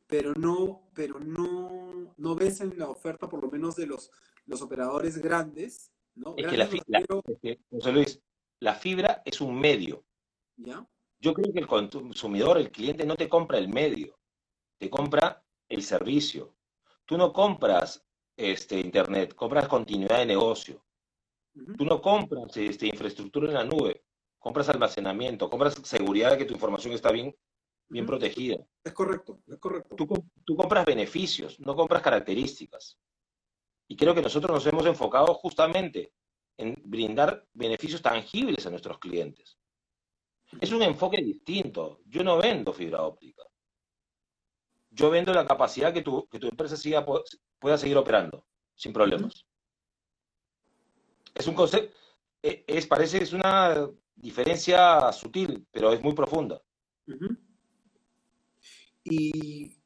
[0.08, 4.12] Pero no, pero no, no ves en la oferta, por lo menos de los,
[4.46, 6.36] los operadores grandes, ¿no?
[6.38, 7.04] Es que la, fibra,
[7.70, 8.22] José Luis,
[8.60, 10.04] la fibra es un medio.
[10.58, 10.88] ¿Ya?
[11.20, 14.20] Yo creo que el consumidor, el cliente, no te compra el medio,
[14.78, 16.56] te compra el servicio.
[17.06, 18.06] Tú no compras
[18.36, 20.84] este, internet, compras continuidad de negocio.
[21.78, 24.04] Tú no compras este, infraestructura en la nube,
[24.44, 27.34] compras almacenamiento, compras seguridad de que tu información está bien,
[27.88, 28.58] bien protegida.
[28.84, 29.96] Es correcto, es correcto.
[29.96, 30.06] Tú,
[30.44, 33.00] tú, compras beneficios, no compras características.
[33.88, 36.12] Y creo que nosotros nos hemos enfocado justamente
[36.58, 39.58] en brindar beneficios tangibles a nuestros clientes.
[40.60, 42.02] Es un enfoque distinto.
[42.06, 43.44] Yo no vendo fibra óptica.
[44.90, 47.06] Yo vendo la capacidad que tu, que tu empresa siga,
[47.60, 48.46] pueda seguir operando
[48.76, 49.46] sin problemas.
[51.34, 51.96] Es un concepto,
[52.42, 56.62] e, es, parece, es una diferencia sutil, pero es muy profunda.
[59.04, 59.78] Y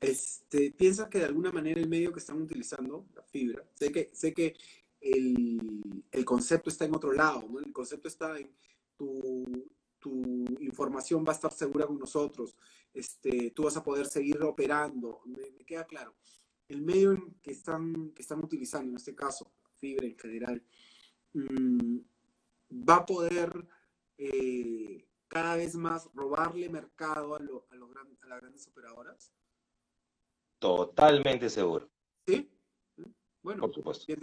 [0.00, 4.10] este, piensa que de alguna manera el medio que están utilizando, la fibra, sé que,
[4.12, 4.54] sé que
[5.00, 7.48] el, el concepto está en otro lado.
[7.58, 8.54] El concepto está en
[8.96, 9.44] tu,
[9.98, 12.56] tu, información va a estar segura con nosotros,
[12.92, 16.14] este, tú vas a poder seguir operando, me, me queda claro.
[16.68, 20.62] El medio que están, que están utilizando, en este caso, fibra en general,
[21.34, 21.98] mm,
[22.72, 23.50] va a poder
[24.18, 27.76] eh, cada vez más robarle mercado a, a,
[28.26, 29.32] las grandes operadoras?
[30.58, 31.90] Totalmente seguro.
[32.26, 32.50] ¿Sí?
[33.42, 34.14] Bueno, Por supuesto.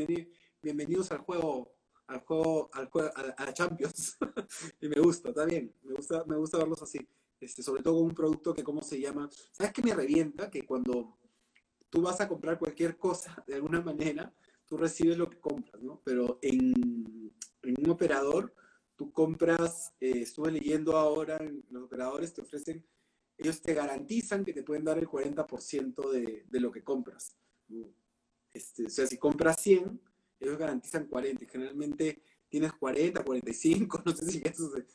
[0.62, 1.76] bienvenidos al juego,
[2.08, 4.18] al juego, al juego, a, Champions.
[4.82, 5.76] y me gusta, está bien.
[5.84, 7.00] Me gusta, me gusta verlos así.
[7.40, 9.30] Este, sobre todo con un producto que, ¿cómo se llama?
[9.52, 10.50] ¿Sabes qué me revienta?
[10.50, 11.18] Que cuando
[11.90, 14.34] tú vas a comprar cualquier cosa, de alguna manera,
[14.66, 16.02] tú recibes lo que compras, ¿no?
[16.06, 18.54] Pero en, un operador,
[18.96, 22.86] tú compras, eh, estuve leyendo ahora, los operadores te ofrecen,
[23.38, 27.38] ellos te garantizan que te pueden dar el 40% de, de, lo que compras.
[28.52, 30.02] Este, o sea, si compras 100,
[30.42, 34.86] ellos garantizan 40, y generalmente tienes 40, 45, no sé si eso se,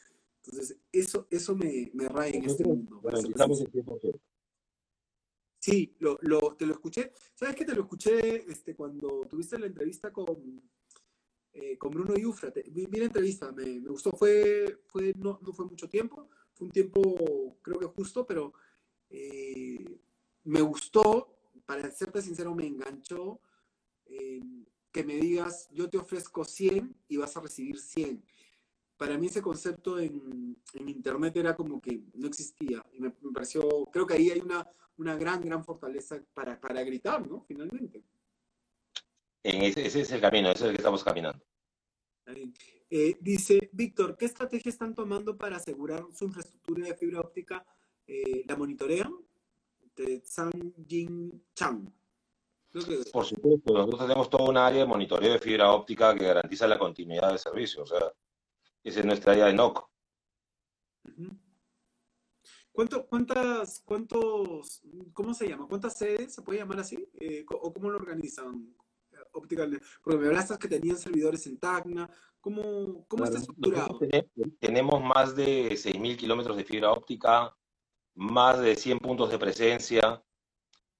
[0.44, 3.00] Entonces, eso, eso me, me raya en este mundo.
[5.58, 7.12] Sí, lo, lo, te lo escuché.
[7.34, 7.64] ¿Sabes qué?
[7.64, 10.62] Te lo escuché este, cuando tuviste la entrevista con,
[11.54, 12.52] eh, con Bruno Yufra.
[12.70, 14.10] vi, la entrevista, me, me, gustó.
[14.10, 18.52] Fue, fue, no, fue mucho tiempo, fue un tiempo creo que justo, pero
[19.08, 19.98] eh,
[20.44, 23.40] me gustó, para serte sincero, me enganchó
[24.92, 28.22] que me digas, yo te ofrezco 100 y vas a recibir 100
[28.96, 32.84] para mí ese concepto en, Internet era como que no existía.
[32.92, 33.62] Y me, pareció,
[33.92, 34.66] creo que ahí hay una,
[34.96, 37.42] una gran, gran fortaleza para, para gritar, ¿no?
[37.42, 38.02] Finalmente.
[39.44, 41.44] Ese, ese, es el camino, ese es el que estamos caminando.
[42.88, 47.66] Eh, dice, Víctor, ¿qué estrategia están tomando para asegurar su infraestructura de fibra óptica?
[48.06, 49.14] Eh, ¿La monitorean?
[49.94, 50.50] De San
[50.88, 51.92] Jin Chang.
[53.12, 56.78] Por supuesto, nosotros tenemos toda un área de monitoreo de fibra óptica que garantiza la
[56.78, 57.82] continuidad del servicio.
[57.82, 58.12] O sea,
[58.82, 59.88] esa es nuestra área de NOC.
[62.72, 65.68] ¿Cuánto, ¿Cuántas, cuántos, cómo se llama?
[65.68, 67.08] ¿Cuántas sedes se puede llamar así?
[67.20, 68.74] Eh, ¿O cómo lo organizan?
[69.34, 72.08] Optical, porque me hablaste que tenían servidores en Tacna.
[72.40, 73.98] ¿Cómo, cómo está estructurado?
[74.60, 77.56] Tenemos más de 6.000 kilómetros de fibra óptica,
[78.14, 80.22] más de 100 puntos de presencia,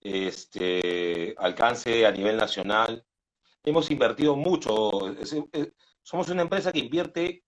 [0.01, 3.05] este, alcance a nivel nacional.
[3.63, 4.91] Hemos invertido mucho.
[6.03, 7.45] Somos una empresa que invierte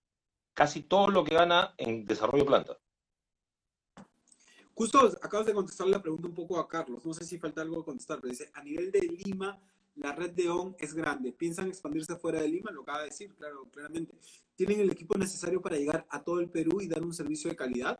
[0.53, 2.77] casi todo lo que gana en desarrollo de planta.
[4.73, 7.03] Justo acabas de contestar la pregunta un poco a Carlos.
[7.03, 9.59] No sé si falta algo a contestar, pero dice, a nivel de Lima,
[9.97, 11.31] la red de ON es grande.
[11.31, 12.71] ¿Piensan expandirse fuera de Lima?
[12.71, 14.15] Lo acaba de decir, claro, claramente.
[14.55, 17.55] ¿Tienen el equipo necesario para llegar a todo el Perú y dar un servicio de
[17.55, 17.99] calidad?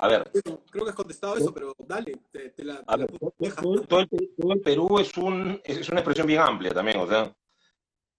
[0.00, 0.30] A ver.
[0.70, 4.00] creo que has contestado eso, pero dale, te, la, todo,
[4.52, 7.34] el, Perú es, un, es una expresión bien amplia también, o sea,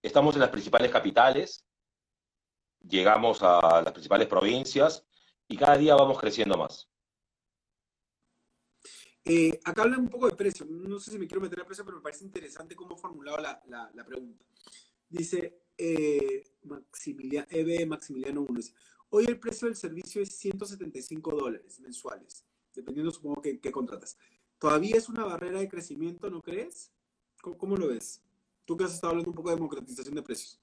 [0.02, 1.64] estamos en las principales capitales,
[2.82, 5.06] llegamos a las principales provincias
[5.48, 6.90] y cada día vamos creciendo más.
[9.26, 11.86] Eh, acá hablan un poco de precio, no sé si me quiero meter a precio,
[11.86, 14.44] pero me parece interesante cómo formulado la, pregunta.
[15.10, 18.60] Dice eh, Maximiliano, EB Maximiliano 1,
[19.12, 24.18] Hoy el precio del servicio es 175 dólares mensuales, dependiendo supongo que, contratas.
[24.60, 26.92] ¿Todavía es una barrera de crecimiento, no crees?
[27.42, 28.22] ¿Cómo, lo ves?
[28.66, 30.62] Tú que has estado hablando un poco de democratización de precios.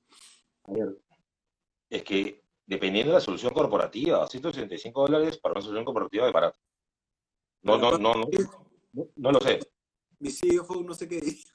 [1.91, 6.61] Es que dependiendo de la solución corporativa, 165 dólares para una solución corporativa de barato.
[7.67, 9.59] No, no, no, no, no, lo sé.
[10.21, 11.49] Mi CFO no sé qué dice.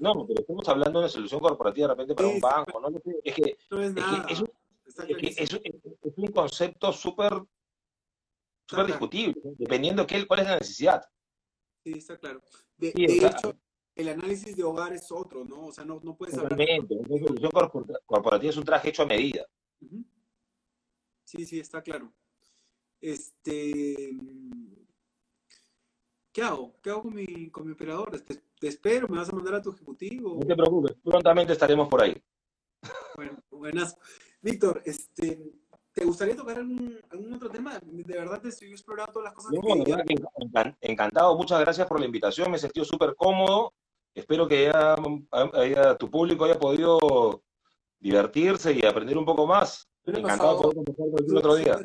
[0.00, 2.88] No, pero estamos hablando de una solución corporativa de repente para un banco, no,
[3.22, 4.26] es que, no es, nada.
[4.28, 4.42] es,
[5.38, 5.60] es,
[6.16, 7.32] un concepto súper
[8.66, 11.02] súper discutible, dependiendo de cuál es la necesidad.
[11.84, 12.42] Sí, está claro.
[12.76, 13.56] De, hecho,
[13.94, 15.66] el análisis de hogar es otro, ¿no?
[15.66, 16.58] O sea, no, no puedes hablar...
[16.58, 17.50] Una solución
[18.06, 19.46] corporativa es un traje hecho a medida.
[21.24, 22.12] Sí, sí, está claro.
[23.00, 24.10] Este...
[26.32, 26.74] ¿Qué hago?
[26.82, 28.18] ¿Qué hago con mi, con mi operador?
[28.20, 30.38] Te, te, espero, me vas a mandar a tu ejecutivo.
[30.40, 32.16] No te preocupes, prontamente estaremos por ahí.
[33.14, 33.96] Bueno, buenas.
[34.40, 35.52] Víctor, este,
[35.92, 36.98] ¿te gustaría tocar algún,
[37.34, 37.78] otro tema?
[37.82, 39.52] De verdad te estoy explorando todas las cosas.
[40.06, 43.74] que encantado, muchas gracias por la invitación, me he sentido súper cómodo.
[44.14, 44.72] Espero que
[45.98, 47.42] tu público haya podido
[48.00, 49.88] divertirse y aprender un poco más.
[50.06, 51.78] encantado por el otro día.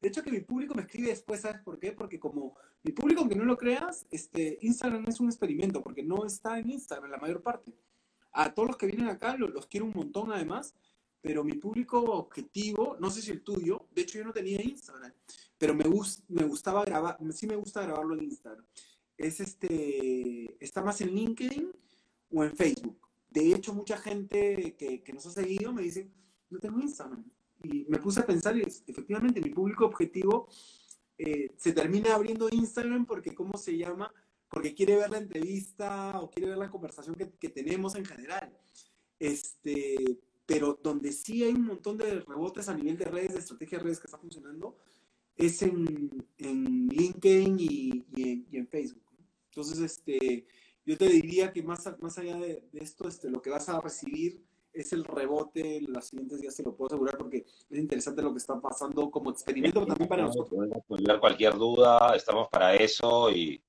[0.00, 1.92] De hecho, que mi público me escribe después, ¿sabes por qué?
[1.92, 6.24] Porque como mi público, aunque no lo creas, este, Instagram es un experimento, porque no
[6.24, 7.74] está en Instagram la mayor parte.
[8.32, 10.74] A todos los que vienen acá los quiero un montón además,
[11.20, 15.12] pero mi público objetivo, no sé si el tuyo, de hecho yo no tenía Instagram,
[15.58, 15.84] pero me,
[16.28, 18.64] me gustaba grabar, sí me gusta grabarlo en Instagram.
[19.18, 21.70] Es este, está más en LinkedIn
[22.30, 22.98] o en Facebook.
[23.28, 26.10] De hecho, mucha gente que, que nos ha seguido me dice,
[26.48, 27.22] no tengo Instagram.
[27.62, 30.48] Y me puse a pensar y efectivamente mi público objetivo
[31.18, 34.12] eh, se termina abriendo Instagram porque, ¿cómo se llama?
[34.48, 38.56] Porque quiere ver la entrevista o quiere ver la conversación que, que tenemos en general.
[39.18, 43.78] Este, pero donde sí hay un montón de rebotes a nivel de redes, de estrategia
[43.78, 44.76] de redes que está funcionando,
[45.36, 49.04] es en, en LinkedIn y, y, en, Facebook.
[49.46, 50.46] Entonces, este,
[50.84, 54.42] yo te diría que más, más allá de, esto, este, lo que vas a recibir
[54.72, 58.38] es el rebote los siguientes días, te lo puedo asegurar, porque es interesante lo que
[58.38, 60.68] está pasando como experimento también para nosotros.
[61.20, 63.62] cualquier duda, estamos para eso y...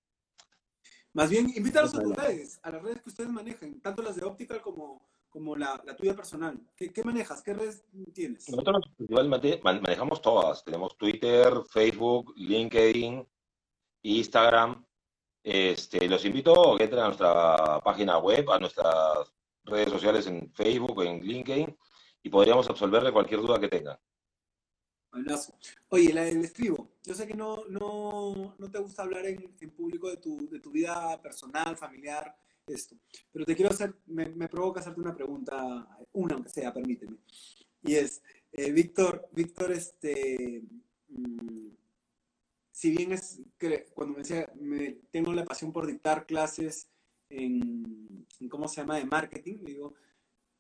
[1.14, 4.26] Más bien, invítalos a tus redes, a las redes que ustedes manejan, tanto las de
[4.26, 6.58] Optical como, como la, la tuya personal.
[6.76, 7.42] ¿Qué, ¿Qué, manejas?
[7.42, 7.84] ¿Qué redes
[8.14, 8.48] tienes?
[8.50, 8.86] Nosotros
[9.64, 10.64] manejamos todas.
[10.64, 13.28] Tenemos Twitter, Facebook, LinkedIn,
[14.04, 14.86] Instagram.
[15.44, 19.34] Este, los invito a que entren a nuestra página web, a nuestras
[19.72, 21.78] redes sociales en Facebook, en LinkedIn,
[22.24, 23.98] y podríamos absolverle cualquier duda que tengan.
[25.90, 26.50] Oye, la del.
[27.04, 30.60] Yo sé que no, no, no te gusta hablar en, en público de tu, de
[30.60, 32.36] tu vida personal, familiar,
[32.68, 32.96] esto.
[33.32, 37.18] Pero te quiero hacer, me, provoca hacerte una pregunta, una aunque sea, permíteme.
[37.84, 38.22] Y es,
[38.52, 40.64] eh, Víctor, Víctor, este,
[41.10, 41.70] mm,
[42.72, 43.42] si bien es,
[43.94, 46.91] cuando me decía, me, tengo la pasión por dictar clases
[47.32, 49.94] en, ¿cómo se llama?, de marketing, digo,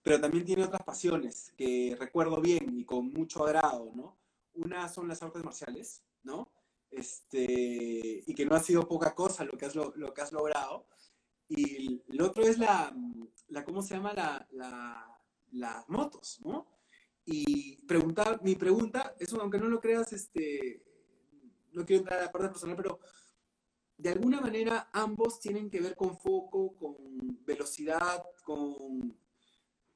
[0.01, 4.17] pero también tiene otras pasiones que recuerdo bien y con mucho agrado, ¿no?
[4.53, 6.51] Una son las artes marciales, ¿no?
[6.89, 10.31] Este, y que no ha sido poca cosa lo que has, lo, lo que has
[10.31, 10.87] logrado.
[11.47, 12.95] Y el otro es la,
[13.49, 14.13] la ¿cómo se llama?
[14.13, 15.21] La, la,
[15.51, 16.67] las motos, ¿no?
[17.25, 20.83] Y preguntar, mi pregunta, eso aunque no lo creas, este,
[21.71, 22.99] no quiero entrar a la parte personal, pero
[24.01, 26.95] de alguna manera ambos tienen que ver con foco, con
[27.45, 29.15] velocidad, con...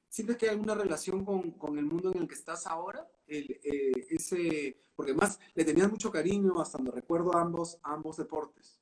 [0.08, 3.10] ¿Sientes que hay alguna relación con, con el mundo en el que estás ahora?
[3.26, 8.80] El, eh, ese, porque más le tenías mucho cariño hasta donde recuerdo ambos, ambos deportes.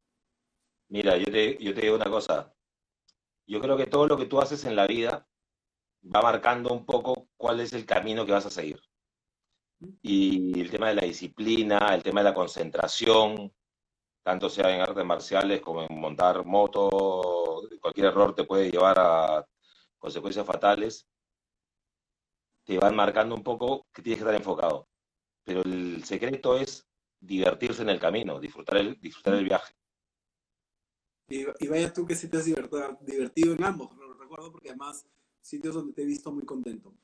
[0.88, 2.54] Mira, yo te, yo te digo una cosa,
[3.46, 5.26] yo creo que todo lo que tú haces en la vida
[6.14, 8.80] va marcando un poco cuál es el camino que vas a seguir.
[10.02, 13.52] Y el tema de la disciplina, el tema de la concentración,
[14.24, 19.46] tanto sea en artes marciales como en montar moto, cualquier error te puede llevar a
[19.98, 21.06] consecuencias fatales,
[22.64, 24.88] te van marcando un poco que tienes que estar enfocado.
[25.44, 26.88] Pero el secreto es
[27.20, 29.74] divertirse en el camino, disfrutar el, disfrutar el viaje.
[31.28, 35.06] Y, vaya tú que si te has divertido, en ambos, lo recuerdo porque además
[35.42, 36.94] sitios donde te he visto muy contento.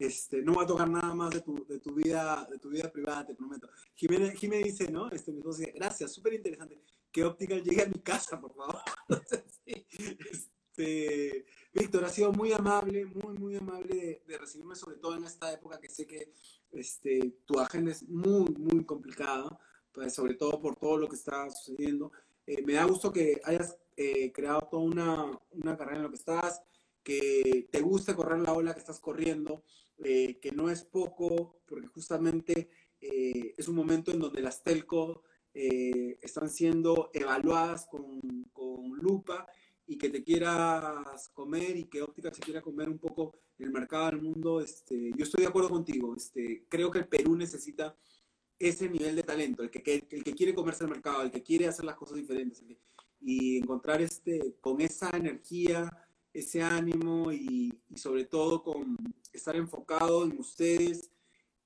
[0.00, 2.90] Este, no va a tocar nada más de tu, de tu, vida, de tu vida
[2.90, 3.68] privada, te prometo.
[3.94, 5.10] Jiménez, dice, ¿no?
[5.10, 6.80] Este, mi dice, gracias, súper interesante.
[7.12, 8.80] Que Optical llegue a mi casa, por favor.
[9.66, 11.44] este,
[11.74, 15.78] Víctor, ha sido muy amable, muy, muy amable de, recibirme, sobre todo en esta época
[15.78, 16.32] que sé que
[16.72, 19.60] este, tu agenda es muy, muy complicada,
[19.92, 22.10] pues, sobre todo por todo lo que está sucediendo.
[22.46, 26.16] Eh, me da gusto que hayas eh, creado toda una, una, carrera en lo que
[26.16, 26.62] estás,
[27.02, 29.62] que te guste correr la ola que estás corriendo,
[30.04, 32.70] eh, que no es poco, porque justamente
[33.00, 35.22] es un momento en donde las telco
[35.54, 38.20] están siendo evaluadas con,
[38.52, 39.46] con, lupa
[39.86, 44.06] y que te quieras comer y que óptica se quiera comer un poco el mercado
[44.06, 46.14] del mundo, este, yo estoy de acuerdo contigo.
[46.16, 47.96] Este, creo que el Perú necesita
[48.58, 51.66] ese nivel de talento, el que, el que quiere comerse el mercado, el que quiere
[51.66, 52.62] hacer las cosas diferentes
[53.20, 55.90] y encontrar este, con esa energía,
[56.32, 58.96] ese ánimo y, sobre todo con
[59.32, 61.10] estar enfocado en ustedes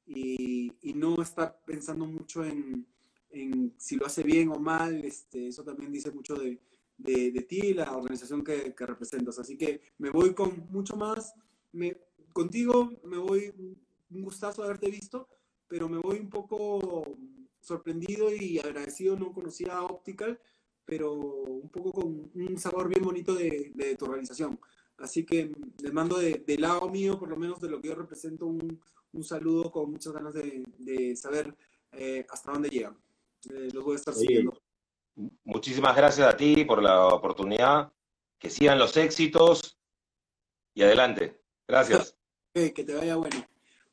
[0.07, 2.86] y, no estar pensando mucho en,
[3.78, 6.61] si lo hace bien o mal, este, eso también dice mucho de,
[6.97, 9.39] de, ti y la organización que, representas.
[9.39, 11.35] Así que me voy con mucho más,
[11.73, 11.99] me,
[12.32, 13.53] contigo me voy,
[14.11, 15.28] un gustazo haberte visto
[15.74, 17.16] pero me voy un poco
[17.61, 20.39] sorprendido y agradecido, no conocía Optical,
[20.85, 24.59] pero un poco con un sabor bien bonito de, de tu organización.
[24.98, 25.52] Así que
[25.82, 28.81] les mando de, lado mío, por lo menos de lo que yo represento, un,
[29.12, 31.55] un saludo con muchas ganas de, de saber
[31.93, 32.97] eh, hasta dónde llegan.
[33.51, 34.61] Eh, los voy a estar siguiendo.
[35.44, 37.93] Muchísimas gracias a ti por la oportunidad.
[38.39, 39.78] Que sigan los éxitos
[40.74, 41.40] y adelante.
[41.66, 42.16] Gracias.
[42.55, 43.44] que te vaya bueno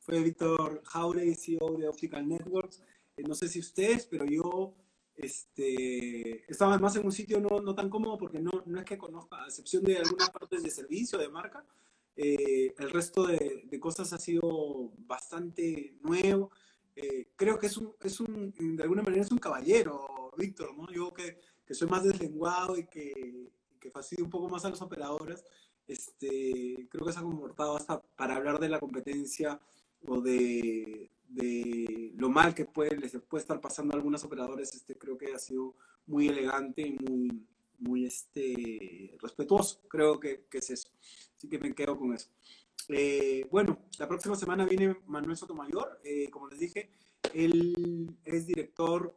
[0.02, 2.82] fue Víctor Jauregui, CEO de Optical Networks.
[3.16, 4.74] Eh, no sé si ustedes, pero yo
[5.16, 8.98] este, estaba más en un sitio no, no tan cómodo porque no, no, es que
[8.98, 11.64] conozca, a excepción de algunas partes de servicio, de marca,
[12.16, 16.50] eh, el resto de, de, cosas ha sido bastante nuevo.
[16.94, 20.90] Eh, creo que es un, es un, de alguna manera es un caballero, Víctor, ¿no?
[20.92, 24.82] Yo que, que soy más deslenguado y que, que fastidio un poco más a los
[24.82, 25.44] operadores,
[25.86, 29.60] este, creo que se ha comportado hasta para hablar de la competencia
[30.06, 34.96] o de, de, lo mal que puede, les puede estar pasando a algunos operadores, este,
[34.96, 35.74] creo que ha sido
[36.06, 37.46] muy elegante y muy,
[37.78, 39.80] muy este, respetuoso.
[39.88, 40.88] Creo que, que es eso.
[41.36, 42.28] Así que me quedo con eso.
[42.88, 46.00] Eh, bueno, la próxima semana viene Manuel Sotomayor.
[46.04, 46.90] Eh, como les dije,
[47.34, 49.16] él es director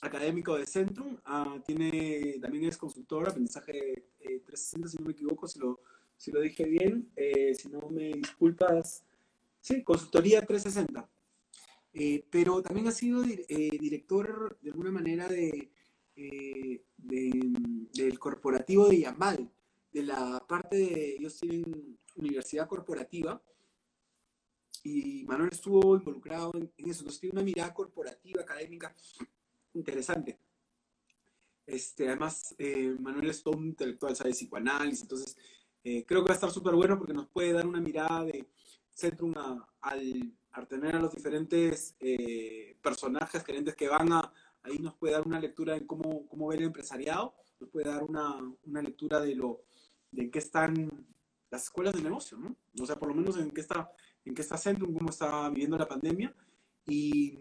[0.00, 1.18] académico de Centrum.
[1.24, 5.80] Ah, tiene, también es consultor, aprendizaje 360, eh, si no me equivoco, si lo,
[6.16, 7.10] si lo dije bien.
[7.56, 9.04] si no me disculpas,
[9.62, 11.08] Sí, consultoría 360.
[11.94, 15.70] Eh, pero también ha sido eh, director de alguna manera eh,
[16.96, 19.52] del corporativo de Yamal,
[19.92, 23.42] de la parte de, ellos tienen universidad corporativa,
[24.84, 28.94] y Manuel estuvo involucrado en, eso, entonces tiene una mirada corporativa, académica
[29.74, 30.40] interesante.
[31.66, 32.56] Este, además,
[32.98, 35.36] Manuel es todo un intelectual, sabe psicoanálisis, entonces
[35.82, 38.48] creo que va a estar súper bueno porque nos puede dar una mirada de
[38.90, 39.34] Centrum
[39.80, 40.34] al,
[40.68, 45.40] tener a los diferentes eh, personajes, gerentes que van a, ahí nos puede dar una
[45.40, 49.64] lectura de cómo, cómo ve el empresariado, nos puede dar una, una lectura de lo
[50.10, 51.06] de en qué están
[51.50, 52.56] las escuelas de negocio, ¿no?
[52.80, 53.90] O sea, por lo menos en qué está,
[54.24, 56.34] en qué está Centrum, cómo está viviendo la pandemia.
[56.86, 57.38] Y,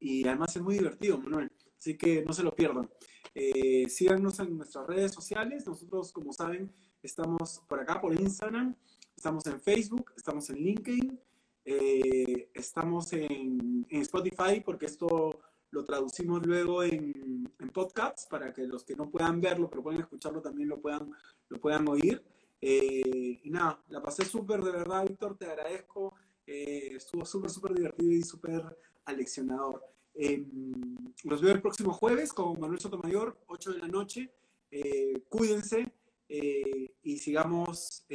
[0.00, 1.50] y además es muy divertido, Manuel.
[1.78, 2.90] Así que no se lo pierdan.
[3.34, 5.66] Eh, síganos en nuestras redes sociales.
[5.66, 6.72] Nosotros, como saben,
[7.02, 8.74] estamos por acá, por Instagram.
[9.16, 11.20] Estamos en Facebook, estamos en LinkedIn,
[11.64, 18.84] eh, estamos en, Spotify porque esto lo traducimos luego en, en, podcasts para que los
[18.84, 21.10] que no puedan verlo pero pueden escucharlo también lo puedan,
[21.48, 22.22] lo puedan oír.
[22.60, 26.14] Eh, y nada, la pasé súper de verdad, Víctor, te agradezco.
[26.46, 28.62] Eh, estuvo súper, súper divertido y súper
[29.04, 29.82] aleccionador.
[31.24, 34.30] los veo el próximo jueves con Manuel Sotomayor, 8 de la noche.
[35.28, 35.92] cuídense
[36.28, 38.06] y sigamos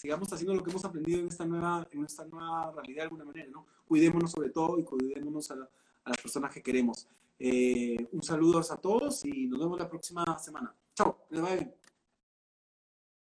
[0.00, 3.24] sigamos haciendo lo que hemos aprendido en esta nueva, en esta nueva realidad de alguna
[3.26, 3.66] manera, ¿no?
[3.86, 7.06] Cuidémonos sobre todo y cuidémonos a, las personas que queremos.
[7.38, 10.74] Eh, un saludo a todos y nos vemos la próxima semana.
[10.94, 11.79] Chao, les va bien.